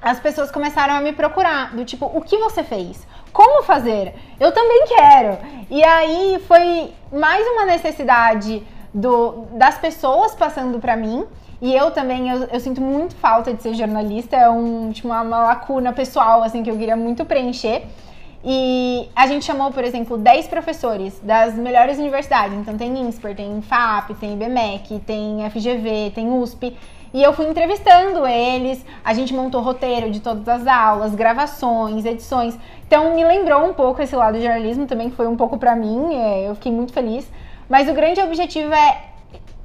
as 0.00 0.18
pessoas 0.20 0.50
começaram 0.50 0.94
a 0.94 1.00
me 1.00 1.12
procurar, 1.12 1.74
do 1.74 1.84
tipo, 1.84 2.06
o 2.06 2.20
que 2.20 2.38
você 2.38 2.62
fez? 2.62 3.06
Como 3.32 3.62
fazer? 3.62 4.14
Eu 4.38 4.52
também 4.52 4.86
quero. 4.86 5.38
E 5.68 5.84
aí 5.84 6.42
foi 6.46 6.92
mais 7.12 7.46
uma 7.46 7.66
necessidade 7.66 8.66
do, 8.94 9.46
das 9.52 9.78
pessoas 9.78 10.34
passando 10.34 10.80
para 10.80 10.96
mim. 10.96 11.26
E 11.60 11.74
eu 11.74 11.90
também, 11.90 12.30
eu, 12.30 12.44
eu, 12.44 12.58
sinto 12.58 12.80
muito 12.80 13.14
falta 13.16 13.52
de 13.52 13.62
ser 13.62 13.74
jornalista, 13.74 14.34
é 14.34 14.48
um, 14.48 14.90
tipo, 14.90 15.08
uma, 15.08 15.20
uma 15.20 15.42
lacuna 15.42 15.92
pessoal, 15.92 16.42
assim, 16.42 16.62
que 16.62 16.70
eu 16.70 16.76
queria 16.76 16.96
muito 16.96 17.24
preencher. 17.24 17.82
E 18.42 19.08
a 19.14 19.26
gente 19.26 19.44
chamou, 19.44 19.70
por 19.70 19.84
exemplo, 19.84 20.16
10 20.16 20.48
professores 20.48 21.20
das 21.22 21.54
melhores 21.54 21.98
universidades. 21.98 22.56
Então 22.56 22.76
tem 22.76 22.98
INSPER, 22.98 23.36
tem 23.36 23.60
FAP, 23.60 24.14
tem 24.18 24.32
IBMEC, 24.32 24.98
tem 25.00 25.48
FGV, 25.50 26.12
tem 26.14 26.30
USP. 26.32 26.76
E 27.12 27.22
eu 27.22 27.32
fui 27.32 27.46
entrevistando 27.48 28.24
eles, 28.26 28.84
a 29.04 29.12
gente 29.12 29.34
montou 29.34 29.60
roteiro 29.60 30.10
de 30.10 30.20
todas 30.20 30.46
as 30.48 30.66
aulas, 30.66 31.14
gravações, 31.14 32.04
edições. 32.04 32.56
Então 32.86 33.14
me 33.16 33.24
lembrou 33.24 33.64
um 33.64 33.74
pouco 33.74 34.00
esse 34.00 34.14
lado 34.14 34.38
do 34.38 34.42
jornalismo 34.42 34.86
também, 34.86 35.10
que 35.10 35.16
foi 35.16 35.26
um 35.26 35.36
pouco 35.36 35.58
para 35.58 35.74
mim, 35.74 36.14
é, 36.14 36.48
eu 36.48 36.54
fiquei 36.54 36.70
muito 36.70 36.92
feliz. 36.92 37.30
Mas 37.68 37.88
o 37.88 37.94
grande 37.94 38.20
objetivo 38.20 38.72
é 38.72 39.09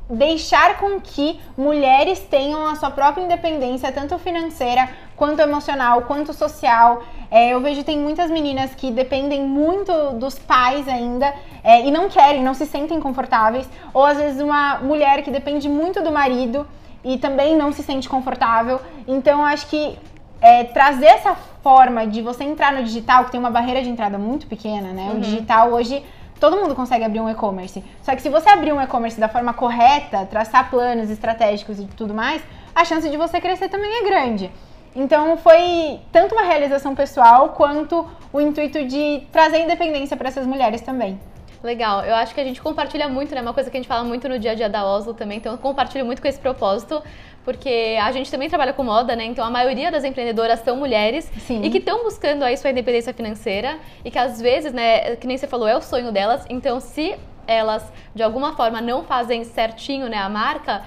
deixar 0.10 0.78
com 0.78 1.00
que 1.00 1.40
mulheres 1.58 2.20
tenham 2.20 2.66
a 2.68 2.76
sua 2.76 2.92
própria 2.92 3.24
independência, 3.24 3.92
tanto 3.92 4.18
financeira, 4.20 4.90
quanto 5.16 5.40
emocional, 5.42 6.04
quanto 6.04 6.34
social. 6.34 7.04
É, 7.32 7.50
eu 7.54 7.60
vejo 7.60 7.80
que 7.80 7.86
tem 7.86 7.98
muitas 7.98 8.30
meninas 8.30 8.76
que 8.76 8.92
dependem 8.92 9.42
muito 9.42 10.12
dos 10.14 10.38
pais 10.38 10.88
ainda 10.88 11.34
é, 11.64 11.86
e 11.86 11.92
não 11.92 12.08
querem, 12.08 12.44
não 12.44 12.54
se 12.54 12.66
sentem 12.66 13.00
confortáveis. 13.00 13.68
Ou 13.94 14.04
às 14.06 14.18
vezes 14.18 14.42
uma 14.42 14.80
mulher 14.80 15.24
que 15.24 15.32
depende 15.32 15.68
muito 15.68 16.02
do 16.04 16.12
marido 16.12 16.68
e 17.04 17.18
também 17.18 17.56
não 17.56 17.72
se 17.72 17.82
sente 17.82 18.08
confortável. 18.08 18.80
Então 19.08 19.40
eu 19.40 19.46
acho 19.46 19.68
que 19.68 19.98
é, 20.42 20.66
trazer 20.66 21.08
essa 21.08 21.36
forma 21.64 22.06
de 22.06 22.22
você 22.22 22.44
entrar 22.44 22.74
no 22.74 22.84
digital, 22.84 23.26
que 23.26 23.32
tem 23.32 23.40
uma 23.40 23.50
barreira 23.50 23.82
de 23.82 23.90
entrada 23.90 24.20
muito 24.20 24.46
pequena, 24.46 24.92
né? 24.92 25.10
Uhum. 25.10 25.18
O 25.18 25.20
digital 25.20 25.72
hoje 25.72 26.04
todo 26.40 26.58
mundo 26.58 26.76
consegue 26.76 27.04
abrir 27.04 27.20
um 27.20 27.30
e-commerce. 27.30 27.84
Só 28.02 28.16
que 28.16 28.22
se 28.22 28.30
você 28.30 28.50
abrir 28.50 28.74
um 28.74 28.82
e-commerce 28.82 29.20
da 29.20 29.28
forma 29.28 29.54
correta, 29.54 30.26
traçar 30.26 30.70
planos 30.70 31.10
estratégicos 31.10 31.80
e 31.80 31.86
tudo 31.86 32.14
mais, 32.14 32.42
a 32.74 32.84
chance 32.84 33.10
de 33.10 33.18
você 33.18 33.40
crescer 33.40 33.70
também 33.70 33.92
é 33.92 34.04
grande. 34.04 34.52
Então 34.96 35.36
foi 35.38 36.00
tanto 36.12 36.36
uma 36.36 36.44
realização 36.44 36.96
pessoal 36.96 37.50
quanto 37.50 38.08
o 38.32 38.40
intuito 38.40 38.86
de 38.86 39.24
trazer 39.32 39.60
independência 39.60 40.16
para 40.16 40.30
essas 40.30 40.48
mulheres 40.48 40.82
também. 40.82 41.20
Legal, 41.62 42.06
eu 42.06 42.14
acho 42.16 42.34
que 42.34 42.40
a 42.40 42.44
gente 42.44 42.62
compartilha 42.62 43.08
muito, 43.10 43.34
né? 43.34 43.42
Uma 43.42 43.54
coisa 43.54 43.72
que 43.72 43.76
a 43.76 43.80
gente 43.80 43.88
fala 43.88 44.04
muito 44.04 44.30
no 44.30 44.38
dia 44.38 44.52
a 44.52 44.56
dia 44.56 44.70
da 44.70 44.86
Oslo 44.86 45.14
também, 45.14 45.40
então 45.40 45.52
eu 45.52 45.58
compartilho 45.58 46.06
muito 46.06 46.22
com 46.22 46.28
esse 46.28 46.40
propósito, 46.40 47.02
porque 47.46 47.98
a 48.02 48.12
gente 48.12 48.30
também 48.32 48.50
trabalha 48.50 48.74
com 48.74 48.84
moda, 48.84 49.16
né? 49.16 49.24
Então 49.24 49.46
a 49.46 49.50
maioria 49.50 49.92
das 49.92 50.04
empreendedoras 50.04 50.60
são 50.62 50.76
mulheres 50.76 51.32
Sim. 51.46 51.62
e 51.64 51.70
que 51.70 51.78
estão 51.78 52.04
buscando 52.04 52.44
aí 52.44 52.58
sua 52.58 52.72
independência 52.72 53.14
financeira 53.14 53.78
e 54.04 54.10
que 54.10 54.18
às 54.18 54.42
vezes, 54.42 54.74
né, 54.74 55.16
que 55.16 55.28
nem 55.28 55.38
você 55.38 55.48
falou, 55.48 55.68
é 55.68 55.78
o 55.78 55.82
sonho 55.82 56.12
delas. 56.12 56.44
Então 56.50 56.80
se 56.80 57.16
elas 57.48 57.94
de 58.16 58.24
alguma 58.24 58.56
forma 58.56 58.82
não 58.82 59.04
fazem 59.04 59.44
certinho, 59.44 60.10
né, 60.10 60.18
a 60.18 60.28
marca, 60.28 60.84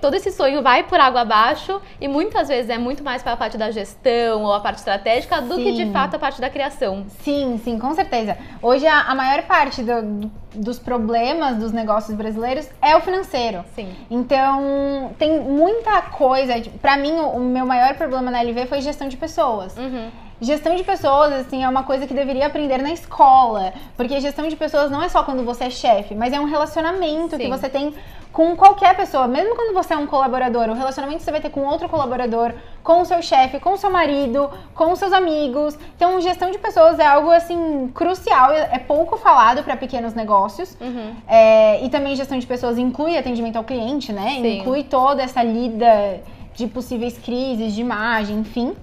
todo 0.00 0.14
esse 0.14 0.30
sonho 0.30 0.62
vai 0.62 0.82
por 0.84 0.98
água 1.00 1.22
abaixo 1.22 1.80
e 2.00 2.08
muitas 2.08 2.48
vezes 2.48 2.70
é 2.70 2.78
muito 2.78 3.02
mais 3.02 3.22
para 3.22 3.32
a 3.32 3.36
parte 3.36 3.56
da 3.56 3.70
gestão 3.70 4.42
ou 4.42 4.52
a 4.52 4.60
parte 4.60 4.78
estratégica 4.78 5.40
do 5.40 5.56
sim. 5.56 5.64
que 5.64 5.72
de 5.72 5.92
fato 5.92 6.16
a 6.16 6.18
parte 6.18 6.40
da 6.40 6.50
criação. 6.50 7.04
Sim, 7.22 7.60
sim, 7.62 7.78
com 7.78 7.94
certeza. 7.94 8.36
Hoje 8.62 8.86
a, 8.86 9.00
a 9.02 9.14
maior 9.14 9.42
parte 9.42 9.82
do, 9.82 10.02
do, 10.02 10.30
dos 10.54 10.78
problemas 10.78 11.56
dos 11.56 11.72
negócios 11.72 12.16
brasileiros 12.16 12.68
é 12.80 12.96
o 12.96 13.00
financeiro. 13.00 13.64
Sim. 13.74 13.88
Então 14.10 15.12
tem 15.18 15.40
muita 15.40 16.02
coisa. 16.02 16.54
Para 16.80 16.96
mim, 16.96 17.12
o, 17.12 17.36
o, 17.36 17.40
meu 17.40 17.66
maior 17.66 17.94
problema 17.94 18.30
na 18.30 18.42
LV 18.42 18.66
foi 18.66 18.80
gestão 18.80 19.08
de 19.08 19.16
pessoas. 19.16 19.76
Uhum. 19.76 20.10
Gestão 20.40 20.74
de 20.74 20.82
pessoas, 20.82 21.32
assim, 21.32 21.62
é 21.62 21.68
uma 21.68 21.82
coisa 21.82 22.06
que 22.06 22.14
deveria 22.14 22.46
aprender 22.46 22.78
na 22.78 22.90
escola. 22.92 23.74
Porque 23.96 24.18
gestão 24.20 24.48
de 24.48 24.56
pessoas 24.56 24.90
não 24.90 25.02
é 25.02 25.08
só 25.08 25.22
quando 25.22 25.44
você 25.44 25.64
é 25.64 25.70
chefe, 25.70 26.14
mas 26.14 26.32
é 26.32 26.40
um 26.40 26.44
relacionamento 26.44 27.36
Sim. 27.36 27.42
que 27.42 27.48
você 27.48 27.68
tem 27.68 27.94
com 28.32 28.56
qualquer 28.56 28.96
pessoa. 28.96 29.26
Mesmo 29.26 29.54
quando 29.54 29.74
você 29.74 29.92
é 29.92 29.96
um 29.96 30.06
colaborador, 30.06 30.68
o 30.70 30.72
relacionamento 30.72 31.18
que 31.18 31.24
você 31.24 31.30
vai 31.30 31.40
ter 31.40 31.50
com 31.50 31.60
outro 31.62 31.88
colaborador, 31.88 32.54
com 32.82 33.02
o 33.02 33.04
seu 33.04 33.20
chefe, 33.20 33.60
com 33.60 33.72
o 33.72 33.76
seu 33.76 33.90
marido, 33.90 34.48
com 34.74 34.92
os 34.92 34.98
seus 34.98 35.12
amigos. 35.12 35.76
Então, 35.96 36.20
gestão 36.20 36.50
de 36.50 36.58
pessoas 36.58 36.98
é 36.98 37.06
algo, 37.06 37.30
assim, 37.30 37.90
crucial. 37.94 38.52
É 38.52 38.78
pouco 38.78 39.16
falado 39.18 39.62
para 39.62 39.76
pequenos 39.76 40.14
negócios. 40.14 40.76
Uhum. 40.80 41.14
É, 41.28 41.84
e 41.84 41.90
também 41.90 42.16
gestão 42.16 42.38
de 42.38 42.46
pessoas 42.46 42.78
inclui 42.78 43.18
atendimento 43.18 43.56
ao 43.56 43.64
cliente, 43.64 44.12
né? 44.12 44.38
Sim. 44.40 44.58
Inclui 44.60 44.84
toda 44.84 45.22
essa 45.22 45.42
lida 45.42 46.20
de 46.54 46.66
possíveis 46.66 47.18
crises 47.18 47.74
de 47.74 47.80
imagem, 47.80 48.38
enfim. 48.38 48.74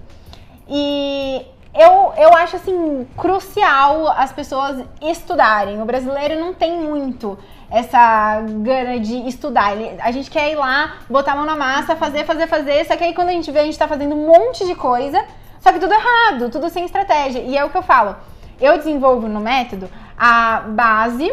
E 0.68 1.46
eu, 1.74 2.12
eu 2.16 2.34
acho 2.34 2.56
assim 2.56 3.06
crucial 3.16 4.08
as 4.08 4.32
pessoas 4.32 4.84
estudarem. 5.00 5.80
O 5.80 5.84
brasileiro 5.84 6.38
não 6.38 6.52
tem 6.52 6.78
muito 6.80 7.38
essa 7.70 8.40
gana 8.62 8.98
de 8.98 9.28
estudar. 9.28 9.72
A 10.00 10.10
gente 10.10 10.30
quer 10.30 10.50
ir 10.50 10.56
lá, 10.56 10.96
botar 11.08 11.32
a 11.32 11.36
mão 11.36 11.46
na 11.46 11.56
massa, 11.56 11.96
fazer, 11.96 12.24
fazer, 12.24 12.46
fazer. 12.46 12.84
Só 12.86 12.96
que 12.96 13.04
aí 13.04 13.14
quando 13.14 13.28
a 13.28 13.32
gente 13.32 13.50
vê, 13.50 13.60
a 13.60 13.64
gente 13.64 13.78
tá 13.78 13.86
fazendo 13.86 14.14
um 14.14 14.26
monte 14.26 14.66
de 14.66 14.74
coisa, 14.74 15.24
só 15.60 15.72
que 15.72 15.78
tudo 15.78 15.92
errado, 15.92 16.50
tudo 16.50 16.68
sem 16.68 16.84
estratégia. 16.84 17.40
E 17.40 17.56
é 17.56 17.64
o 17.64 17.70
que 17.70 17.76
eu 17.76 17.82
falo. 17.82 18.16
Eu 18.60 18.76
desenvolvo 18.76 19.28
no 19.28 19.40
método 19.40 19.88
a 20.18 20.60
base 20.66 21.30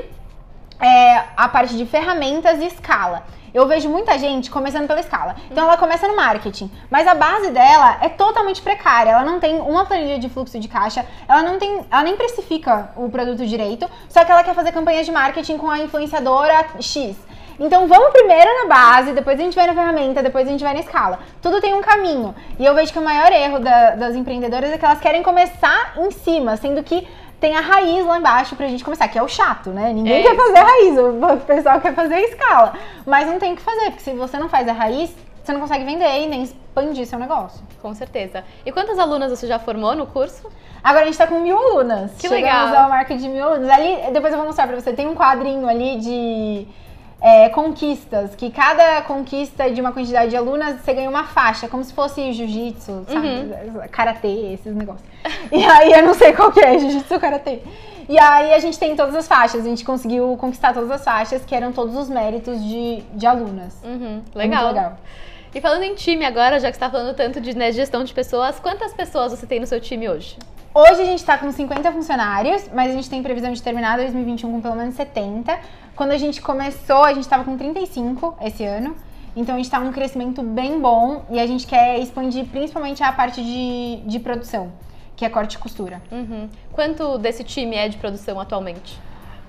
é, 0.80 1.24
a 1.36 1.48
parte 1.48 1.76
de 1.76 1.86
ferramentas 1.86 2.60
e 2.60 2.66
escala. 2.68 3.24
Eu 3.56 3.66
vejo 3.66 3.88
muita 3.88 4.20
gente 4.20 4.52
começando 4.52 4.86
pela 4.86 5.00
escala. 5.00 5.38
Então 5.50 5.64
ela 5.64 5.78
começa 5.78 6.06
no 6.10 6.16
marketing, 6.18 6.70
mas 6.92 7.08
a 7.08 7.14
base 7.16 7.52
dela 7.52 7.98
é 8.02 8.10
totalmente 8.10 8.62
precária. 8.62 9.12
Ela 9.12 9.24
não 9.24 9.40
tem 9.40 9.62
uma 9.62 9.86
planilha 9.86 10.20
de 10.20 10.28
fluxo 10.28 10.60
de 10.60 10.68
caixa, 10.68 11.06
ela 11.26 11.42
não 11.42 11.58
tem, 11.58 11.86
ela 11.90 12.04
nem 12.04 12.18
precifica 12.18 12.90
o 12.98 13.08
produto 13.10 13.46
direito, 13.46 13.90
só 14.10 14.26
que 14.26 14.32
ela 14.32 14.44
quer 14.44 14.54
fazer 14.54 14.74
campanhas 14.74 15.06
de 15.06 15.12
marketing 15.14 15.58
com 15.58 15.70
a 15.70 15.80
influenciadora 15.80 16.66
X. 16.82 17.16
Então 17.58 17.88
vamos 17.88 18.10
primeiro 18.12 18.50
na 18.64 18.68
base, 18.68 19.14
depois 19.14 19.40
a 19.40 19.44
gente 19.44 19.56
vai 19.56 19.68
na 19.68 19.74
ferramenta, 19.74 20.22
depois 20.22 20.46
a 20.46 20.52
gente 20.52 20.62
vai 20.62 20.74
na 20.74 20.82
escala. 20.82 21.20
Tudo 21.42 21.62
tem 21.62 21.74
um 21.74 21.82
caminho. 21.82 22.36
E 22.60 22.66
eu 22.66 22.76
vejo 22.76 22.92
que 22.92 23.00
o 23.00 23.02
maior 23.02 23.32
erro 23.32 23.60
da- 23.60 23.92
das 23.92 24.14
empreendedoras 24.18 24.70
é 24.70 24.78
que 24.78 24.84
elas 24.84 25.00
querem 25.00 25.24
começar 25.24 25.94
em 25.98 26.12
cima, 26.12 26.58
sendo 26.58 26.84
que 26.84 27.08
tem 27.40 27.56
a 27.56 27.62
raiz 27.62 28.06
lá 28.06 28.18
embaixo 28.18 28.56
pra 28.56 28.68
gente 28.68 28.84
começar, 28.84 29.08
que 29.08 29.18
é 29.18 29.24
o 29.24 29.28
chato, 29.28 29.70
né? 29.70 29.92
Ninguém 29.94 30.20
É 30.20 30.24
quer 30.24 30.34
isso. 30.36 30.46
fazer 30.46 30.58
a 30.58 30.64
raiz, 30.64 30.98
o 30.98 31.38
pessoal 31.46 31.82
quer 31.82 31.94
fazer 31.94 32.14
a 32.16 32.22
escala. 32.22 32.74
Mas 33.06 33.28
não 33.28 33.38
tem 33.40 33.54
o 33.54 33.56
que 33.56 33.62
fazer, 33.62 33.86
porque 33.92 34.00
se 34.02 34.12
você 34.14 34.38
não 34.38 34.50
faz 34.50 34.68
a 34.68 34.74
raiz, 34.74 35.14
você 35.44 35.54
não 35.54 35.60
consegue 35.62 35.84
vender 35.86 36.22
e 36.22 36.28
nem 36.28 36.44
expandir 36.44 37.06
seu 37.06 37.20
negócio. 37.20 37.62
Com 37.82 37.94
certeza. 37.94 38.44
E 38.66 38.72
quantas 38.72 38.98
alunas 38.98 39.30
você 39.32 39.46
já 39.48 39.60
formou 39.60 39.96
no 39.96 40.08
curso? 40.08 40.50
Agora 40.84 41.04
a 41.04 41.06
gente 41.06 41.18
tá 41.18 41.28
com 41.28 41.40
mil 41.40 41.58
alunas. 41.58 42.12
Que 42.14 42.28
Chegamos 42.28 42.70
legal. 42.70 42.84
ao 42.84 42.90
marca 42.90 43.16
de 43.16 43.28
mil 43.28 43.44
alunos. 43.44 43.70
Ali, 43.70 44.12
depois 44.12 44.32
eu 44.34 44.38
vou 44.40 44.48
mostrar 44.48 44.68
pra 44.68 44.80
você, 44.80 44.94
tem 44.94 45.08
um 45.08 45.16
quadrinho 45.16 45.68
ali 45.68 46.00
de 46.00 46.68
é, 47.22 47.50
conquistas, 47.50 48.36
que 48.36 48.52
cada 48.52 49.02
conquista 49.02 49.70
de 49.70 49.82
uma 49.82 49.92
quantidade 49.92 50.30
de 50.30 50.38
alunas, 50.38 50.82
você 50.82 50.94
ganha 50.94 51.10
uma 51.10 51.24
faixa, 51.24 51.68
como 51.68 51.84
se 51.84 51.94
fosse 51.94 52.34
jiu-jitsu, 52.34 53.06
sabe? 53.08 53.28
Uhum. 53.28 53.88
Karatê, 53.92 54.54
esses 54.54 54.76
negócios. 54.76 55.06
E 55.52 55.64
aí 55.64 55.92
eu 55.92 56.06
não 56.06 56.14
sei 56.14 56.34
qual 56.34 56.52
que 56.52 56.60
é, 56.60 56.78
jiu-jitsu 56.78 57.14
ou 57.14 57.20
karatê. 57.20 57.62
E 58.08 58.20
aí 58.20 58.54
a 58.54 58.60
gente 58.60 58.78
tem 58.78 58.96
todas 58.96 59.16
as 59.16 59.28
faixas, 59.28 59.66
a 59.66 59.70
gente 59.70 59.84
conseguiu 59.84 60.38
conquistar 60.40 60.74
todas 60.74 60.92
as 60.92 61.04
faixas, 61.04 61.44
que 61.44 61.56
eram 61.56 61.72
todos 61.72 61.96
os 61.96 62.08
méritos 62.08 62.64
de, 62.64 63.02
de 63.14 63.26
alunas. 63.26 63.76
Uhum, 63.84 64.22
legal. 64.36 64.64
Muito 64.64 64.76
legal. 64.76 64.98
E 65.56 65.62
falando 65.62 65.84
em 65.84 65.96
time 65.96 66.26
agora, 66.26 66.60
já 66.60 66.70
que 66.70 66.76
você 66.76 66.84
está 66.84 66.90
falando 66.90 67.16
tanto 67.16 67.40
de 67.40 67.56
né, 67.56 67.72
gestão 67.72 68.04
de 68.04 68.14
pessoas, 68.14 68.60
quantas 68.60 68.94
pessoas 68.94 69.32
você 69.32 69.48
tem 69.48 69.58
no 69.58 69.66
seu 69.66 69.80
time 69.80 70.10
hoje? 70.10 70.38
Hoje 70.74 71.02
a 71.02 71.06
gente 71.06 71.24
tá 71.24 71.38
com 71.38 71.50
50 71.50 71.94
funcionários, 71.94 72.70
mas 72.74 72.92
a 72.92 72.94
gente 72.94 73.10
tem 73.10 73.24
previsão 73.24 73.54
de 73.54 73.64
terminar 73.64 73.96
2021 73.96 74.52
com 74.52 74.60
pelo 74.60 74.76
menos 74.76 74.96
70. 74.96 75.58
Quando 75.96 76.12
a 76.12 76.18
gente 76.18 76.42
começou, 76.42 77.06
a 77.06 77.14
gente 77.14 77.26
tava 77.30 77.46
com 77.46 77.56
35 77.56 78.36
esse 78.42 78.66
ano. 78.66 78.98
Então 79.34 79.56
a 79.56 79.58
gente 79.58 79.72
tá 79.72 79.80
num 79.80 79.94
crescimento 79.94 80.44
bem 80.44 80.78
bom 80.78 81.24
e 81.30 81.40
a 81.40 81.48
gente 81.48 81.66
quer 81.66 82.00
expandir 82.00 82.44
principalmente 82.48 83.02
a 83.02 83.14
parte 83.14 83.42
de, 83.42 84.02
de 84.06 84.20
produção, 84.20 84.74
que 85.16 85.24
é 85.24 85.30
corte 85.30 85.54
e 85.54 85.58
costura. 85.58 86.02
Uhum. 86.12 86.50
Quanto 86.74 87.18
desse 87.18 87.46
time 87.46 87.78
é 87.78 87.88
de 87.88 87.96
produção 87.96 88.38
atualmente? 88.42 89.00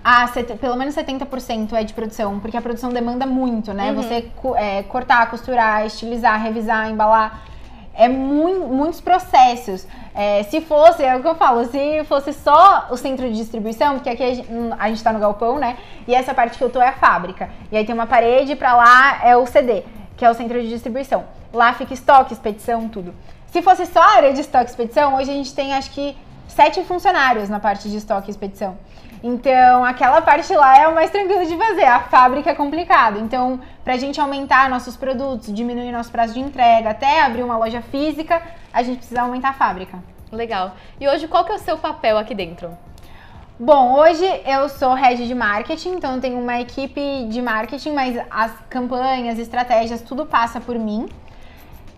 Ah, 0.08 0.30
pelo 0.60 0.76
menos 0.76 0.94
70% 0.94 1.72
é 1.72 1.82
de 1.82 1.92
produção, 1.92 2.38
porque 2.38 2.56
a 2.56 2.62
produção 2.62 2.90
demanda 2.90 3.26
muito, 3.26 3.72
né? 3.74 3.90
Uhum. 3.90 3.96
Você 3.96 4.30
é, 4.54 4.84
cortar, 4.84 5.28
costurar, 5.28 5.84
estilizar, 5.84 6.40
revisar, 6.40 6.88
embalar. 6.88 7.42
É 7.92 8.06
mui- 8.08 8.60
muitos 8.68 9.00
processos. 9.00 9.84
É, 10.14 10.44
se 10.44 10.60
fosse, 10.60 11.02
é 11.02 11.16
o 11.16 11.20
que 11.22 11.26
eu 11.26 11.34
falo, 11.34 11.64
se 11.64 12.04
fosse 12.04 12.32
só 12.32 12.86
o 12.88 12.96
centro 12.96 13.26
de 13.28 13.34
distribuição, 13.34 13.94
porque 13.94 14.08
aqui 14.08 14.22
a 14.22 14.32
gente, 14.32 14.48
hum, 14.52 14.70
a 14.78 14.88
gente 14.88 15.02
tá 15.02 15.12
no 15.12 15.18
galpão, 15.18 15.58
né? 15.58 15.76
E 16.06 16.14
essa 16.14 16.32
parte 16.32 16.56
que 16.56 16.62
eu 16.62 16.70
tô 16.70 16.80
é 16.80 16.86
a 16.88 16.92
fábrica. 16.92 17.50
E 17.72 17.76
aí 17.76 17.84
tem 17.84 17.92
uma 17.92 18.06
parede, 18.06 18.54
pra 18.54 18.76
lá 18.76 19.18
é 19.24 19.36
o 19.36 19.44
CD, 19.44 19.82
que 20.16 20.24
é 20.24 20.30
o 20.30 20.34
centro 20.34 20.62
de 20.62 20.68
distribuição. 20.68 21.24
Lá 21.52 21.72
fica 21.72 21.92
estoque, 21.94 22.32
expedição, 22.32 22.88
tudo. 22.88 23.12
Se 23.48 23.60
fosse 23.60 23.84
só 23.86 24.00
a 24.00 24.16
área 24.18 24.32
de 24.32 24.40
estoque 24.42 24.66
e 24.66 24.70
expedição, 24.70 25.16
hoje 25.16 25.32
a 25.32 25.34
gente 25.34 25.52
tem 25.52 25.74
acho 25.74 25.90
que 25.90 26.16
sete 26.46 26.84
funcionários 26.84 27.48
na 27.48 27.58
parte 27.58 27.88
de 27.90 27.96
estoque 27.96 28.28
e 28.28 28.30
expedição. 28.30 28.76
Então, 29.22 29.84
aquela 29.84 30.20
parte 30.22 30.54
lá 30.54 30.78
é 30.78 30.88
o 30.88 30.94
mais 30.94 31.10
tranquilo 31.10 31.44
de 31.46 31.56
fazer. 31.56 31.84
A 31.84 32.00
fábrica 32.00 32.50
é 32.50 32.54
complicado. 32.54 33.18
Então, 33.18 33.60
pra 33.84 33.96
gente 33.96 34.20
aumentar 34.20 34.68
nossos 34.68 34.96
produtos, 34.96 35.52
diminuir 35.52 35.92
nosso 35.92 36.10
prazo 36.10 36.34
de 36.34 36.40
entrega, 36.40 36.90
até 36.90 37.22
abrir 37.22 37.42
uma 37.42 37.56
loja 37.56 37.80
física, 37.80 38.42
a 38.72 38.82
gente 38.82 38.98
precisa 38.98 39.22
aumentar 39.22 39.50
a 39.50 39.54
fábrica. 39.54 39.98
Legal. 40.30 40.72
E 41.00 41.08
hoje, 41.08 41.28
qual 41.28 41.44
que 41.44 41.52
é 41.52 41.54
o 41.54 41.58
seu 41.58 41.78
papel 41.78 42.18
aqui 42.18 42.34
dentro? 42.34 42.76
Bom, 43.58 43.98
hoje 43.98 44.24
eu 44.44 44.68
sou 44.68 44.92
head 44.92 45.26
de 45.26 45.34
marketing, 45.34 45.92
então 45.92 46.16
eu 46.16 46.20
tenho 46.20 46.38
uma 46.38 46.60
equipe 46.60 47.26
de 47.26 47.40
marketing, 47.40 47.92
mas 47.92 48.14
as 48.30 48.52
campanhas, 48.68 49.38
estratégias, 49.38 50.02
tudo 50.02 50.26
passa 50.26 50.60
por 50.60 50.78
mim. 50.78 51.08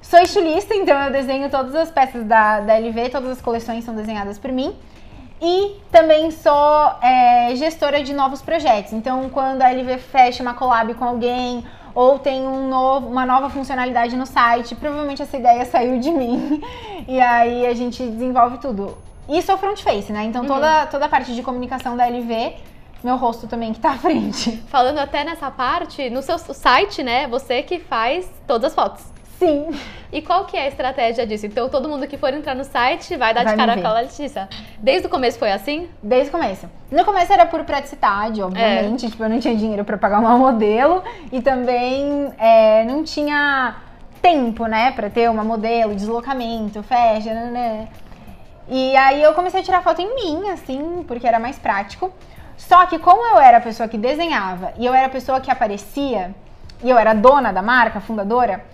Sou 0.00 0.20
estilista, 0.20 0.72
então 0.74 0.96
eu 1.02 1.11
desenho 1.11 1.50
todas 1.50 1.74
as 1.74 1.90
peças 1.90 2.24
da, 2.24 2.61
da 2.61 2.78
LV, 2.78 3.11
todas 3.11 3.31
as 3.31 3.42
coleções 3.42 3.85
são 3.85 3.92
desenhadas 3.92 4.38
por 4.38 4.52
mim. 4.52 4.72
E 5.40 5.77
também 5.90 6.31
sou 6.31 6.92
é, 7.01 7.55
gestora 7.55 8.03
de 8.03 8.12
novos 8.12 8.42
projetos. 8.42 8.92
Então, 8.92 9.29
quando 9.31 9.62
a 9.62 9.70
LV 9.70 9.98
fecha 9.98 10.42
uma 10.42 10.55
collab 10.55 10.92
com 10.94 11.05
alguém 11.05 11.64
ou 11.94 12.18
tem 12.18 12.46
um 12.46 12.68
novo, 12.68 13.09
uma 13.09 13.24
nova 13.24 13.48
funcionalidade 13.48 14.16
no 14.16 14.27
site, 14.27 14.74
provavelmente 14.74 15.22
essa 15.22 15.37
ideia 15.37 15.64
saiu 15.66 15.98
de 15.98 16.11
mim. 16.11 16.62
E 17.07 17.20
aí 17.20 17.66
a 17.66 17.74
gente 17.74 18.05
desenvolve 18.05 18.59
tudo. 18.59 18.98
E 19.29 19.42
sou 19.42 19.59
front 19.59 19.81
face, 19.83 20.12
né? 20.12 20.24
Então 20.24 20.44
toda, 20.44 20.87
toda 20.87 21.05
a 21.05 21.09
parte 21.09 21.35
de 21.35 21.42
comunicação 21.42 21.96
da 21.96 22.07
LV, 22.07 22.57
meu 23.05 23.16
rosto 23.16 23.46
também 23.46 23.72
que 23.72 23.81
tá 23.81 23.90
à 23.90 23.98
frente. 23.98 24.57
Falando 24.68 24.98
até 24.98 25.22
nessa 25.22 25.51
parte, 25.51 26.09
no 26.11 26.22
seu 26.22 26.38
site, 26.38 27.03
né, 27.03 27.27
você 27.29 27.62
que 27.62 27.79
faz 27.79 28.31
todas 28.46 28.72
as 28.72 28.74
fotos. 28.74 29.17
Sim. 29.38 29.70
E 30.11 30.20
qual 30.20 30.46
que 30.46 30.57
é 30.57 30.64
a 30.64 30.68
estratégia 30.68 31.27
disso? 31.27 31.46
Então, 31.46 31.68
todo 31.68 31.88
mundo 31.88 32.07
que 32.07 32.16
for 32.16 32.33
entrar 32.35 32.55
no 32.55 32.64
site 32.64 33.16
vai 33.16 33.33
dar 33.33 33.44
Vai 33.44 33.53
de 33.53 33.59
cara 33.59 33.81
com 33.81 33.87
a 33.87 33.92
Letícia. 34.01 34.48
Desde 34.79 35.07
o 35.07 35.11
começo 35.11 35.38
foi 35.38 35.53
assim? 35.53 35.88
Desde 36.03 36.29
o 36.29 36.33
começo. 36.33 36.68
No 36.90 37.05
começo 37.05 37.33
era 37.33 37.46
por 37.46 37.62
praticidade, 37.64 38.42
obviamente. 38.42 39.09
Tipo, 39.09 39.22
eu 39.22 39.29
não 39.29 39.38
tinha 39.38 39.55
dinheiro 39.55 39.85
pra 39.85 39.96
pagar 39.96 40.18
uma 40.18 40.37
modelo. 40.38 41.05
E 41.31 41.40
também 41.40 42.33
é, 42.38 42.85
não 42.85 43.05
tinha 43.05 43.77
tempo, 44.20 44.66
né? 44.66 44.90
Pra 44.92 45.09
ter 45.09 45.31
uma 45.31 45.44
modelo, 45.44 45.94
deslocamento, 45.94 46.83
festa, 46.83 47.33
né? 47.33 47.88
E 48.68 48.96
aí 48.96 49.22
eu 49.22 49.33
comecei 49.35 49.61
a 49.61 49.62
tirar 49.62 49.83
foto 49.83 50.03
em 50.03 50.14
mim, 50.14 50.51
assim, 50.51 51.05
porque 51.07 51.27
era 51.27 51.38
mais 51.38 51.59
prático. 51.59 52.12
Só 52.57 52.87
que 52.87 52.98
como 52.98 53.24
eu 53.24 53.38
era 53.38 53.59
a 53.59 53.61
pessoa 53.61 53.88
que 53.88 53.96
desenhava 53.96 54.72
e 54.79 54.85
eu 54.85 54.92
era 54.92 55.07
a 55.07 55.11
pessoa 55.11 55.40
que 55.40 55.51
aparecia, 55.51 56.35
e 56.83 56.90
eu 56.90 56.98
era 56.98 57.14
dona 57.14 57.53
da 57.53 57.62
marca, 57.62 58.01
fundadora, 58.01 58.64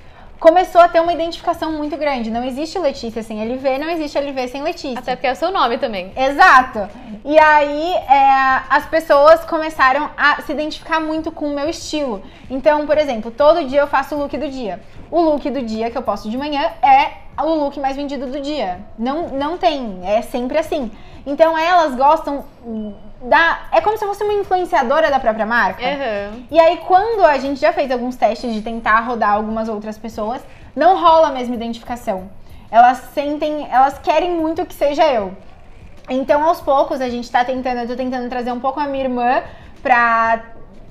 começou 0.44 0.78
a 0.78 0.88
ter 0.88 1.00
uma 1.00 1.10
identificação 1.10 1.72
muito 1.72 1.96
grande. 1.96 2.30
Não 2.30 2.44
existe 2.44 2.78
Letícia 2.78 3.22
sem 3.22 3.40
LV, 3.40 3.78
não 3.78 3.88
existe 3.88 4.18
LV 4.18 4.48
sem 4.48 4.62
Letícia. 4.62 4.98
Até 4.98 5.16
porque 5.16 5.26
é 5.26 5.32
o 5.32 5.36
seu 5.36 5.50
nome 5.50 5.78
também. 5.78 6.12
Exato. 6.14 6.86
E 7.24 7.38
aí 7.38 7.94
é, 7.94 8.60
as 8.68 8.84
pessoas 8.84 9.42
começaram 9.46 10.10
a 10.14 10.42
se 10.42 10.52
identificar 10.52 11.00
muito 11.00 11.32
com 11.32 11.46
o 11.46 11.54
meu 11.54 11.66
estilo. 11.70 12.20
Então, 12.50 12.86
por 12.86 12.98
exemplo, 12.98 13.30
todo 13.30 13.64
dia 13.64 13.80
eu 13.80 13.86
faço 13.86 14.16
o 14.16 14.18
look 14.18 14.36
do 14.36 14.46
dia. 14.50 14.82
O 15.10 15.18
look 15.18 15.48
do 15.48 15.62
dia 15.62 15.90
que 15.90 15.96
eu 15.96 16.02
posto 16.02 16.28
de 16.28 16.36
manhã 16.36 16.60
é 16.82 17.12
o 17.42 17.54
look 17.54 17.80
mais 17.80 17.96
vendido 17.96 18.26
do 18.26 18.38
dia. 18.38 18.80
Não, 18.98 19.28
não 19.28 19.56
tem, 19.56 20.00
é 20.04 20.20
sempre 20.20 20.58
assim. 20.58 20.90
Então 21.24 21.56
elas 21.56 21.94
gostam 21.94 22.44
da. 23.28 23.62
É 23.72 23.80
como 23.80 23.96
se 23.96 24.04
eu 24.04 24.08
fosse 24.08 24.22
uma 24.22 24.34
influenciadora 24.34 25.10
da 25.10 25.18
própria 25.18 25.46
marca. 25.46 25.82
Uhum. 25.82 26.44
E 26.50 26.58
aí, 26.58 26.78
quando 26.86 27.24
a 27.24 27.38
gente 27.38 27.60
já 27.60 27.72
fez 27.72 27.90
alguns 27.90 28.16
testes 28.16 28.52
de 28.52 28.62
tentar 28.62 29.00
rodar 29.00 29.32
algumas 29.32 29.68
outras 29.68 29.98
pessoas, 29.98 30.42
não 30.74 31.00
rola 31.00 31.28
a 31.28 31.32
mesma 31.32 31.54
identificação. 31.54 32.28
Elas 32.70 32.98
sentem, 33.14 33.68
elas 33.70 33.98
querem 33.98 34.32
muito 34.32 34.64
que 34.66 34.74
seja 34.74 35.06
eu. 35.12 35.32
Então, 36.08 36.42
aos 36.44 36.60
poucos, 36.60 37.00
a 37.00 37.08
gente 37.08 37.30
tá 37.30 37.44
tentando, 37.44 37.80
eu 37.80 37.88
tô 37.88 37.96
tentando 37.96 38.28
trazer 38.28 38.52
um 38.52 38.60
pouco 38.60 38.78
a 38.78 38.86
minha 38.86 39.04
irmã 39.04 39.42
pra 39.82 40.42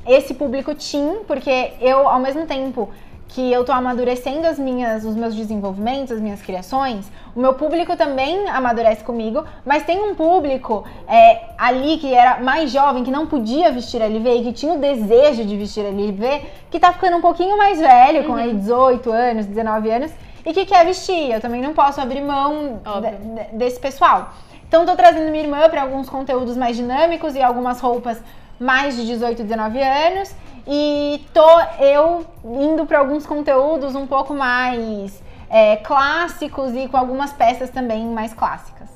esse 0.05 0.33
público 0.33 0.73
teen, 0.75 1.23
porque 1.27 1.73
eu, 1.79 2.07
ao 2.07 2.19
mesmo 2.19 2.45
tempo 2.45 2.89
que 3.33 3.51
eu 3.51 3.65
tô 3.65 3.71
amadurecendo 3.71 4.45
as 4.45 4.59
minhas, 4.59 5.03
os 5.03 5.15
meus 5.15 5.33
desenvolvimentos, 5.33 6.11
as 6.11 6.21
minhas 6.21 6.39
criações, 6.39 7.11
o 7.35 7.39
meu 7.39 7.55
público 7.55 7.97
também 7.97 8.47
amadurece 8.47 9.03
comigo, 9.03 9.43
mas 9.65 9.83
tem 9.83 9.99
um 10.03 10.13
público 10.13 10.85
é, 11.07 11.41
ali 11.57 11.97
que 11.97 12.13
era 12.13 12.39
mais 12.39 12.71
jovem, 12.71 13.03
que 13.03 13.09
não 13.09 13.25
podia 13.25 13.71
vestir 13.71 14.01
LV 14.03 14.35
e 14.35 14.43
que 14.43 14.53
tinha 14.53 14.73
o 14.73 14.77
desejo 14.77 15.43
de 15.43 15.57
vestir 15.57 15.83
LV, 15.83 16.41
que 16.69 16.79
tá 16.79 16.93
ficando 16.93 17.17
um 17.17 17.21
pouquinho 17.21 17.57
mais 17.57 17.79
velho, 17.79 18.23
com 18.25 18.35
aí 18.35 18.53
18 18.53 19.11
anos, 19.11 19.47
19 19.47 19.89
anos, 19.89 20.11
e 20.45 20.53
que 20.53 20.63
quer 20.63 20.85
vestir. 20.85 21.31
Eu 21.31 21.41
também 21.41 21.61
não 21.61 21.73
posso 21.73 21.99
abrir 21.99 22.21
mão 22.21 22.81
de, 23.01 23.57
desse 23.57 23.79
pessoal. 23.79 24.31
Então 24.67 24.85
tô 24.85 24.95
trazendo 24.95 25.31
minha 25.31 25.43
irmã 25.43 25.67
para 25.69 25.81
alguns 25.81 26.07
conteúdos 26.07 26.55
mais 26.55 26.77
dinâmicos 26.77 27.33
e 27.35 27.41
algumas 27.41 27.79
roupas 27.79 28.21
mais 28.59 28.95
de 28.95 29.07
18, 29.07 29.41
19 29.41 29.81
anos. 29.81 30.35
E 30.67 31.25
tô 31.33 31.59
eu 31.79 32.25
indo 32.43 32.85
para 32.85 32.99
alguns 32.99 33.25
conteúdos 33.25 33.95
um 33.95 34.07
pouco 34.07 34.33
mais 34.33 35.21
é, 35.49 35.75
clássicos 35.77 36.73
e 36.73 36.87
com 36.87 36.97
algumas 36.97 37.33
peças 37.33 37.69
também 37.69 38.05
mais 38.07 38.33
clássicas. 38.33 38.89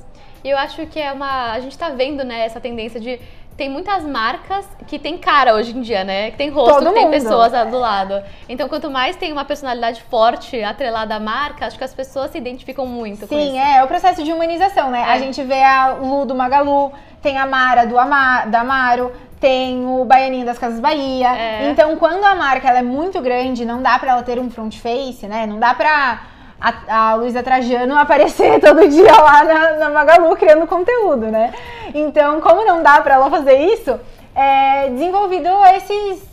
E 0.43 0.49
eu 0.49 0.57
acho 0.57 0.85
que 0.87 0.99
é 0.99 1.11
uma. 1.11 1.51
A 1.51 1.59
gente 1.59 1.77
tá 1.77 1.89
vendo, 1.89 2.23
né, 2.23 2.45
essa 2.45 2.59
tendência 2.59 2.99
de. 2.99 3.19
Tem 3.57 3.69
muitas 3.69 4.03
marcas 4.03 4.67
que 4.85 4.99
tem 4.99 5.17
cara 5.17 5.55
hoje 5.55 5.75
em 5.75 5.81
dia, 5.81 6.03
né? 6.03 6.29
Que 6.29 6.37
tem 6.37 6.49
rosto, 6.49 6.75
Todo 6.75 6.93
que 6.93 6.99
tem 6.99 7.09
pessoas 7.09 7.51
do 7.71 7.79
lado. 7.79 8.23
Então, 8.47 8.69
quanto 8.69 8.89
mais 8.89 9.15
tem 9.15 9.33
uma 9.33 9.43
personalidade 9.43 10.03
forte 10.03 10.61
atrelada 10.61 11.15
à 11.15 11.19
marca, 11.19 11.65
acho 11.65 11.75
que 11.75 11.83
as 11.83 11.93
pessoas 11.93 12.29
se 12.29 12.37
identificam 12.37 12.85
muito 12.85 13.21
Sim, 13.21 13.27
com 13.27 13.35
isso. 13.35 13.51
Sim, 13.51 13.59
é, 13.59 13.77
é 13.77 13.83
o 13.83 13.87
processo 13.87 14.23
de 14.23 14.31
humanização, 14.31 14.91
né? 14.91 14.99
É. 14.99 15.05
A 15.05 15.17
gente 15.17 15.41
vê 15.41 15.63
a 15.63 15.93
Lu 15.93 16.23
do 16.23 16.35
Magalu, 16.35 16.91
tem 17.19 17.39
a 17.39 17.47
Mara 17.47 17.85
do 17.85 17.97
Amar, 17.97 18.47
da 18.47 18.59
Amaro, 18.59 19.11
tem 19.39 19.85
o 19.85 20.03
Baianinho 20.05 20.45
das 20.45 20.57
Casas 20.57 20.79
Bahia. 20.79 21.29
É. 21.29 21.69
Então, 21.69 21.95
quando 21.97 22.23
a 22.23 22.35
marca 22.35 22.67
ela 22.67 22.79
é 22.79 22.83
muito 22.83 23.21
grande, 23.21 23.65
não 23.65 23.81
dá 23.81 23.97
para 23.99 24.11
ela 24.11 24.23
ter 24.23 24.39
um 24.39 24.49
front 24.49 24.75
face, 24.77 25.27
né? 25.27 25.45
Não 25.45 25.59
dá 25.59 25.73
pra 25.73 26.21
a, 26.59 27.11
a 27.11 27.15
Luísa 27.15 27.43
Trajano 27.43 27.97
aparecer 27.97 28.59
todo 28.61 28.87
dia 28.87 29.11
lá 29.11 29.43
na, 29.43 29.71
na, 29.73 29.89
Magalu 29.89 30.35
criando 30.35 30.65
conteúdo, 30.67 31.27
né? 31.27 31.53
Então, 31.93 32.41
como 32.41 32.65
não 32.65 32.81
dá 32.81 32.99
para 33.01 33.15
ela 33.15 33.29
fazer 33.29 33.57
isso, 33.57 33.99
é 34.35 34.89
desenvolvido 34.89 35.49
esses 35.75 36.25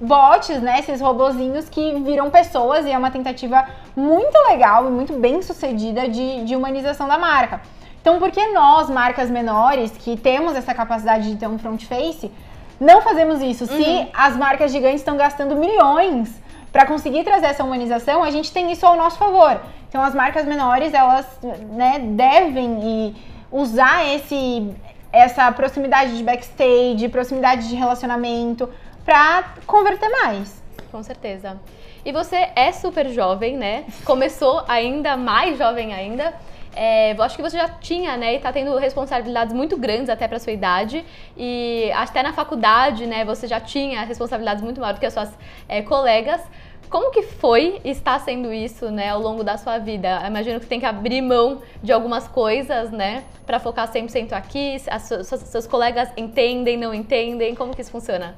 bots, 0.00 0.60
né? 0.60 0.80
Esses 0.80 1.00
robozinhos 1.00 1.68
que 1.68 1.94
viram 2.00 2.28
pessoas 2.28 2.84
e 2.84 2.90
é 2.90 2.98
uma 2.98 3.10
tentativa 3.10 3.64
muito 3.96 4.36
legal 4.48 4.86
e 4.88 4.90
muito 4.90 5.12
bem 5.14 5.40
sucedida 5.42 6.08
de, 6.08 6.44
de 6.44 6.56
humanização 6.56 7.06
da 7.06 7.18
marca. 7.18 7.60
Então, 8.02 8.18
por 8.18 8.32
que 8.32 8.44
nós, 8.48 8.90
marcas 8.90 9.30
menores, 9.30 9.92
que 9.92 10.16
temos 10.16 10.56
essa 10.56 10.74
capacidade 10.74 11.30
de 11.30 11.36
ter 11.36 11.46
um 11.46 11.56
front 11.56 11.84
face, 11.84 12.32
não 12.80 13.00
fazemos 13.00 13.40
isso? 13.40 13.64
Uhum. 13.64 13.76
Se 13.76 14.08
as 14.12 14.36
marcas 14.36 14.72
gigantes 14.72 15.00
estão 15.00 15.16
gastando 15.16 15.54
milhões 15.54 16.42
para 16.72 16.84
conseguir 16.84 17.22
trazer 17.22 17.46
essa 17.46 17.62
humanização, 17.62 18.24
a 18.24 18.30
gente 18.32 18.52
tem 18.52 18.72
isso 18.72 18.84
ao 18.84 18.96
nosso 18.96 19.18
favor. 19.18 19.60
Então, 19.88 20.02
as 20.02 20.16
marcas 20.16 20.44
menores, 20.46 20.92
elas 20.92 21.26
né, 21.70 22.00
devem 22.00 23.14
usar 23.52 24.04
esse, 24.12 24.74
essa 25.12 25.52
proximidade 25.52 26.16
de 26.16 26.24
backstage, 26.24 27.08
proximidade 27.08 27.68
de 27.68 27.76
relacionamento, 27.76 28.68
para 29.04 29.44
converter 29.64 30.08
mais. 30.08 30.60
Com 30.90 31.04
certeza. 31.04 31.60
E 32.04 32.10
você 32.10 32.50
é 32.56 32.72
super 32.72 33.08
jovem, 33.10 33.56
né? 33.56 33.84
Começou 34.04 34.64
ainda 34.66 35.16
mais 35.16 35.56
jovem 35.56 35.94
ainda. 35.94 36.34
É, 36.74 37.12
eu 37.12 37.22
acho 37.22 37.36
que 37.36 37.42
você 37.42 37.56
já 37.56 37.68
tinha, 37.68 38.16
né, 38.16 38.34
e 38.34 38.36
está 38.36 38.52
tendo 38.52 38.76
responsabilidades 38.76 39.54
muito 39.54 39.76
grandes 39.76 40.08
até 40.08 40.26
para 40.26 40.38
sua 40.38 40.52
idade 40.52 41.04
e 41.36 41.90
até 41.94 42.22
na 42.22 42.32
faculdade, 42.32 43.06
né, 43.06 43.24
você 43.24 43.46
já 43.46 43.60
tinha 43.60 44.02
responsabilidades 44.04 44.62
muito 44.62 44.80
maiores 44.80 44.98
do 44.98 45.00
que 45.00 45.06
as 45.06 45.12
suas 45.12 45.30
é, 45.68 45.82
colegas. 45.82 46.40
Como 46.88 47.10
que 47.10 47.22
foi 47.22 47.80
estar 47.84 48.18
sendo 48.20 48.52
isso, 48.52 48.90
né, 48.90 49.08
ao 49.08 49.20
longo 49.20 49.42
da 49.42 49.56
sua 49.56 49.78
vida? 49.78 50.20
Eu 50.22 50.26
imagino 50.26 50.60
que 50.60 50.66
tem 50.66 50.78
que 50.78 50.84
abrir 50.84 51.22
mão 51.22 51.62
de 51.82 51.90
algumas 51.90 52.28
coisas, 52.28 52.90
né, 52.90 53.24
para 53.46 53.58
focar 53.58 53.90
100% 53.90 54.32
aqui. 54.32 54.76
As, 54.90 55.02
seus, 55.02 55.26
seus 55.26 55.66
colegas 55.66 56.10
entendem, 56.16 56.76
não 56.76 56.92
entendem? 56.92 57.54
Como 57.54 57.74
que 57.74 57.80
isso 57.80 57.90
funciona? 57.90 58.34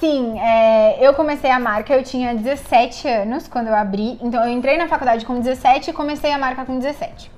Sim, 0.00 0.38
é, 0.38 1.06
eu 1.06 1.12
comecei 1.12 1.50
a 1.50 1.58
marca, 1.58 1.92
eu 1.92 2.02
tinha 2.02 2.34
17 2.34 3.08
anos 3.08 3.48
quando 3.48 3.66
eu 3.66 3.74
abri. 3.74 4.16
Então 4.22 4.42
eu 4.42 4.50
entrei 4.50 4.78
na 4.78 4.88
faculdade 4.88 5.26
com 5.26 5.38
17 5.38 5.90
e 5.90 5.92
comecei 5.92 6.32
a 6.32 6.38
marca 6.38 6.64
com 6.64 6.78
17. 6.78 7.37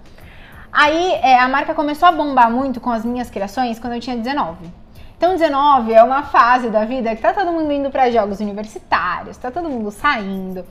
Aí 0.72 1.12
é, 1.22 1.38
a 1.38 1.48
marca 1.48 1.74
começou 1.74 2.09
a 2.09 2.12
bombar 2.12 2.50
muito 2.50 2.80
com 2.80 2.90
as 2.90 3.04
minhas 3.04 3.28
criações 3.28 3.78
quando 3.78 3.94
eu 3.94 4.00
tinha 4.00 4.16
19. 4.16 4.70
Então 5.16 5.33
19 5.33 5.92
é 5.92 6.02
uma 6.02 6.22
fase 6.22 6.70
da 6.70 6.85
vida 6.85 7.14
que 7.14 7.20
tá 7.20 7.35
todo 7.35 7.52
mundo 7.52 7.70
indo 7.72 7.90
para 7.90 8.11
jogos 8.11 8.40
universitários, 8.40 9.37
tá 9.37 9.50
todo 9.50 9.68
mundo 9.68 9.90
saindo. 9.90 10.64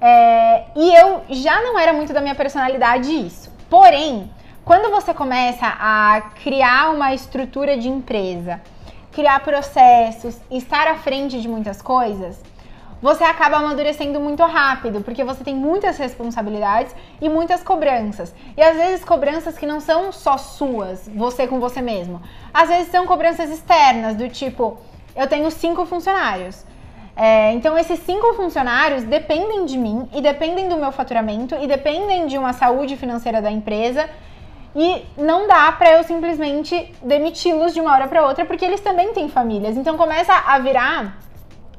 É, 0.00 0.64
e 0.76 0.94
eu 0.94 1.22
já 1.30 1.62
não 1.62 1.78
era 1.78 1.92
muito 1.92 2.12
da 2.12 2.20
minha 2.20 2.34
personalidade 2.34 3.10
isso. 3.10 3.50
Porém, 3.70 4.30
quando 4.64 4.90
você 4.90 5.14
começa 5.14 5.66
a 5.66 6.22
criar 6.42 6.90
uma 6.90 7.14
estrutura 7.14 7.78
de 7.78 7.88
empresa, 7.88 8.60
criar 9.12 9.40
processos, 9.40 10.38
estar 10.50 10.88
à 10.88 10.96
frente 10.96 11.40
de 11.40 11.48
muitas 11.48 11.80
coisas, 11.80 12.38
você 13.04 13.22
acaba 13.22 13.58
amadurecendo 13.58 14.18
muito 14.18 14.42
rápido, 14.44 15.02
porque 15.02 15.22
você 15.22 15.44
tem 15.44 15.54
muitas 15.54 15.98
responsabilidades 15.98 16.96
e 17.20 17.28
muitas 17.28 17.62
cobranças. 17.62 18.34
E 18.56 18.62
às 18.62 18.74
vezes 18.74 19.04
cobranças 19.04 19.58
que 19.58 19.66
não 19.66 19.78
são 19.78 20.10
só 20.10 20.38
suas, 20.38 21.06
você 21.14 21.46
com 21.46 21.60
você 21.60 21.82
mesmo. 21.82 22.22
Às 22.54 22.70
vezes 22.70 22.90
são 22.90 23.04
cobranças 23.06 23.50
externas, 23.50 24.16
do 24.16 24.26
tipo, 24.30 24.78
eu 25.14 25.28
tenho 25.28 25.50
cinco 25.50 25.84
funcionários. 25.84 26.64
É, 27.14 27.52
então, 27.52 27.76
esses 27.76 28.00
cinco 28.00 28.32
funcionários 28.32 29.04
dependem 29.04 29.66
de 29.66 29.76
mim 29.76 30.08
e 30.14 30.22
dependem 30.22 30.66
do 30.66 30.78
meu 30.78 30.90
faturamento 30.90 31.54
e 31.56 31.66
dependem 31.66 32.26
de 32.26 32.38
uma 32.38 32.54
saúde 32.54 32.96
financeira 32.96 33.42
da 33.42 33.50
empresa. 33.50 34.08
E 34.74 35.04
não 35.18 35.46
dá 35.46 35.70
para 35.72 35.92
eu 35.92 36.04
simplesmente 36.04 36.90
demiti-los 37.02 37.74
de 37.74 37.82
uma 37.82 37.92
hora 37.92 38.08
para 38.08 38.26
outra, 38.26 38.46
porque 38.46 38.64
eles 38.64 38.80
também 38.80 39.12
têm 39.12 39.28
famílias. 39.28 39.76
Então, 39.76 39.94
começa 39.98 40.32
a 40.32 40.58
virar 40.58 41.18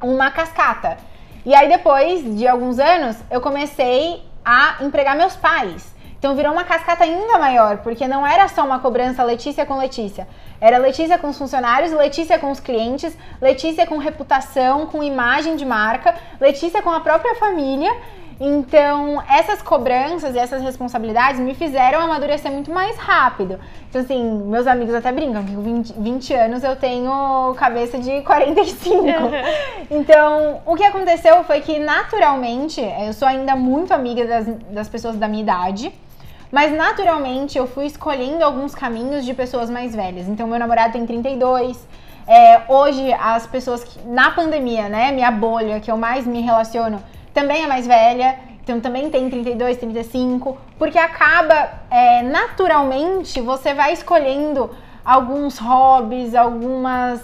uma 0.04 0.30
cascata. 0.30 1.15
E 1.46 1.54
aí 1.54 1.70
depois 1.70 2.24
de 2.36 2.48
alguns 2.48 2.80
anos, 2.80 3.18
eu 3.30 3.40
comecei 3.40 4.24
a 4.44 4.78
empregar 4.82 5.16
meus 5.16 5.36
pais. 5.36 5.94
Então 6.18 6.36
virou 6.36 6.54
uma 6.54 6.64
cascata 6.64 7.04
ainda 7.04 7.38
maior, 7.38 7.78
porque 7.78 8.08
não 8.08 8.26
era 8.26 8.48
só 8.48 8.66
uma 8.66 8.80
cobrança 8.80 9.24
Letícia 9.24 9.64
com 9.64 9.78
Letícia. 9.78 10.28
Era 10.60 10.80
Letícia 10.80 11.20
com 11.20 11.28
os 11.28 11.38
funcionários, 11.38 11.92
Letícia 11.92 12.40
com 12.40 12.50
os 12.50 12.60
clientes, 12.60 13.16
Letícia 13.40 13.86
com 13.86 14.00
reputação, 14.00 14.88
com 14.88 15.04
imagem 15.04 15.56
de 15.56 15.66
marca, 15.66 16.16
Letícia 16.42 16.82
com 16.82 16.90
a 16.90 17.00
própria 17.00 17.36
família. 17.36 17.96
Então, 18.40 19.24
essas 19.30 19.62
cobranças 19.62 20.36
e 20.36 20.38
essas 20.38 20.62
responsabilidades 20.62 21.40
me 21.40 21.56
fizeram 21.56 22.02
amadurecer 22.02 22.52
muito 22.52 22.70
mais 22.70 22.98
rápido. 22.98 23.58
Então, 23.90 24.02
assim, 24.02 24.24
meus 24.46 24.68
amigos 24.68 24.94
até 24.94 25.12
brincam 25.12 25.44
que 25.44 25.56
com 25.56 25.62
20, 25.62 25.94
20 25.98 26.34
anos 26.34 26.64
eu 26.64 26.76
tenho 26.76 27.54
cabeça 27.58 27.98
de 27.98 28.22
45. 28.22 29.06
Então, 29.90 30.62
o 30.66 30.76
que 30.76 30.84
aconteceu 30.84 31.44
foi 31.44 31.62
que, 31.62 31.80
naturalmente, 31.80 32.82
eu 32.82 33.14
sou 33.14 33.28
ainda 33.28 33.56
muito 33.56 33.94
amiga 33.94 34.26
das, 34.26 34.48
das 34.72 34.90
pessoas 34.90 35.16
da 35.16 35.28
minha 35.28 35.44
idade. 35.44 35.94
Mas 36.52 36.72
naturalmente 36.72 37.58
eu 37.58 37.68
fui 37.68 37.86
escolhendo 37.86 38.44
alguns 38.44 38.74
caminhos 38.74 39.26
de 39.26 39.34
pessoas 39.34 39.70
mais 39.70 39.96
velhas. 39.96 40.28
Então, 40.28 40.48
meu 40.48 40.60
namorado 40.60 40.94
tem 40.94 41.06
32. 41.06 41.88
É, 42.28 42.62
hoje, 42.68 43.14
as 43.14 43.46
pessoas 43.46 43.84
que, 43.84 44.00
na 44.08 44.32
pandemia, 44.32 44.90
né, 44.90 45.12
minha 45.12 45.32
bolha 45.32 45.80
que 45.80 45.92
eu 45.92 45.98
mais 45.98 46.26
me 46.26 46.42
relaciono, 46.42 47.02
também 47.36 47.64
é 47.64 47.68
mais 47.68 47.86
velha, 47.86 48.40
então 48.64 48.80
também 48.80 49.10
tem 49.12 49.30
32, 49.30 49.78
35, 49.78 50.58
porque 50.80 50.98
acaba 50.98 51.70
é, 51.92 52.24
naturalmente 52.24 53.42
você 53.42 53.74
vai 53.74 53.92
escolhendo 53.92 54.72
alguns 55.04 55.60
hobbies, 55.60 56.34
algumas 56.34 57.22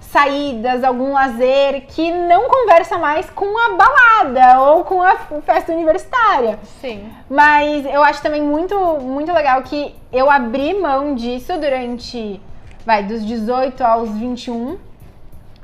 saídas, 0.00 0.84
algum 0.84 1.12
lazer 1.12 1.86
que 1.86 2.10
não 2.10 2.48
conversa 2.48 2.98
mais 2.98 3.30
com 3.30 3.56
a 3.56 3.74
balada 3.74 4.60
ou 4.60 4.84
com 4.84 5.00
a 5.00 5.16
festa 5.42 5.72
universitária. 5.72 6.58
Sim. 6.80 7.08
Mas 7.30 7.86
eu 7.86 8.02
acho 8.02 8.20
também 8.20 8.42
muito, 8.42 8.76
muito 9.00 9.32
legal 9.32 9.62
que 9.62 9.94
eu 10.12 10.28
abri 10.28 10.74
mão 10.74 11.14
disso 11.14 11.56
durante, 11.58 12.38
vai, 12.84 13.04
dos 13.04 13.24
18 13.24 13.80
aos 13.82 14.10
21. 14.10 14.76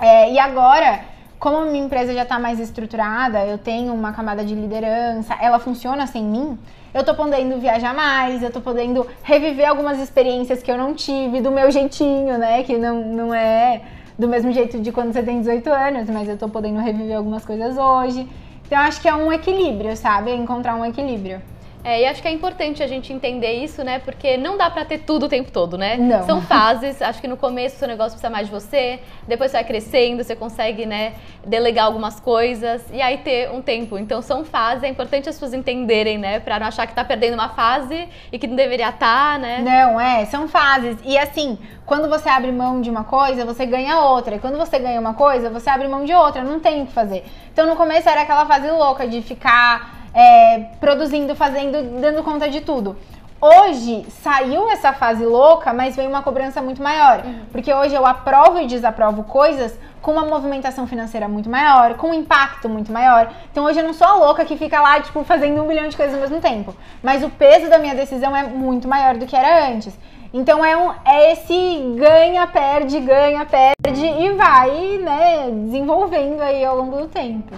É, 0.01 0.33
e 0.33 0.39
agora 0.39 1.01
como 1.39 1.57
a 1.59 1.65
minha 1.67 1.85
empresa 1.85 2.13
já 2.13 2.23
está 2.23 2.39
mais 2.39 2.59
estruturada, 2.59 3.45
eu 3.47 3.59
tenho 3.59 3.95
uma 3.95 4.13
camada 4.13 4.45
de 4.45 4.55
liderança, 4.55 5.35
ela 5.41 5.59
funciona 5.59 6.07
sem 6.07 6.25
mim, 6.25 6.59
eu 6.93 7.05
tô 7.05 7.15
podendo 7.15 7.61
viajar 7.61 7.95
mais, 7.95 8.43
eu 8.43 8.51
tô 8.51 8.61
podendo 8.61 9.07
reviver 9.23 9.69
algumas 9.69 9.99
experiências 10.01 10.63
que 10.63 10.71
eu 10.71 10.77
não 10.77 10.95
tive 10.95 11.41
do 11.41 11.51
meu 11.51 11.71
jeitinho, 11.71 12.39
né? 12.39 12.63
Que 12.63 12.77
não, 12.77 13.05
não 13.05 13.35
é 13.35 13.83
do 14.19 14.27
mesmo 14.27 14.51
jeito 14.51 14.81
de 14.81 14.91
quando 14.91 15.13
você 15.13 15.23
tem 15.23 15.39
18 15.39 15.71
anos, 15.71 16.11
mas 16.11 16.29
eu 16.29 16.37
tô 16.37 16.49
podendo 16.49 16.81
reviver 16.81 17.17
algumas 17.17 17.45
coisas 17.45 17.77
hoje. 17.77 18.29
Então, 18.67 18.79
acho 18.79 19.01
que 19.01 19.09
é 19.09 19.15
um 19.15 19.33
equilíbrio, 19.33 19.97
sabe? 19.97 20.31
É 20.31 20.35
encontrar 20.35 20.75
um 20.75 20.85
equilíbrio. 20.85 21.41
É, 21.85 22.03
e 22.03 22.07
acho 22.07 22.21
que 22.21 22.29
é 22.29 22.31
importante 22.31 22.83
a 22.83 22.87
gente 22.87 23.13
entender 23.13 23.53
isso, 23.53 23.85
né? 23.85 23.99
Porque 24.01 24.37
não 24.37 24.57
dá 24.57 24.69
pra 24.69 24.85
ter 24.85 24.99
tudo 24.99 25.27
o 25.27 25.29
tempo 25.29 25.51
todo, 25.51 25.79
né? 25.79 25.97
Não. 25.97 26.25
São 26.25 26.43
fases. 26.43 27.01
Acho 27.01 27.21
que 27.21 27.29
no 27.29 27.37
começo 27.37 27.77
o 27.77 27.79
seu 27.79 27.89
negócio 27.89 28.13
precisa 28.13 28.31
mais 28.31 28.47
de 28.47 28.53
você, 28.53 29.01
depois 29.27 29.51
você 29.51 29.59
vai 29.59 29.65
crescendo, 29.65 30.23
você 30.23 30.35
consegue, 30.35 30.85
né, 30.85 31.15
delegar 31.47 31.87
algumas 31.87 32.19
coisas 32.21 32.85
e 32.93 33.01
aí 33.01 33.19
ter 33.19 33.51
um 33.51 33.63
tempo. 33.63 33.97
Então 33.97 34.21
são 34.21 34.45
fases, 34.45 34.83
é 34.83 34.89
importante 34.89 35.29
as 35.29 35.37
pessoas 35.37 35.55
entenderem, 35.55 36.19
né? 36.19 36.41
Pra 36.41 36.59
não 36.59 36.67
achar 36.67 36.87
que 36.87 36.95
tá 36.95 37.05
perdendo 37.05 37.35
uma 37.35 37.49
fase 37.49 38.09
e 38.33 38.39
que 38.39 38.47
não 38.47 38.57
deveria 38.57 38.89
estar, 38.89 39.35
tá, 39.35 39.39
né? 39.39 39.61
Não, 39.63 40.01
é, 40.01 40.25
são 40.27 40.49
fases. 40.49 40.99
E 41.05 41.17
assim, 41.17 41.59
quando 41.87 42.09
você 42.09 42.29
abre 42.29 42.51
mão 42.51 42.81
de 42.81 42.91
uma 42.91 43.05
coisa, 43.05 43.45
você 43.45 43.65
ganha 43.65 44.01
outra. 44.01 44.35
E 44.35 44.39
quando 44.39 44.59
você 44.59 44.79
ganha 44.79 45.01
uma 45.01 45.15
coisa, 45.15 45.49
você 45.49 45.71
abre 45.71 45.87
mão 45.89 46.05
de 46.05 46.13
outra. 46.13 46.43
Não 46.43 46.59
tem 46.61 46.83
o 46.83 46.87
que 46.87 46.93
fazer. 46.93 47.25
Então 47.53 47.67
no 47.67 47.77
começo 47.77 48.09
era 48.09 48.23
aquela 48.23 48.45
fase 48.47 48.71
louca 48.71 49.07
de 49.07 49.23
ficar 49.23 49.98
é, 50.19 50.71
produzindo, 50.81 51.37
fazendo, 51.37 52.01
dando 52.01 52.25
conta 52.25 52.49
de 52.49 52.61
tudo. 52.61 52.97
Hoje 53.41 54.05
saiu 54.21 54.69
essa 54.69 54.93
fase 54.93 55.25
louca, 55.25 55.73
mas 55.73 55.95
vem 55.95 56.09
uma 56.09 56.25
cobrança 56.25 56.61
muito 56.61 56.83
maior. 56.83 57.23
Uhum. 57.25 57.43
Porque 57.53 57.73
hoje 57.73 57.95
eu 57.95 58.05
aprovo 58.05 58.59
e 58.59 58.67
desaprovo 58.67 59.23
coisas 59.23 59.79
com 60.03 60.11
uma 60.11 60.25
movimentação 60.25 60.89
financeira 60.89 61.29
muito 61.29 61.49
maior, 61.49 61.95
com 61.95 62.09
um 62.09 62.15
impacto 62.15 62.69
muito 62.69 62.91
maior. 62.91 63.33
Então 63.53 63.65
hoje 63.65 63.79
eu 63.79 63.85
não 63.85 63.95
sou 63.95 64.09
a 64.09 64.15
louca 64.15 64.45
que 64.45 64.57
fica 64.57 64.81
lá, 64.81 65.01
tipo, 65.01 65.23
fazendo 65.23 65.63
um 65.63 65.69
bilhão 65.69 65.87
de 65.87 65.97
coisas 65.97 66.17
ao 66.17 66.21
mesmo 66.21 66.41
tempo. 66.41 66.75
Mas 67.01 67.23
o 67.23 67.31
peso 67.31 67.71
da 67.71 67.79
minha 67.79 67.95
decisão 67.95 68.35
é 68.35 68.43
muito 68.43 68.89
maior 68.89 69.17
do 69.17 69.25
que 69.25 69.37
era 69.37 69.69
antes. 69.69 69.97
Então 70.35 70.65
é, 70.65 70.77
um, 70.77 70.91
é 71.05 71.33
esse 71.33 71.95
ganha, 71.97 72.45
perde, 72.49 72.99
ganha, 72.99 73.47
perde 73.47 74.05
e 74.05 74.33
vai, 74.33 74.99
né, 74.99 75.49
desenvolvendo 75.65 76.41
aí 76.41 76.65
ao 76.65 76.77
longo 76.77 76.97
do 76.97 77.07
tempo. 77.07 77.55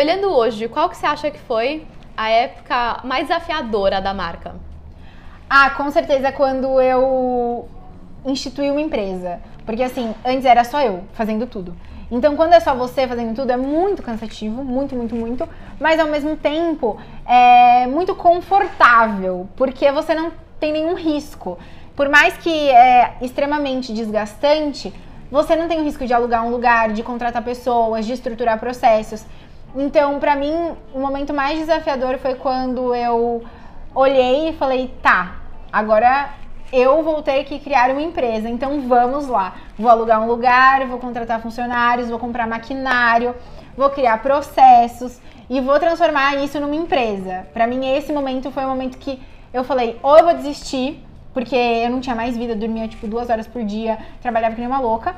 Olhando 0.00 0.28
hoje, 0.34 0.66
qual 0.68 0.88
que 0.88 0.96
você 0.96 1.06
acha 1.06 1.30
que 1.30 1.38
foi 1.38 1.86
a 2.16 2.30
época 2.30 3.00
mais 3.04 3.28
desafiadora 3.28 4.00
da 4.00 4.14
marca? 4.14 4.54
Ah, 5.48 5.70
com 5.70 5.90
certeza 5.90 6.32
quando 6.32 6.80
eu 6.80 7.68
instituí 8.24 8.70
uma 8.70 8.80
empresa. 8.80 9.40
Porque 9.66 9.82
assim, 9.82 10.14
antes 10.24 10.44
era 10.44 10.64
só 10.64 10.80
eu 10.80 11.04
fazendo 11.12 11.46
tudo. 11.46 11.76
Então, 12.10 12.34
quando 12.34 12.54
é 12.54 12.60
só 12.60 12.74
você 12.74 13.06
fazendo 13.06 13.36
tudo, 13.36 13.52
é 13.52 13.56
muito 13.56 14.02
cansativo, 14.02 14.64
muito, 14.64 14.96
muito, 14.96 15.14
muito, 15.14 15.48
mas 15.78 16.00
ao 16.00 16.08
mesmo 16.08 16.34
tempo 16.34 16.98
é 17.24 17.86
muito 17.86 18.16
confortável, 18.16 19.48
porque 19.54 19.92
você 19.92 20.12
não 20.12 20.32
tem 20.58 20.72
nenhum 20.72 20.94
risco. 20.94 21.56
Por 21.94 22.08
mais 22.08 22.36
que 22.36 22.68
é 22.70 23.14
extremamente 23.20 23.92
desgastante, 23.92 24.92
você 25.30 25.54
não 25.54 25.68
tem 25.68 25.80
o 25.80 25.84
risco 25.84 26.04
de 26.04 26.12
alugar 26.12 26.44
um 26.44 26.50
lugar, 26.50 26.92
de 26.92 27.04
contratar 27.04 27.44
pessoas, 27.44 28.04
de 28.04 28.12
estruturar 28.12 28.58
processos. 28.58 29.24
Então, 29.74 30.18
para 30.18 30.34
mim, 30.34 30.74
o 30.92 30.98
momento 30.98 31.32
mais 31.32 31.58
desafiador 31.58 32.18
foi 32.18 32.34
quando 32.34 32.94
eu 32.94 33.44
olhei 33.94 34.48
e 34.48 34.52
falei: 34.54 34.92
tá, 35.02 35.36
agora 35.72 36.30
eu 36.72 37.02
vou 37.02 37.22
ter 37.22 37.44
que 37.44 37.58
criar 37.58 37.90
uma 37.90 38.02
empresa, 38.02 38.48
então 38.48 38.80
vamos 38.82 39.26
lá. 39.28 39.54
Vou 39.78 39.90
alugar 39.90 40.20
um 40.20 40.26
lugar, 40.26 40.86
vou 40.86 40.98
contratar 40.98 41.40
funcionários, 41.40 42.08
vou 42.08 42.18
comprar 42.18 42.46
maquinário, 42.46 43.34
vou 43.76 43.90
criar 43.90 44.22
processos 44.22 45.20
e 45.48 45.60
vou 45.60 45.78
transformar 45.78 46.36
isso 46.36 46.60
numa 46.60 46.76
empresa. 46.76 47.46
Para 47.52 47.66
mim, 47.66 47.86
esse 47.96 48.12
momento 48.12 48.50
foi 48.50 48.64
o 48.64 48.68
momento 48.68 48.98
que 48.98 49.20
eu 49.52 49.62
falei: 49.62 49.98
ou 50.02 50.18
eu 50.18 50.24
vou 50.24 50.34
desistir, 50.34 51.04
porque 51.32 51.56
eu 51.56 51.90
não 51.90 52.00
tinha 52.00 52.16
mais 52.16 52.36
vida, 52.36 52.56
dormia 52.56 52.88
tipo 52.88 53.06
duas 53.06 53.30
horas 53.30 53.46
por 53.46 53.62
dia, 53.64 53.98
trabalhava 54.20 54.54
que 54.54 54.60
nem 54.60 54.68
uma 54.68 54.80
louca, 54.80 55.14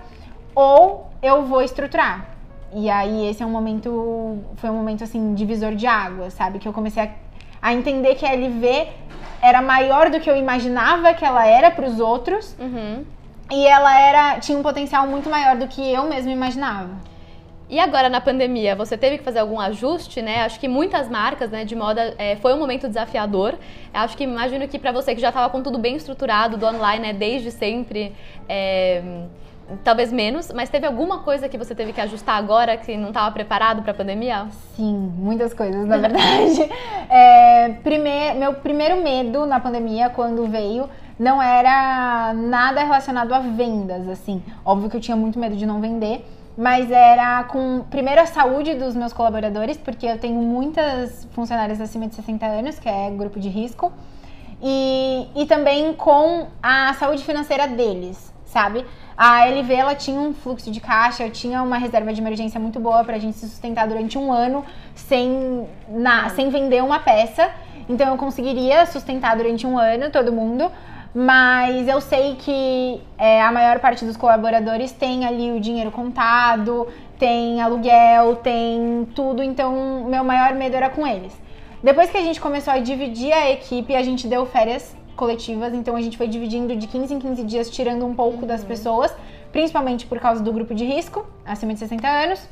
ou 0.54 1.10
eu 1.22 1.42
vou 1.42 1.62
estruturar. 1.62 2.31
E 2.74 2.88
aí 2.88 3.28
esse 3.28 3.42
é 3.42 3.46
um 3.46 3.50
momento, 3.50 4.38
foi 4.56 4.70
um 4.70 4.74
momento 4.74 5.04
assim, 5.04 5.34
divisor 5.34 5.74
de 5.74 5.86
água, 5.86 6.30
sabe? 6.30 6.58
Que 6.58 6.66
eu 6.66 6.72
comecei 6.72 7.02
a, 7.02 7.10
a 7.60 7.74
entender 7.74 8.14
que 8.14 8.24
a 8.24 8.32
LV 8.32 8.88
era 9.42 9.60
maior 9.60 10.08
do 10.08 10.20
que 10.20 10.30
eu 10.30 10.36
imaginava 10.36 11.12
que 11.12 11.24
ela 11.24 11.46
era 11.46 11.70
para 11.70 11.86
os 11.86 12.00
outros. 12.00 12.56
Uhum. 12.58 13.04
E 13.50 13.66
ela 13.66 14.00
era 14.00 14.40
tinha 14.40 14.56
um 14.56 14.62
potencial 14.62 15.06
muito 15.06 15.28
maior 15.28 15.56
do 15.56 15.68
que 15.68 15.92
eu 15.92 16.08
mesma 16.08 16.30
imaginava. 16.30 16.90
E 17.68 17.80
agora 17.80 18.08
na 18.10 18.20
pandemia, 18.20 18.76
você 18.76 18.98
teve 18.98 19.18
que 19.18 19.24
fazer 19.24 19.38
algum 19.38 19.58
ajuste, 19.58 20.20
né? 20.20 20.44
Acho 20.44 20.60
que 20.60 20.68
muitas 20.68 21.08
marcas, 21.08 21.50
né, 21.50 21.64
de 21.64 21.74
moda, 21.74 22.14
é, 22.18 22.36
foi 22.36 22.52
um 22.52 22.58
momento 22.58 22.86
desafiador. 22.86 23.54
Acho 23.94 24.14
que 24.16 24.24
imagino 24.24 24.68
que 24.68 24.78
para 24.78 24.92
você 24.92 25.14
que 25.14 25.20
já 25.20 25.28
estava 25.28 25.48
com 25.48 25.62
tudo 25.62 25.78
bem 25.78 25.96
estruturado 25.96 26.58
do 26.58 26.66
online, 26.66 27.06
né, 27.06 27.12
desde 27.14 27.50
sempre, 27.50 28.14
é, 28.46 29.02
talvez 29.82 30.12
menos, 30.12 30.50
mas 30.52 30.68
teve 30.68 30.86
alguma 30.86 31.20
coisa 31.20 31.48
que 31.48 31.58
você 31.58 31.74
teve 31.74 31.92
que 31.92 32.00
ajustar 32.00 32.36
agora 32.36 32.76
que 32.76 32.96
não 32.96 33.08
estava 33.08 33.30
preparado 33.30 33.82
para 33.82 33.92
a 33.92 33.94
pandemia? 33.94 34.46
Sim, 34.76 35.12
muitas 35.16 35.54
coisas, 35.54 35.86
na 35.86 35.96
verdade. 35.98 36.70
é, 37.10 37.68
primeir, 37.82 38.34
meu 38.34 38.54
primeiro 38.54 39.02
medo 39.02 39.46
na 39.46 39.60
pandemia, 39.60 40.10
quando 40.10 40.46
veio, 40.46 40.88
não 41.18 41.42
era 41.42 42.32
nada 42.34 42.82
relacionado 42.82 43.32
a 43.32 43.38
vendas, 43.38 44.08
assim. 44.08 44.42
Óbvio 44.64 44.90
que 44.90 44.96
eu 44.96 45.00
tinha 45.00 45.16
muito 45.16 45.38
medo 45.38 45.56
de 45.56 45.64
não 45.64 45.80
vender, 45.80 46.24
mas 46.56 46.90
era 46.90 47.44
com, 47.44 47.84
primeiro, 47.90 48.20
a 48.20 48.26
saúde 48.26 48.74
dos 48.74 48.94
meus 48.94 49.12
colaboradores, 49.12 49.76
porque 49.76 50.06
eu 50.06 50.18
tenho 50.18 50.40
muitas 50.40 51.26
funcionárias 51.32 51.80
acima 51.80 52.06
de 52.06 52.14
60 52.14 52.44
anos, 52.44 52.78
que 52.78 52.88
é 52.88 53.10
grupo 53.10 53.38
de 53.40 53.48
risco, 53.48 53.92
e, 54.62 55.28
e 55.34 55.46
também 55.46 55.92
com 55.94 56.46
a 56.62 56.94
saúde 56.94 57.24
financeira 57.24 57.66
deles, 57.66 58.32
sabe? 58.44 58.84
A 59.16 59.46
LV 59.46 59.74
ela 59.74 59.94
tinha 59.94 60.20
um 60.20 60.32
fluxo 60.32 60.70
de 60.70 60.80
caixa, 60.80 61.28
tinha 61.28 61.62
uma 61.62 61.76
reserva 61.76 62.12
de 62.12 62.20
emergência 62.20 62.58
muito 62.58 62.80
boa 62.80 63.04
para 63.04 63.16
a 63.16 63.18
gente 63.18 63.36
se 63.36 63.48
sustentar 63.48 63.86
durante 63.86 64.16
um 64.18 64.32
ano 64.32 64.64
sem, 64.94 65.66
na, 65.88 66.28
sem 66.30 66.50
vender 66.50 66.82
uma 66.82 66.98
peça. 66.98 67.50
Então 67.88 68.10
eu 68.10 68.16
conseguiria 68.16 68.86
sustentar 68.86 69.36
durante 69.36 69.66
um 69.66 69.78
ano 69.78 70.10
todo 70.10 70.32
mundo. 70.32 70.70
Mas 71.14 71.88
eu 71.88 72.00
sei 72.00 72.36
que 72.36 73.02
é, 73.18 73.42
a 73.42 73.52
maior 73.52 73.80
parte 73.80 74.02
dos 74.02 74.16
colaboradores 74.16 74.92
tem 74.92 75.26
ali 75.26 75.52
o 75.52 75.60
dinheiro 75.60 75.90
contado, 75.90 76.88
tem 77.18 77.60
aluguel, 77.60 78.36
tem 78.36 79.06
tudo, 79.14 79.42
então 79.42 80.04
meu 80.04 80.24
maior 80.24 80.54
medo 80.54 80.74
era 80.74 80.88
com 80.88 81.06
eles. 81.06 81.38
Depois 81.82 82.10
que 82.10 82.16
a 82.16 82.22
gente 82.22 82.40
começou 82.40 82.72
a 82.72 82.78
dividir 82.78 83.30
a 83.30 83.50
equipe, 83.50 83.94
a 83.94 84.02
gente 84.02 84.26
deu 84.26 84.46
férias 84.46 84.96
coletivas, 85.16 85.72
então 85.74 85.96
a 85.96 86.00
gente 86.00 86.16
foi 86.16 86.28
dividindo 86.28 86.74
de 86.76 86.86
15 86.86 87.14
em 87.14 87.18
15 87.18 87.44
dias, 87.44 87.70
tirando 87.70 88.04
um 88.04 88.14
pouco 88.14 88.42
uhum. 88.42 88.46
das 88.46 88.64
pessoas, 88.64 89.14
principalmente 89.50 90.06
por 90.06 90.18
causa 90.18 90.42
do 90.42 90.52
grupo 90.52 90.74
de 90.74 90.84
risco, 90.84 91.26
acima 91.44 91.72
de 91.72 91.80
60 91.80 92.08
anos. 92.08 92.48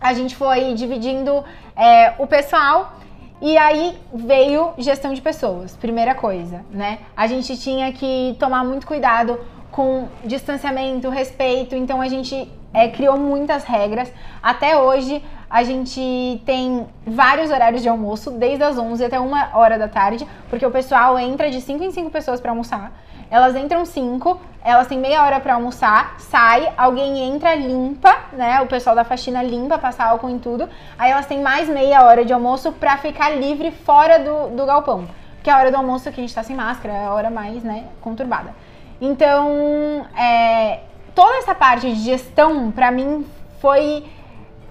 A 0.00 0.12
gente 0.12 0.36
foi 0.36 0.74
dividindo 0.74 1.44
é, 1.76 2.14
o 2.18 2.26
pessoal 2.26 2.98
e 3.40 3.56
aí 3.58 3.96
veio 4.12 4.72
gestão 4.78 5.12
de 5.12 5.20
pessoas, 5.20 5.76
primeira 5.76 6.14
coisa, 6.14 6.64
né? 6.70 7.00
A 7.16 7.26
gente 7.26 7.56
tinha 7.58 7.92
que 7.92 8.36
tomar 8.38 8.64
muito 8.64 8.86
cuidado 8.86 9.38
com 9.70 10.08
distanciamento, 10.24 11.08
respeito, 11.08 11.74
então 11.74 12.00
a 12.00 12.08
gente 12.08 12.48
é, 12.72 12.88
criou 12.88 13.18
muitas 13.18 13.64
regras. 13.64 14.12
Até 14.42 14.78
hoje 14.78 15.22
a 15.54 15.62
gente 15.62 16.42
tem 16.44 16.84
vários 17.06 17.48
horários 17.48 17.80
de 17.80 17.88
almoço, 17.88 18.32
desde 18.32 18.64
as 18.64 18.76
11 18.76 19.04
até 19.04 19.20
uma 19.20 19.56
hora 19.56 19.78
da 19.78 19.86
tarde, 19.86 20.26
porque 20.50 20.66
o 20.66 20.70
pessoal 20.72 21.16
entra 21.16 21.48
de 21.48 21.60
5 21.60 21.84
em 21.84 21.92
5 21.92 22.10
pessoas 22.10 22.40
para 22.40 22.50
almoçar. 22.50 22.90
Elas 23.30 23.54
entram 23.54 23.84
5, 23.84 24.40
elas 24.64 24.88
têm 24.88 24.98
meia 24.98 25.22
hora 25.22 25.38
para 25.38 25.54
almoçar, 25.54 26.16
sai, 26.18 26.72
alguém 26.76 27.20
entra, 27.20 27.54
limpa, 27.54 28.16
né? 28.32 28.62
O 28.62 28.66
pessoal 28.66 28.96
da 28.96 29.04
faxina 29.04 29.44
limpa, 29.44 29.78
passa 29.78 30.02
álcool 30.02 30.28
em 30.28 30.40
tudo. 30.40 30.68
Aí 30.98 31.12
elas 31.12 31.26
têm 31.26 31.40
mais 31.40 31.68
meia 31.68 32.02
hora 32.02 32.24
de 32.24 32.32
almoço 32.32 32.72
para 32.72 32.96
ficar 32.96 33.30
livre 33.30 33.70
fora 33.70 34.18
do, 34.18 34.56
do 34.56 34.66
galpão. 34.66 35.06
Que 35.40 35.50
é 35.50 35.52
a 35.52 35.58
hora 35.58 35.70
do 35.70 35.76
almoço 35.76 36.10
que 36.10 36.20
a 36.20 36.24
gente 36.24 36.34
tá 36.34 36.42
sem 36.42 36.56
máscara, 36.56 36.92
é 36.92 37.06
a 37.06 37.14
hora 37.14 37.30
mais, 37.30 37.62
né, 37.62 37.84
conturbada. 38.00 38.52
Então, 39.00 40.04
é, 40.18 40.80
toda 41.14 41.36
essa 41.36 41.54
parte 41.54 41.94
de 41.94 42.00
gestão, 42.02 42.72
para 42.72 42.90
mim, 42.90 43.24
foi 43.60 44.04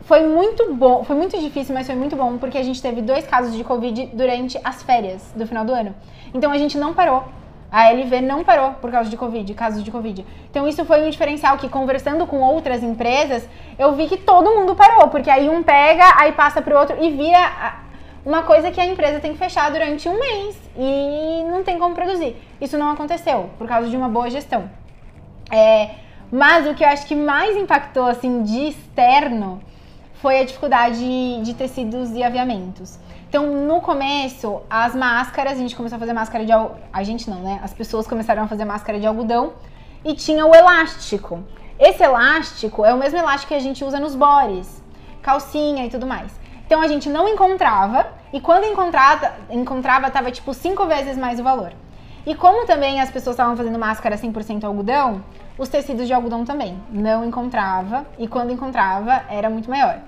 foi 0.05 0.27
muito 0.27 0.73
bom, 0.73 1.03
foi 1.03 1.15
muito 1.15 1.39
difícil, 1.39 1.73
mas 1.73 1.87
foi 1.87 1.95
muito 1.95 2.15
bom, 2.15 2.37
porque 2.37 2.57
a 2.57 2.63
gente 2.63 2.81
teve 2.81 3.01
dois 3.01 3.25
casos 3.25 3.55
de 3.55 3.63
Covid 3.63 4.07
durante 4.13 4.59
as 4.63 4.83
férias 4.83 5.31
do 5.35 5.47
final 5.47 5.63
do 5.63 5.73
ano. 5.73 5.95
Então 6.33 6.51
a 6.51 6.57
gente 6.57 6.77
não 6.77 6.93
parou. 6.93 7.23
A 7.71 7.89
LV 7.89 8.21
não 8.21 8.43
parou 8.43 8.71
por 8.73 8.91
causa 8.91 9.09
de 9.09 9.17
Covid, 9.17 9.51
casos 9.55 9.83
de 9.83 9.89
Covid. 9.89 10.25
Então 10.49 10.67
isso 10.67 10.85
foi 10.85 11.07
um 11.07 11.09
diferencial 11.09 11.57
que, 11.57 11.67
conversando 11.67 12.27
com 12.27 12.39
outras 12.41 12.83
empresas, 12.83 13.47
eu 13.79 13.93
vi 13.93 14.07
que 14.07 14.17
todo 14.17 14.53
mundo 14.53 14.75
parou, 14.75 15.07
porque 15.07 15.29
aí 15.29 15.49
um 15.49 15.63
pega, 15.63 16.03
aí 16.17 16.33
passa 16.33 16.61
para 16.61 16.75
o 16.75 16.79
outro 16.79 16.97
e 17.01 17.09
vira 17.09 17.81
uma 18.25 18.43
coisa 18.43 18.71
que 18.71 18.79
a 18.79 18.85
empresa 18.85 19.19
tem 19.19 19.31
que 19.31 19.39
fechar 19.39 19.71
durante 19.71 20.07
um 20.07 20.19
mês 20.19 20.55
e 20.77 21.43
não 21.49 21.63
tem 21.63 21.79
como 21.79 21.95
produzir. 21.95 22.35
Isso 22.61 22.77
não 22.77 22.91
aconteceu 22.91 23.49
por 23.57 23.67
causa 23.67 23.89
de 23.89 23.97
uma 23.97 24.07
boa 24.07 24.29
gestão. 24.29 24.69
É, 25.51 25.91
mas 26.31 26.67
o 26.67 26.73
que 26.73 26.83
eu 26.83 26.87
acho 26.89 27.05
que 27.05 27.15
mais 27.15 27.55
impactou 27.55 28.05
assim 28.05 28.43
de 28.43 28.67
externo 28.67 29.61
foi 30.23 30.39
a 30.39 30.45
dificuldade 30.45 31.41
de 31.41 31.53
tecidos 31.53 32.11
e 32.11 32.23
aviamentos. 32.23 32.97
Então, 33.27 33.45
no 33.67 33.81
começo, 33.81 34.61
as 34.69 34.95
máscaras, 34.95 35.51
a 35.51 35.55
gente 35.55 35.75
começou 35.75 35.97
a 35.97 35.99
fazer 35.99 36.13
máscara 36.13 36.45
de 36.45 36.53
A 36.93 37.03
gente 37.03 37.29
não, 37.29 37.41
né? 37.41 37.59
As 37.61 37.73
pessoas 37.73 38.07
começaram 38.07 38.43
a 38.43 38.47
fazer 38.47 38.63
máscara 38.63 38.97
de 38.97 39.05
algodão 39.05 39.51
e 40.05 40.13
tinha 40.13 40.45
o 40.45 40.55
elástico. 40.55 41.43
Esse 41.77 42.01
elástico 42.01 42.85
é 42.85 42.93
o 42.93 42.97
mesmo 42.97 43.19
elástico 43.19 43.49
que 43.49 43.53
a 43.53 43.59
gente 43.59 43.83
usa 43.83 43.99
nos 43.99 44.15
bores, 44.15 44.81
calcinha 45.21 45.85
e 45.85 45.89
tudo 45.89 46.07
mais. 46.07 46.31
Então 46.65 46.79
a 46.79 46.87
gente 46.87 47.09
não 47.09 47.27
encontrava 47.27 48.07
e 48.31 48.39
quando 48.39 48.63
encontrava, 48.63 49.33
encontrava 49.49 50.09
tava 50.09 50.31
tipo 50.31 50.53
cinco 50.53 50.85
vezes 50.85 51.17
mais 51.17 51.37
o 51.37 51.43
valor. 51.43 51.73
E 52.25 52.33
como 52.33 52.65
também 52.65 53.01
as 53.01 53.11
pessoas 53.11 53.33
estavam 53.33 53.57
fazendo 53.57 53.77
máscara 53.77 54.15
100% 54.15 54.63
algodão, 54.63 55.21
os 55.57 55.69
tecidos 55.69 56.07
de 56.07 56.13
algodão 56.13 56.45
também 56.45 56.81
não 56.89 57.25
encontrava 57.25 58.05
e 58.17 58.27
quando 58.27 58.51
encontrava 58.51 59.23
era 59.29 59.49
muito 59.49 59.69
maior. 59.69 59.99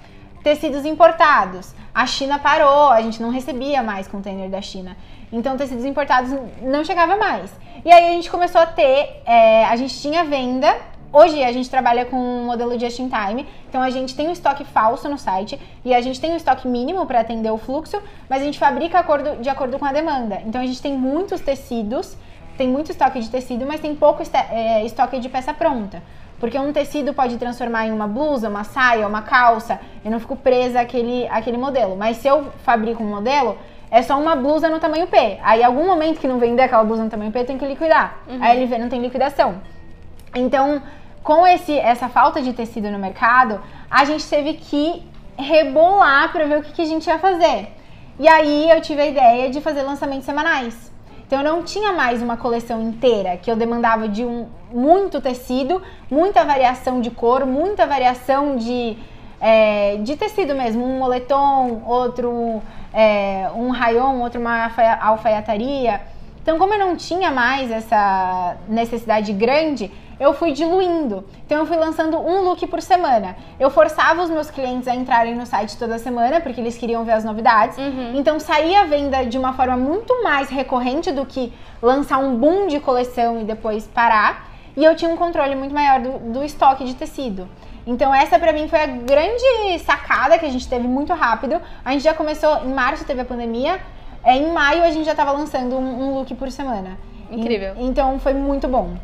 Tecidos 0.45 0.85
importados. 0.85 1.73
A 1.91 2.05
China 2.05 2.37
parou, 2.37 2.89
a 2.91 3.01
gente 3.01 3.19
não 3.19 3.31
recebia 3.31 3.81
mais 3.81 4.07
container 4.07 4.47
da 4.47 4.61
China. 4.61 4.95
Então, 5.33 5.57
tecidos 5.57 5.83
importados 5.83 6.29
não 6.61 6.85
chegava 6.85 7.17
mais. 7.17 7.51
E 7.83 7.91
aí 7.91 8.09
a 8.09 8.11
gente 8.11 8.29
começou 8.29 8.61
a 8.61 8.67
ter, 8.67 9.23
é, 9.25 9.65
a 9.65 9.75
gente 9.75 9.99
tinha 9.99 10.23
venda. 10.23 10.71
Hoje 11.11 11.43
a 11.43 11.51
gente 11.51 11.67
trabalha 11.67 12.05
com 12.05 12.15
um 12.15 12.45
modelo 12.45 12.79
just 12.79 12.99
in 12.99 13.09
time, 13.09 13.47
então 13.67 13.81
a 13.81 13.89
gente 13.89 14.15
tem 14.15 14.27
um 14.27 14.31
estoque 14.31 14.63
falso 14.63 15.09
no 15.09 15.17
site 15.17 15.59
e 15.83 15.95
a 15.95 16.01
gente 16.01 16.21
tem 16.21 16.31
um 16.31 16.35
estoque 16.35 16.67
mínimo 16.67 17.07
para 17.07 17.21
atender 17.21 17.49
o 17.49 17.57
fluxo, 17.57 17.99
mas 18.29 18.43
a 18.43 18.45
gente 18.45 18.59
fabrica 18.59 18.99
acordo, 18.99 19.37
de 19.41 19.49
acordo 19.49 19.79
com 19.79 19.85
a 19.85 19.91
demanda. 19.91 20.43
Então 20.45 20.61
a 20.61 20.65
gente 20.67 20.79
tem 20.79 20.93
muitos 20.95 21.41
tecidos, 21.41 22.15
tem 22.55 22.67
muito 22.67 22.91
estoque 22.91 23.19
de 23.19 23.31
tecido, 23.31 23.65
mas 23.65 23.79
tem 23.79 23.95
pouco 23.95 24.21
é, 24.51 24.85
estoque 24.85 25.19
de 25.19 25.27
peça 25.27 25.55
pronta. 25.55 26.03
Porque 26.39 26.59
um 26.59 26.73
tecido 26.73 27.13
pode 27.13 27.37
transformar 27.37 27.87
em 27.87 27.91
uma 27.91 28.07
blusa, 28.07 28.49
uma 28.49 28.63
saia, 28.63 29.07
uma 29.07 29.21
calça. 29.21 29.79
Eu 30.03 30.11
não 30.11 30.19
fico 30.19 30.35
presa 30.35 30.81
àquele, 30.81 31.27
àquele 31.29 31.57
modelo. 31.57 31.95
Mas 31.95 32.17
se 32.17 32.27
eu 32.27 32.51
fabrico 32.63 33.01
um 33.01 33.07
modelo, 33.07 33.57
é 33.89 34.01
só 34.01 34.19
uma 34.19 34.35
blusa 34.35 34.69
no 34.69 34.79
tamanho 34.79 35.07
P. 35.07 35.39
Aí, 35.41 35.63
algum 35.63 35.85
momento 35.85 36.19
que 36.19 36.27
não 36.27 36.37
vender 36.37 36.63
aquela 36.63 36.83
blusa 36.83 37.03
no 37.03 37.09
tamanho 37.09 37.31
P, 37.31 37.43
tem 37.45 37.57
que 37.57 37.65
liquidar. 37.65 38.19
Uhum. 38.27 38.43
A 38.43 38.53
LV 38.53 38.77
não 38.77 38.89
tem 38.89 39.01
liquidação. 39.01 39.61
Então, 40.35 40.81
com 41.23 41.47
esse, 41.47 41.77
essa 41.79 42.09
falta 42.09 42.41
de 42.41 42.53
tecido 42.53 42.91
no 42.91 42.99
mercado, 42.99 43.61
a 43.89 44.03
gente 44.03 44.27
teve 44.27 44.53
que 44.53 45.03
rebolar 45.37 46.31
para 46.31 46.45
ver 46.45 46.59
o 46.59 46.63
que, 46.63 46.73
que 46.73 46.81
a 46.81 46.85
gente 46.85 47.07
ia 47.07 47.17
fazer. 47.17 47.69
E 48.19 48.27
aí 48.27 48.69
eu 48.69 48.81
tive 48.81 49.01
a 49.01 49.07
ideia 49.07 49.49
de 49.49 49.59
fazer 49.61 49.81
lançamentos 49.81 50.25
semanais. 50.25 50.93
Então 51.25 51.39
eu 51.39 51.45
não 51.45 51.63
tinha 51.63 51.91
mais 51.91 52.21
uma 52.21 52.37
coleção 52.37 52.81
inteira 52.83 53.35
que 53.37 53.49
eu 53.49 53.55
demandava 53.55 54.07
de 54.07 54.23
um 54.23 54.47
muito 54.71 55.19
tecido, 55.19 55.81
muita 56.09 56.43
variação 56.43 57.01
de 57.01 57.09
cor, 57.09 57.45
muita 57.47 57.87
variação 57.87 58.55
de, 58.57 58.95
é, 59.41 59.97
de 59.97 60.15
tecido 60.15 60.53
mesmo, 60.53 60.85
um 60.85 60.99
moletom, 60.99 61.81
outro 61.85 62.61
é, 62.93 63.49
um 63.55 63.71
rayon, 63.71 64.21
outro 64.21 64.39
uma 64.39 64.71
alfaiataria. 65.01 66.01
Então, 66.43 66.59
como 66.59 66.75
eu 66.75 66.79
não 66.79 66.95
tinha 66.95 67.31
mais 67.31 67.71
essa 67.71 68.55
necessidade 68.69 69.33
grande, 69.33 69.91
eu 70.19 70.33
fui 70.33 70.51
diluindo. 70.51 71.25
Então 71.45 71.59
eu 71.59 71.65
fui 71.65 71.77
lançando 71.77 72.17
um 72.17 72.41
look 72.41 72.65
por 72.67 72.81
semana. 72.81 73.35
Eu 73.59 73.69
forçava 73.69 74.23
os 74.23 74.29
meus 74.29 74.49
clientes 74.49 74.87
a 74.87 74.95
entrarem 74.95 75.35
no 75.35 75.45
site 75.45 75.77
toda 75.77 75.97
semana, 75.99 76.41
porque 76.41 76.59
eles 76.61 76.77
queriam 76.77 77.03
ver 77.03 77.13
as 77.13 77.23
novidades. 77.23 77.77
Uhum. 77.77 78.13
Então 78.15 78.39
saía 78.39 78.81
a 78.81 78.83
venda 78.85 79.25
de 79.25 79.37
uma 79.37 79.53
forma 79.53 79.77
muito 79.77 80.23
mais 80.23 80.49
recorrente 80.49 81.11
do 81.11 81.25
que 81.25 81.51
lançar 81.81 82.17
um 82.17 82.35
boom 82.35 82.67
de 82.67 82.79
coleção 82.79 83.41
e 83.41 83.43
depois 83.43 83.87
parar. 83.87 84.49
E 84.75 84.83
eu 84.83 84.95
tinha 84.95 85.09
um 85.09 85.15
controle 85.15 85.55
muito 85.55 85.73
maior 85.73 85.99
do, 86.01 86.31
do 86.31 86.43
estoque 86.43 86.83
de 86.83 86.95
tecido. 86.95 87.47
Então 87.87 88.13
essa 88.13 88.39
para 88.39 88.51
mim 88.51 88.67
foi 88.67 88.79
a 88.79 88.87
grande 88.87 89.79
sacada 89.79 90.39
que 90.39 90.45
a 90.45 90.49
gente 90.49 90.67
teve 90.67 90.87
muito 90.87 91.13
rápido. 91.13 91.61
A 91.83 91.91
gente 91.91 92.03
já 92.03 92.13
começou, 92.13 92.65
em 92.65 92.73
março 92.73 93.05
teve 93.05 93.21
a 93.21 93.25
pandemia, 93.25 93.79
é, 94.23 94.35
em 94.35 94.51
maio 94.51 94.83
a 94.83 94.89
gente 94.89 95.05
já 95.05 95.11
estava 95.11 95.31
lançando 95.31 95.77
um, 95.77 96.03
um, 96.03 96.15
look 96.15 96.33
por 96.35 96.49
semana. 96.51 96.97
Incrível. 97.29 97.75
E, 97.77 97.85
então 97.85 98.19
foi 98.19 98.33
muito 98.33 98.67
bom. 98.67 98.95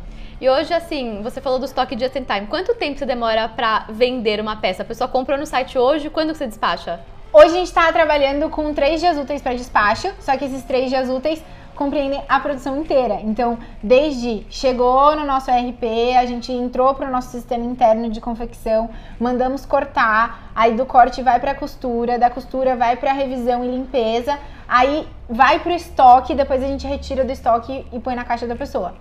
E 0.42 0.50
hoje, 0.50 0.74
assim, 0.74 1.22
você 1.22 1.40
falou 1.40 1.60
do 1.60 1.66
estoque 1.66 1.96
just 1.96 2.16
in 2.16 2.24
time. 2.24 2.48
Quanto 2.48 2.74
tempo 2.74 2.98
você 2.98 3.06
demora 3.06 3.48
para 3.48 3.84
vender 3.90 4.40
uma 4.40 4.56
peça? 4.56 4.82
A 4.82 4.84
pessoa 4.84 5.06
comprou 5.06 5.38
no 5.38 5.46
site 5.46 5.78
hoje, 5.78 6.10
quando 6.10 6.34
você 6.34 6.48
despacha? 6.48 6.98
Hoje 7.32 7.46
a 7.46 7.58
gente 7.58 7.68
está 7.68 7.92
trabalhando 7.92 8.50
com 8.50 8.74
três 8.74 9.00
dias 9.00 9.16
úteis 9.16 9.40
para 9.40 9.54
despacho, 9.54 10.12
só 10.18 10.36
que 10.36 10.44
esses 10.44 10.64
três 10.64 10.90
dias 10.90 11.08
úteis 11.08 11.40
compreendem 11.76 12.24
a 12.28 12.40
produção 12.40 12.76
inteira. 12.76 13.20
Então, 13.22 13.56
desde 13.80 14.44
chegou 14.50 15.14
no 15.14 15.24
nosso 15.24 15.48
RP, 15.48 16.16
a 16.18 16.26
gente 16.26 16.50
entrou 16.50 16.92
para 16.92 17.06
o 17.06 17.12
nosso 17.12 17.30
sistema 17.30 17.64
interno 17.64 18.10
de 18.10 18.20
confecção, 18.20 18.90
mandamos 19.20 19.64
cortar, 19.64 20.50
aí 20.56 20.74
do 20.74 20.84
corte 20.84 21.22
vai 21.22 21.38
para 21.38 21.52
a 21.52 21.54
costura, 21.54 22.18
da 22.18 22.28
costura 22.28 22.74
vai 22.74 22.96
para 22.96 23.12
a 23.12 23.14
revisão 23.14 23.64
e 23.64 23.68
limpeza, 23.68 24.36
aí 24.66 25.06
vai 25.28 25.60
para 25.60 25.70
o 25.70 25.76
estoque, 25.76 26.34
depois 26.34 26.60
a 26.64 26.66
gente 26.66 26.84
retira 26.84 27.24
do 27.24 27.30
estoque 27.30 27.86
e 27.92 28.00
põe 28.00 28.16
na 28.16 28.24
caixa 28.24 28.44
da 28.44 28.56
pessoa. 28.56 28.92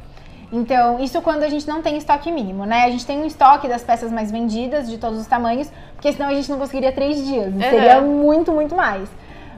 Então, 0.52 1.00
isso 1.00 1.22
quando 1.22 1.44
a 1.44 1.50
gente 1.50 1.66
não 1.66 1.82
tem 1.82 1.98
estoque 1.98 2.30
mínimo, 2.30 2.66
né? 2.66 2.84
A 2.84 2.90
gente 2.90 3.06
tem 3.06 3.18
um 3.18 3.26
estoque 3.26 3.70
das 3.70 3.84
peças 3.84 4.12
mais 4.12 4.30
vendidas, 4.30 4.90
de 4.90 4.98
todos 4.98 5.20
os 5.20 5.28
tamanhos, 5.28 5.72
porque 5.94 6.12
senão 6.12 6.30
a 6.30 6.34
gente 6.34 6.50
não 6.52 6.60
conseguiria 6.60 6.92
três 6.92 7.26
dias. 7.26 7.54
Uhum. 7.54 7.62
Seria 7.62 8.02
muito, 8.02 8.52
muito 8.52 8.76
mais. 8.76 9.10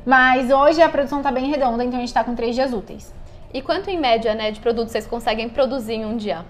Mas 0.05 0.51
hoje 0.51 0.81
a 0.81 0.89
produção 0.89 1.19
está 1.19 1.31
bem 1.31 1.49
redonda, 1.49 1.83
então 1.83 1.97
a 1.97 1.99
gente 1.99 2.09
está 2.09 2.23
com 2.23 2.35
três 2.35 2.53
dias 2.53 2.73
úteis. 2.73 3.11
E 3.51 3.61
quanto 3.61 3.89
em 3.89 3.99
média, 3.99 4.35
né, 4.35 4.51
de 4.51 4.59
produtos 4.59 4.91
vocês 4.91 5.07
conseguem 5.07 5.49
produzir 5.49 5.93
em 5.93 6.05
um 6.05 6.15
dia? 6.15 6.45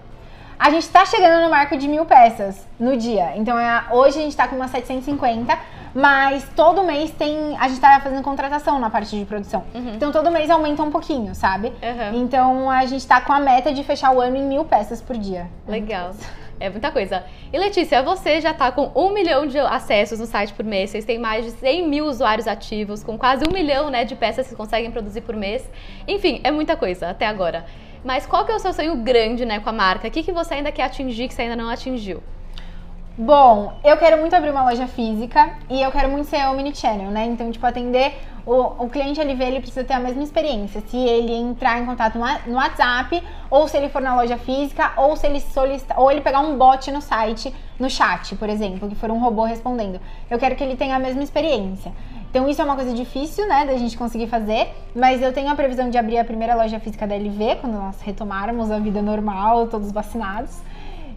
A 0.64 0.70
gente 0.70 0.84
está 0.84 1.04
chegando 1.04 1.42
no 1.42 1.50
marco 1.50 1.76
de 1.76 1.86
mil 1.86 2.06
peças 2.06 2.66
no 2.80 2.96
dia. 2.96 3.36
Então, 3.36 3.58
é, 3.58 3.84
hoje 3.90 4.18
a 4.18 4.22
gente 4.22 4.30
está 4.30 4.48
com 4.48 4.56
umas 4.56 4.70
750, 4.70 5.58
mas 5.94 6.48
todo 6.56 6.82
mês 6.82 7.10
tem. 7.10 7.54
A 7.58 7.64
gente 7.64 7.74
está 7.74 8.00
fazendo 8.00 8.22
contratação 8.22 8.78
na 8.78 8.88
parte 8.88 9.14
de 9.14 9.26
produção. 9.26 9.62
Uhum. 9.74 9.92
Então, 9.94 10.10
todo 10.10 10.30
mês 10.30 10.48
aumenta 10.48 10.82
um 10.82 10.90
pouquinho, 10.90 11.34
sabe? 11.34 11.66
Uhum. 11.66 12.22
Então, 12.22 12.70
a 12.70 12.86
gente 12.86 13.00
está 13.00 13.20
com 13.20 13.30
a 13.30 13.40
meta 13.40 13.74
de 13.74 13.84
fechar 13.84 14.10
o 14.14 14.22
ano 14.22 14.36
em 14.36 14.42
mil 14.42 14.64
peças 14.64 15.02
por 15.02 15.18
dia. 15.18 15.50
Legal. 15.68 16.12
É 16.58 16.70
muita 16.70 16.90
coisa. 16.90 17.24
E 17.52 17.58
Letícia, 17.58 18.02
você 18.02 18.40
já 18.40 18.52
está 18.52 18.72
com 18.72 18.90
um 18.94 19.12
milhão 19.12 19.46
de 19.46 19.58
acessos 19.58 20.18
no 20.18 20.24
site 20.24 20.54
por 20.54 20.64
mês, 20.64 20.88
vocês 20.88 21.04
têm 21.04 21.18
mais 21.18 21.44
de 21.44 21.50
100 21.50 21.86
mil 21.86 22.06
usuários 22.06 22.48
ativos, 22.48 23.04
com 23.04 23.18
quase 23.18 23.44
um 23.46 23.52
milhão 23.52 23.90
né, 23.90 24.06
de 24.06 24.16
peças 24.16 24.46
que 24.46 24.50
vocês 24.50 24.56
conseguem 24.56 24.90
produzir 24.90 25.20
por 25.20 25.36
mês. 25.36 25.68
Enfim, 26.08 26.40
é 26.42 26.50
muita 26.50 26.74
coisa 26.74 27.10
até 27.10 27.26
agora. 27.26 27.66
Mas 28.04 28.26
qual 28.26 28.44
que 28.44 28.52
é 28.52 28.54
o 28.54 28.58
seu 28.58 28.72
sonho 28.72 28.96
grande, 28.96 29.46
né, 29.46 29.58
com 29.60 29.70
a 29.70 29.72
marca? 29.72 30.06
O 30.06 30.10
que, 30.10 30.22
que 30.22 30.30
você 30.30 30.54
ainda 30.54 30.70
quer 30.70 30.84
atingir 30.84 31.26
que 31.26 31.34
você 31.34 31.42
ainda 31.42 31.56
não 31.56 31.70
atingiu? 31.70 32.22
Bom, 33.16 33.72
eu 33.84 33.96
quero 33.96 34.18
muito 34.18 34.34
abrir 34.34 34.50
uma 34.50 34.64
loja 34.64 34.88
física 34.88 35.54
e 35.70 35.80
eu 35.80 35.90
quero 35.92 36.08
muito 36.10 36.28
ser 36.28 36.46
omnichannel, 36.48 37.12
né? 37.12 37.24
Então, 37.24 37.50
tipo, 37.50 37.64
atender 37.64 38.12
o, 38.44 38.84
o 38.84 38.90
cliente 38.90 39.20
LV, 39.20 39.42
ele 39.42 39.60
precisa 39.60 39.84
ter 39.84 39.94
a 39.94 40.00
mesma 40.00 40.22
experiência. 40.22 40.82
Se 40.88 40.96
ele 40.96 41.32
entrar 41.32 41.80
em 41.80 41.86
contato 41.86 42.18
no 42.18 42.56
WhatsApp, 42.56 43.22
ou 43.48 43.68
se 43.68 43.76
ele 43.76 43.88
for 43.88 44.02
na 44.02 44.16
loja 44.16 44.36
física, 44.36 44.92
ou 44.96 45.16
se 45.16 45.26
ele 45.26 45.40
solicitar, 45.40 45.98
ou 45.98 46.10
ele 46.10 46.22
pegar 46.22 46.40
um 46.40 46.58
bot 46.58 46.90
no 46.90 47.00
site, 47.00 47.54
no 47.78 47.88
chat, 47.88 48.34
por 48.34 48.48
exemplo, 48.48 48.88
que 48.88 48.96
for 48.96 49.10
um 49.12 49.18
robô 49.20 49.44
respondendo. 49.44 50.00
Eu 50.28 50.38
quero 50.38 50.56
que 50.56 50.64
ele 50.64 50.76
tenha 50.76 50.96
a 50.96 50.98
mesma 50.98 51.22
experiência. 51.22 51.92
Então 52.34 52.48
isso 52.48 52.60
é 52.60 52.64
uma 52.64 52.74
coisa 52.74 52.92
difícil, 52.92 53.46
né, 53.46 53.64
da 53.64 53.76
gente 53.76 53.96
conseguir 53.96 54.26
fazer, 54.26 54.66
mas 54.92 55.22
eu 55.22 55.32
tenho 55.32 55.48
a 55.52 55.54
previsão 55.54 55.88
de 55.88 55.96
abrir 55.96 56.18
a 56.18 56.24
primeira 56.24 56.56
loja 56.56 56.80
física 56.80 57.06
da 57.06 57.14
LV 57.14 57.58
quando 57.60 57.74
nós 57.74 58.00
retomarmos 58.00 58.72
a 58.72 58.80
vida 58.80 59.00
normal, 59.00 59.68
todos 59.68 59.92
vacinados. 59.92 60.60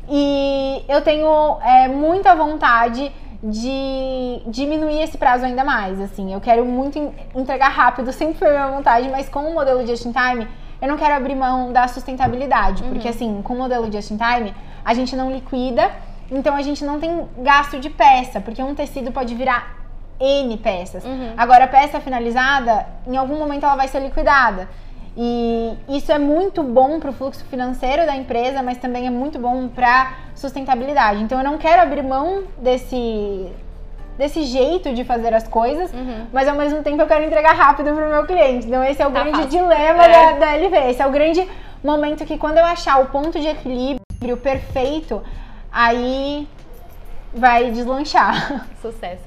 E 0.08 0.84
eu 0.88 1.02
tenho 1.02 1.58
é, 1.62 1.88
muita 1.88 2.36
vontade 2.36 3.12
de 3.42 4.44
diminuir 4.46 5.02
esse 5.02 5.18
prazo 5.18 5.44
ainda 5.44 5.64
mais, 5.64 6.00
assim. 6.00 6.32
Eu 6.32 6.40
quero 6.40 6.64
muito 6.64 7.12
entregar 7.36 7.70
rápido, 7.70 8.14
sempre 8.14 8.36
foi 8.36 8.50
a 8.50 8.52
minha 8.52 8.78
vontade, 8.78 9.10
mas 9.10 9.28
com 9.28 9.40
o 9.40 9.56
modelo 9.56 9.88
Just 9.88 10.06
in 10.06 10.12
Time, 10.12 10.48
eu 10.80 10.88
não 10.88 10.98
quero 10.98 11.16
abrir 11.16 11.34
mão 11.34 11.74
da 11.74 11.88
sustentabilidade, 11.88 12.84
uhum. 12.84 12.90
porque 12.90 13.08
assim, 13.08 13.42
com 13.42 13.56
o 13.56 13.58
modelo 13.58 13.92
Just 13.92 14.12
in 14.12 14.18
Time, 14.18 14.54
a 14.86 14.94
gente 14.94 15.16
não 15.16 15.32
liquida, 15.32 15.92
então 16.30 16.56
a 16.56 16.62
gente 16.62 16.86
não 16.86 17.00
tem 17.00 17.28
gasto 17.40 17.80
de 17.80 17.90
peça, 17.90 18.40
porque 18.40 18.62
um 18.62 18.76
tecido 18.76 19.12
pode 19.12 19.34
virar 19.34 19.77
N 20.20 20.58
peças. 20.58 21.04
Uhum. 21.04 21.34
Agora, 21.38 21.66
a 21.66 21.68
peça 21.68 22.00
finalizada, 22.00 22.86
em 23.06 23.18
algum 23.18 23.38
momento 23.38 23.66
ela 23.66 23.76
vai 23.76 23.88
ser 23.88 24.00
liquidada. 24.00 24.68
E 25.20 25.76
isso 25.90 26.12
é 26.12 26.20
muito 26.20 26.62
bom 26.62 27.00
para 27.00 27.10
o 27.10 27.14
fluxo 27.14 27.44
financeiro 27.46 28.06
da 28.06 28.16
empresa, 28.16 28.62
mas 28.62 28.78
também 28.78 29.08
é 29.08 29.10
muito 29.10 29.40
bom 29.40 29.68
para 29.68 30.14
sustentabilidade. 30.36 31.24
Então 31.24 31.40
eu 31.40 31.44
não 31.44 31.58
quero 31.58 31.82
abrir 31.82 32.04
mão 32.04 32.44
desse 32.60 33.52
desse 34.16 34.44
jeito 34.44 34.94
de 34.94 35.04
fazer 35.04 35.32
as 35.34 35.48
coisas, 35.48 35.94
uhum. 35.94 36.26
mas 36.34 36.48
ao 36.48 36.56
mesmo 36.56 36.82
tempo 36.82 37.00
eu 37.02 37.08
quero 37.08 37.24
entregar 37.24 37.54
rápido 37.54 37.94
para 37.94 38.08
o 38.08 38.10
meu 38.10 38.26
cliente. 38.26 38.68
Então 38.68 38.84
esse 38.84 39.02
é 39.02 39.08
o 39.08 39.12
tá 39.12 39.22
grande 39.22 39.44
fácil. 39.44 39.50
dilema 39.50 40.04
é. 40.06 40.34
da, 40.34 40.40
da 40.40 40.56
LV. 40.56 40.90
Esse 40.90 41.02
é 41.02 41.08
o 41.08 41.12
grande 41.12 41.48
momento 41.84 42.26
que 42.26 42.38
quando 42.38 42.58
eu 42.58 42.66
achar 42.66 43.00
o 43.00 43.08
ponto 43.08 43.40
de 43.40 43.48
equilíbrio 43.48 44.38
perfeito, 44.42 45.22
aí 45.72 46.48
vai 47.34 47.72
deslanchar. 47.72 48.68
Sucesso. 48.82 49.27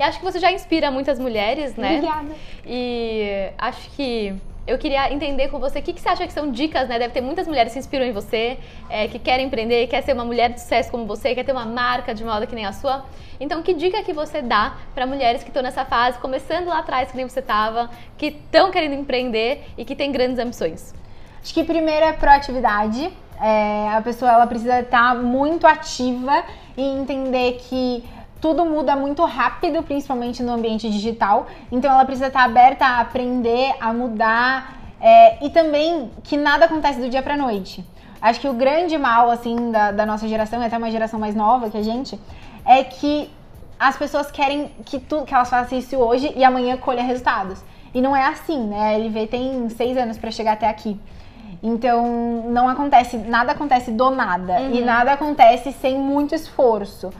E 0.00 0.02
acho 0.02 0.18
que 0.18 0.24
você 0.24 0.38
já 0.38 0.50
inspira 0.50 0.90
muitas 0.90 1.18
mulheres, 1.18 1.76
né? 1.76 1.98
Obrigada. 1.98 2.34
E 2.64 3.50
acho 3.58 3.90
que 3.90 4.34
eu 4.66 4.78
queria 4.78 5.12
entender 5.12 5.48
com 5.48 5.58
você 5.58 5.80
o 5.80 5.82
que, 5.82 5.92
que 5.92 6.00
você 6.00 6.08
acha 6.08 6.26
que 6.26 6.32
são 6.32 6.50
dicas, 6.50 6.88
né? 6.88 6.98
Deve 6.98 7.12
ter 7.12 7.20
muitas 7.20 7.46
mulheres 7.46 7.70
que 7.70 7.74
se 7.74 7.80
inspiram 7.80 8.06
em 8.06 8.12
você, 8.12 8.56
é, 8.88 9.08
que 9.08 9.18
querem 9.18 9.44
empreender, 9.44 9.86
quer 9.88 10.02
ser 10.02 10.14
uma 10.14 10.24
mulher 10.24 10.54
de 10.54 10.58
sucesso 10.58 10.90
como 10.90 11.04
você, 11.04 11.34
quer 11.34 11.44
ter 11.44 11.52
uma 11.52 11.66
marca 11.66 12.14
de 12.14 12.24
moda 12.24 12.46
que 12.46 12.54
nem 12.54 12.64
a 12.64 12.72
sua. 12.72 13.04
Então, 13.38 13.62
que 13.62 13.74
dica 13.74 14.02
que 14.02 14.14
você 14.14 14.40
dá 14.40 14.74
para 14.94 15.06
mulheres 15.06 15.42
que 15.42 15.50
estão 15.50 15.62
nessa 15.62 15.84
fase, 15.84 16.18
começando 16.18 16.68
lá 16.68 16.78
atrás, 16.78 17.10
que 17.10 17.16
nem 17.18 17.28
você 17.28 17.40
estava, 17.40 17.90
que 18.16 18.28
estão 18.28 18.70
querendo 18.70 18.94
empreender 18.94 19.66
e 19.76 19.84
que 19.84 19.94
têm 19.94 20.10
grandes 20.10 20.38
ambições? 20.38 20.94
Acho 21.42 21.52
que 21.52 21.62
primeiro 21.62 22.06
é 22.06 22.12
proatividade. 22.14 23.12
É, 23.38 23.88
a 23.90 24.00
pessoa 24.00 24.30
ela 24.32 24.46
precisa 24.46 24.80
estar 24.80 25.14
muito 25.14 25.66
ativa 25.66 26.42
e 26.74 26.82
entender 26.82 27.58
que 27.68 28.02
tudo 28.40 28.64
muda 28.64 28.96
muito 28.96 29.24
rápido, 29.24 29.82
principalmente 29.82 30.42
no 30.42 30.52
ambiente 30.52 30.88
digital. 30.90 31.46
Então 31.70 31.92
ela 31.92 32.04
precisa 32.04 32.28
estar 32.28 32.44
aberta 32.44 32.84
a 32.84 33.00
aprender, 33.00 33.74
a 33.80 33.92
mudar 33.92 34.80
é, 35.00 35.44
e 35.44 35.50
também 35.50 36.10
que 36.22 36.36
nada 36.36 36.64
acontece 36.64 37.00
do 37.00 37.08
dia 37.08 37.22
para 37.22 37.36
noite. 37.36 37.84
Acho 38.20 38.40
que 38.40 38.48
o 38.48 38.52
grande 38.52 38.96
mal 38.98 39.30
assim 39.30 39.70
da, 39.70 39.90
da 39.92 40.04
nossa 40.04 40.28
geração, 40.28 40.62
e 40.62 40.64
até 40.64 40.76
uma 40.76 40.90
geração 40.90 41.18
mais 41.18 41.34
nova 41.34 41.70
que 41.70 41.76
a 41.76 41.82
gente, 41.82 42.20
é 42.66 42.84
que 42.84 43.30
as 43.78 43.96
pessoas 43.96 44.30
querem 44.30 44.70
que 44.84 44.98
tudo 44.98 45.24
que 45.24 45.34
elas 45.34 45.48
façam 45.48 45.78
isso 45.78 45.96
hoje 45.96 46.32
e 46.36 46.44
amanhã 46.44 46.76
colha 46.76 47.02
resultados. 47.02 47.62
E 47.94 48.00
não 48.00 48.14
é 48.14 48.26
assim, 48.26 48.66
né? 48.66 48.94
A 48.94 48.98
LV 48.98 49.26
tem 49.26 49.68
seis 49.70 49.96
anos 49.96 50.18
para 50.18 50.30
chegar 50.30 50.52
até 50.52 50.68
aqui. 50.68 51.00
Então 51.62 52.44
não 52.48 52.68
acontece, 52.68 53.16
nada 53.16 53.52
acontece 53.52 53.90
do 53.90 54.10
nada 54.10 54.60
uhum. 54.60 54.74
e 54.74 54.80
nada 54.82 55.12
acontece 55.12 55.72
sem 55.72 55.98
muito 55.98 56.34
esforço. 56.34 57.10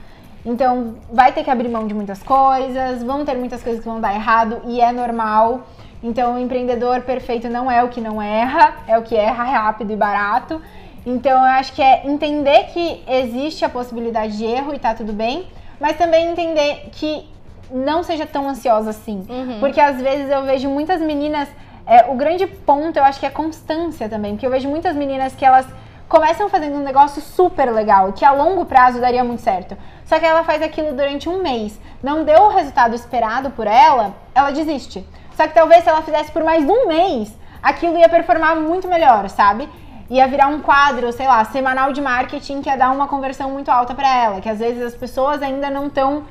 Então, 0.45 0.95
vai 1.11 1.31
ter 1.31 1.43
que 1.43 1.49
abrir 1.49 1.69
mão 1.69 1.85
de 1.85 1.93
muitas 1.93 2.21
coisas, 2.23 3.03
vão 3.03 3.23
ter 3.23 3.35
muitas 3.35 3.61
coisas 3.61 3.81
que 3.81 3.87
vão 3.87 4.01
dar 4.01 4.13
errado 4.13 4.61
e 4.65 4.81
é 4.81 4.91
normal. 4.91 5.61
Então, 6.03 6.35
o 6.35 6.39
empreendedor 6.39 7.01
perfeito 7.01 7.47
não 7.47 7.69
é 7.69 7.83
o 7.83 7.89
que 7.89 8.01
não 8.01 8.21
erra, 8.21 8.75
é 8.87 8.97
o 8.97 9.03
que 9.03 9.15
erra 9.15 9.43
rápido 9.43 9.93
e 9.93 9.95
barato. 9.95 10.59
Então, 11.05 11.31
eu 11.31 11.51
acho 11.53 11.73
que 11.73 11.81
é 11.81 12.07
entender 12.07 12.65
que 12.73 13.03
existe 13.07 13.63
a 13.63 13.69
possibilidade 13.69 14.37
de 14.37 14.45
erro 14.45 14.73
e 14.73 14.79
tá 14.79 14.93
tudo 14.93 15.13
bem, 15.13 15.47
mas 15.79 15.97
também 15.97 16.31
entender 16.31 16.89
que 16.91 17.27
não 17.71 18.03
seja 18.03 18.25
tão 18.25 18.49
ansiosa 18.49 18.89
assim. 18.89 19.25
Uhum. 19.29 19.59
Porque 19.59 19.79
às 19.79 20.01
vezes 20.01 20.29
eu 20.29 20.43
vejo 20.43 20.69
muitas 20.69 21.01
meninas. 21.01 21.47
É, 21.85 22.05
o 22.11 22.15
grande 22.15 22.45
ponto 22.45 22.97
eu 22.97 23.03
acho 23.03 23.19
que 23.19 23.25
é 23.25 23.29
constância 23.29 24.09
também, 24.09 24.33
porque 24.33 24.45
eu 24.45 24.51
vejo 24.51 24.69
muitas 24.69 24.95
meninas 24.95 25.33
que 25.35 25.45
elas 25.45 25.67
começam 26.11 26.49
fazendo 26.49 26.75
um 26.75 26.83
negócio 26.83 27.21
super 27.21 27.71
legal, 27.71 28.11
que 28.11 28.25
a 28.25 28.33
longo 28.33 28.65
prazo 28.65 28.99
daria 28.99 29.23
muito 29.23 29.41
certo. 29.41 29.77
Só 30.03 30.19
que 30.19 30.25
ela 30.25 30.43
faz 30.43 30.61
aquilo 30.61 30.91
durante 30.91 31.29
um 31.29 31.41
mês, 31.41 31.79
não 32.03 32.25
deu 32.25 32.41
o 32.41 32.49
resultado 32.49 32.93
esperado 32.93 33.49
por 33.51 33.65
ela, 33.65 34.13
ela 34.35 34.51
desiste. 34.51 35.07
Só 35.37 35.47
que 35.47 35.53
talvez 35.53 35.85
se 35.85 35.89
ela 35.89 36.01
fizesse 36.01 36.29
por 36.29 36.43
mais 36.43 36.65
um 36.65 36.85
mês, 36.85 37.33
aquilo 37.63 37.97
ia 37.97 38.09
performar 38.09 38.57
muito 38.57 38.89
melhor, 38.89 39.29
sabe? 39.29 39.69
Ia 40.09 40.27
virar 40.27 40.47
um 40.47 40.59
quadro, 40.59 41.13
sei 41.13 41.27
lá, 41.27 41.45
semanal 41.45 41.93
de 41.93 42.01
marketing 42.01 42.61
que 42.61 42.67
ia 42.67 42.75
dar 42.75 42.91
uma 42.91 43.07
conversão 43.07 43.49
muito 43.49 43.71
alta 43.71 43.95
para 43.95 44.13
ela, 44.13 44.41
que 44.41 44.49
às 44.49 44.59
vezes 44.59 44.83
as 44.83 44.93
pessoas 44.93 45.41
ainda 45.41 45.69
não 45.69 45.87
estão 45.87 46.25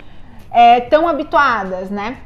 é, 0.50 0.82
tão 0.82 1.08
habituadas, 1.08 1.88
né? 1.88 2.18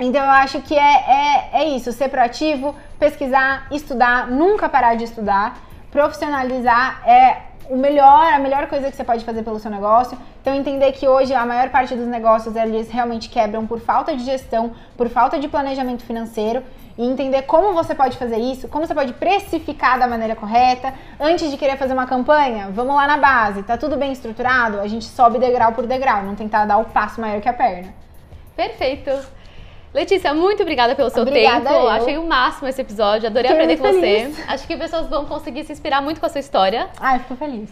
Então 0.00 0.24
eu 0.24 0.30
acho 0.30 0.60
que 0.62 0.76
é, 0.76 0.80
é, 0.82 1.50
é 1.52 1.64
isso, 1.68 1.92
ser 1.92 2.08
proativo, 2.08 2.74
pesquisar, 2.98 3.68
estudar, 3.70 4.26
nunca 4.26 4.68
parar 4.68 4.96
de 4.96 5.04
estudar 5.04 5.69
profissionalizar 5.90 7.02
é 7.08 7.50
o 7.68 7.76
melhor, 7.76 8.32
a 8.32 8.38
melhor 8.38 8.66
coisa 8.66 8.90
que 8.90 8.96
você 8.96 9.04
pode 9.04 9.24
fazer 9.24 9.42
pelo 9.44 9.58
seu 9.60 9.70
negócio. 9.70 10.18
Então 10.40 10.54
entender 10.54 10.90
que 10.92 11.06
hoje 11.06 11.32
a 11.32 11.46
maior 11.46 11.70
parte 11.70 11.94
dos 11.94 12.06
negócios 12.06 12.56
eles 12.56 12.90
realmente 12.90 13.28
quebram 13.28 13.66
por 13.66 13.78
falta 13.80 14.16
de 14.16 14.24
gestão, 14.24 14.72
por 14.96 15.08
falta 15.08 15.38
de 15.38 15.46
planejamento 15.46 16.02
financeiro 16.02 16.64
e 16.98 17.06
entender 17.06 17.42
como 17.42 17.72
você 17.72 17.94
pode 17.94 18.16
fazer 18.16 18.38
isso, 18.38 18.66
como 18.68 18.86
você 18.86 18.94
pode 18.94 19.12
precificar 19.12 19.98
da 19.98 20.08
maneira 20.08 20.34
correta. 20.34 20.92
Antes 21.18 21.50
de 21.50 21.56
querer 21.56 21.76
fazer 21.76 21.92
uma 21.92 22.06
campanha, 22.06 22.68
vamos 22.72 22.94
lá 22.96 23.06
na 23.06 23.16
base, 23.16 23.62
tá 23.62 23.78
tudo 23.78 23.96
bem 23.96 24.12
estruturado, 24.12 24.80
a 24.80 24.88
gente 24.88 25.04
sobe 25.04 25.38
degrau 25.38 25.72
por 25.72 25.86
degrau, 25.86 26.24
não 26.24 26.34
tentar 26.34 26.64
dar 26.64 26.78
o 26.78 26.84
passo 26.86 27.20
maior 27.20 27.40
que 27.40 27.48
a 27.48 27.52
perna. 27.52 27.94
Perfeito. 28.56 29.10
Letícia, 29.92 30.32
muito 30.32 30.62
obrigada 30.62 30.94
pelo 30.94 31.10
seu 31.10 31.22
obrigada 31.22 31.68
tempo. 31.68 31.82
Eu. 31.82 31.88
Achei 31.88 32.16
o 32.16 32.26
máximo 32.26 32.68
esse 32.68 32.80
episódio. 32.80 33.26
Adorei 33.28 33.50
Fiquei 33.50 33.64
aprender 33.64 33.82
com 33.82 34.00
feliz. 34.00 34.36
você. 34.36 34.42
Acho 34.46 34.66
que 34.66 34.76
pessoas 34.76 35.08
vão 35.08 35.26
conseguir 35.26 35.64
se 35.64 35.72
inspirar 35.72 36.00
muito 36.00 36.20
com 36.20 36.26
a 36.26 36.28
sua 36.28 36.40
história. 36.40 36.88
Ai, 37.00 37.18
fico 37.18 37.34
feliz. 37.36 37.70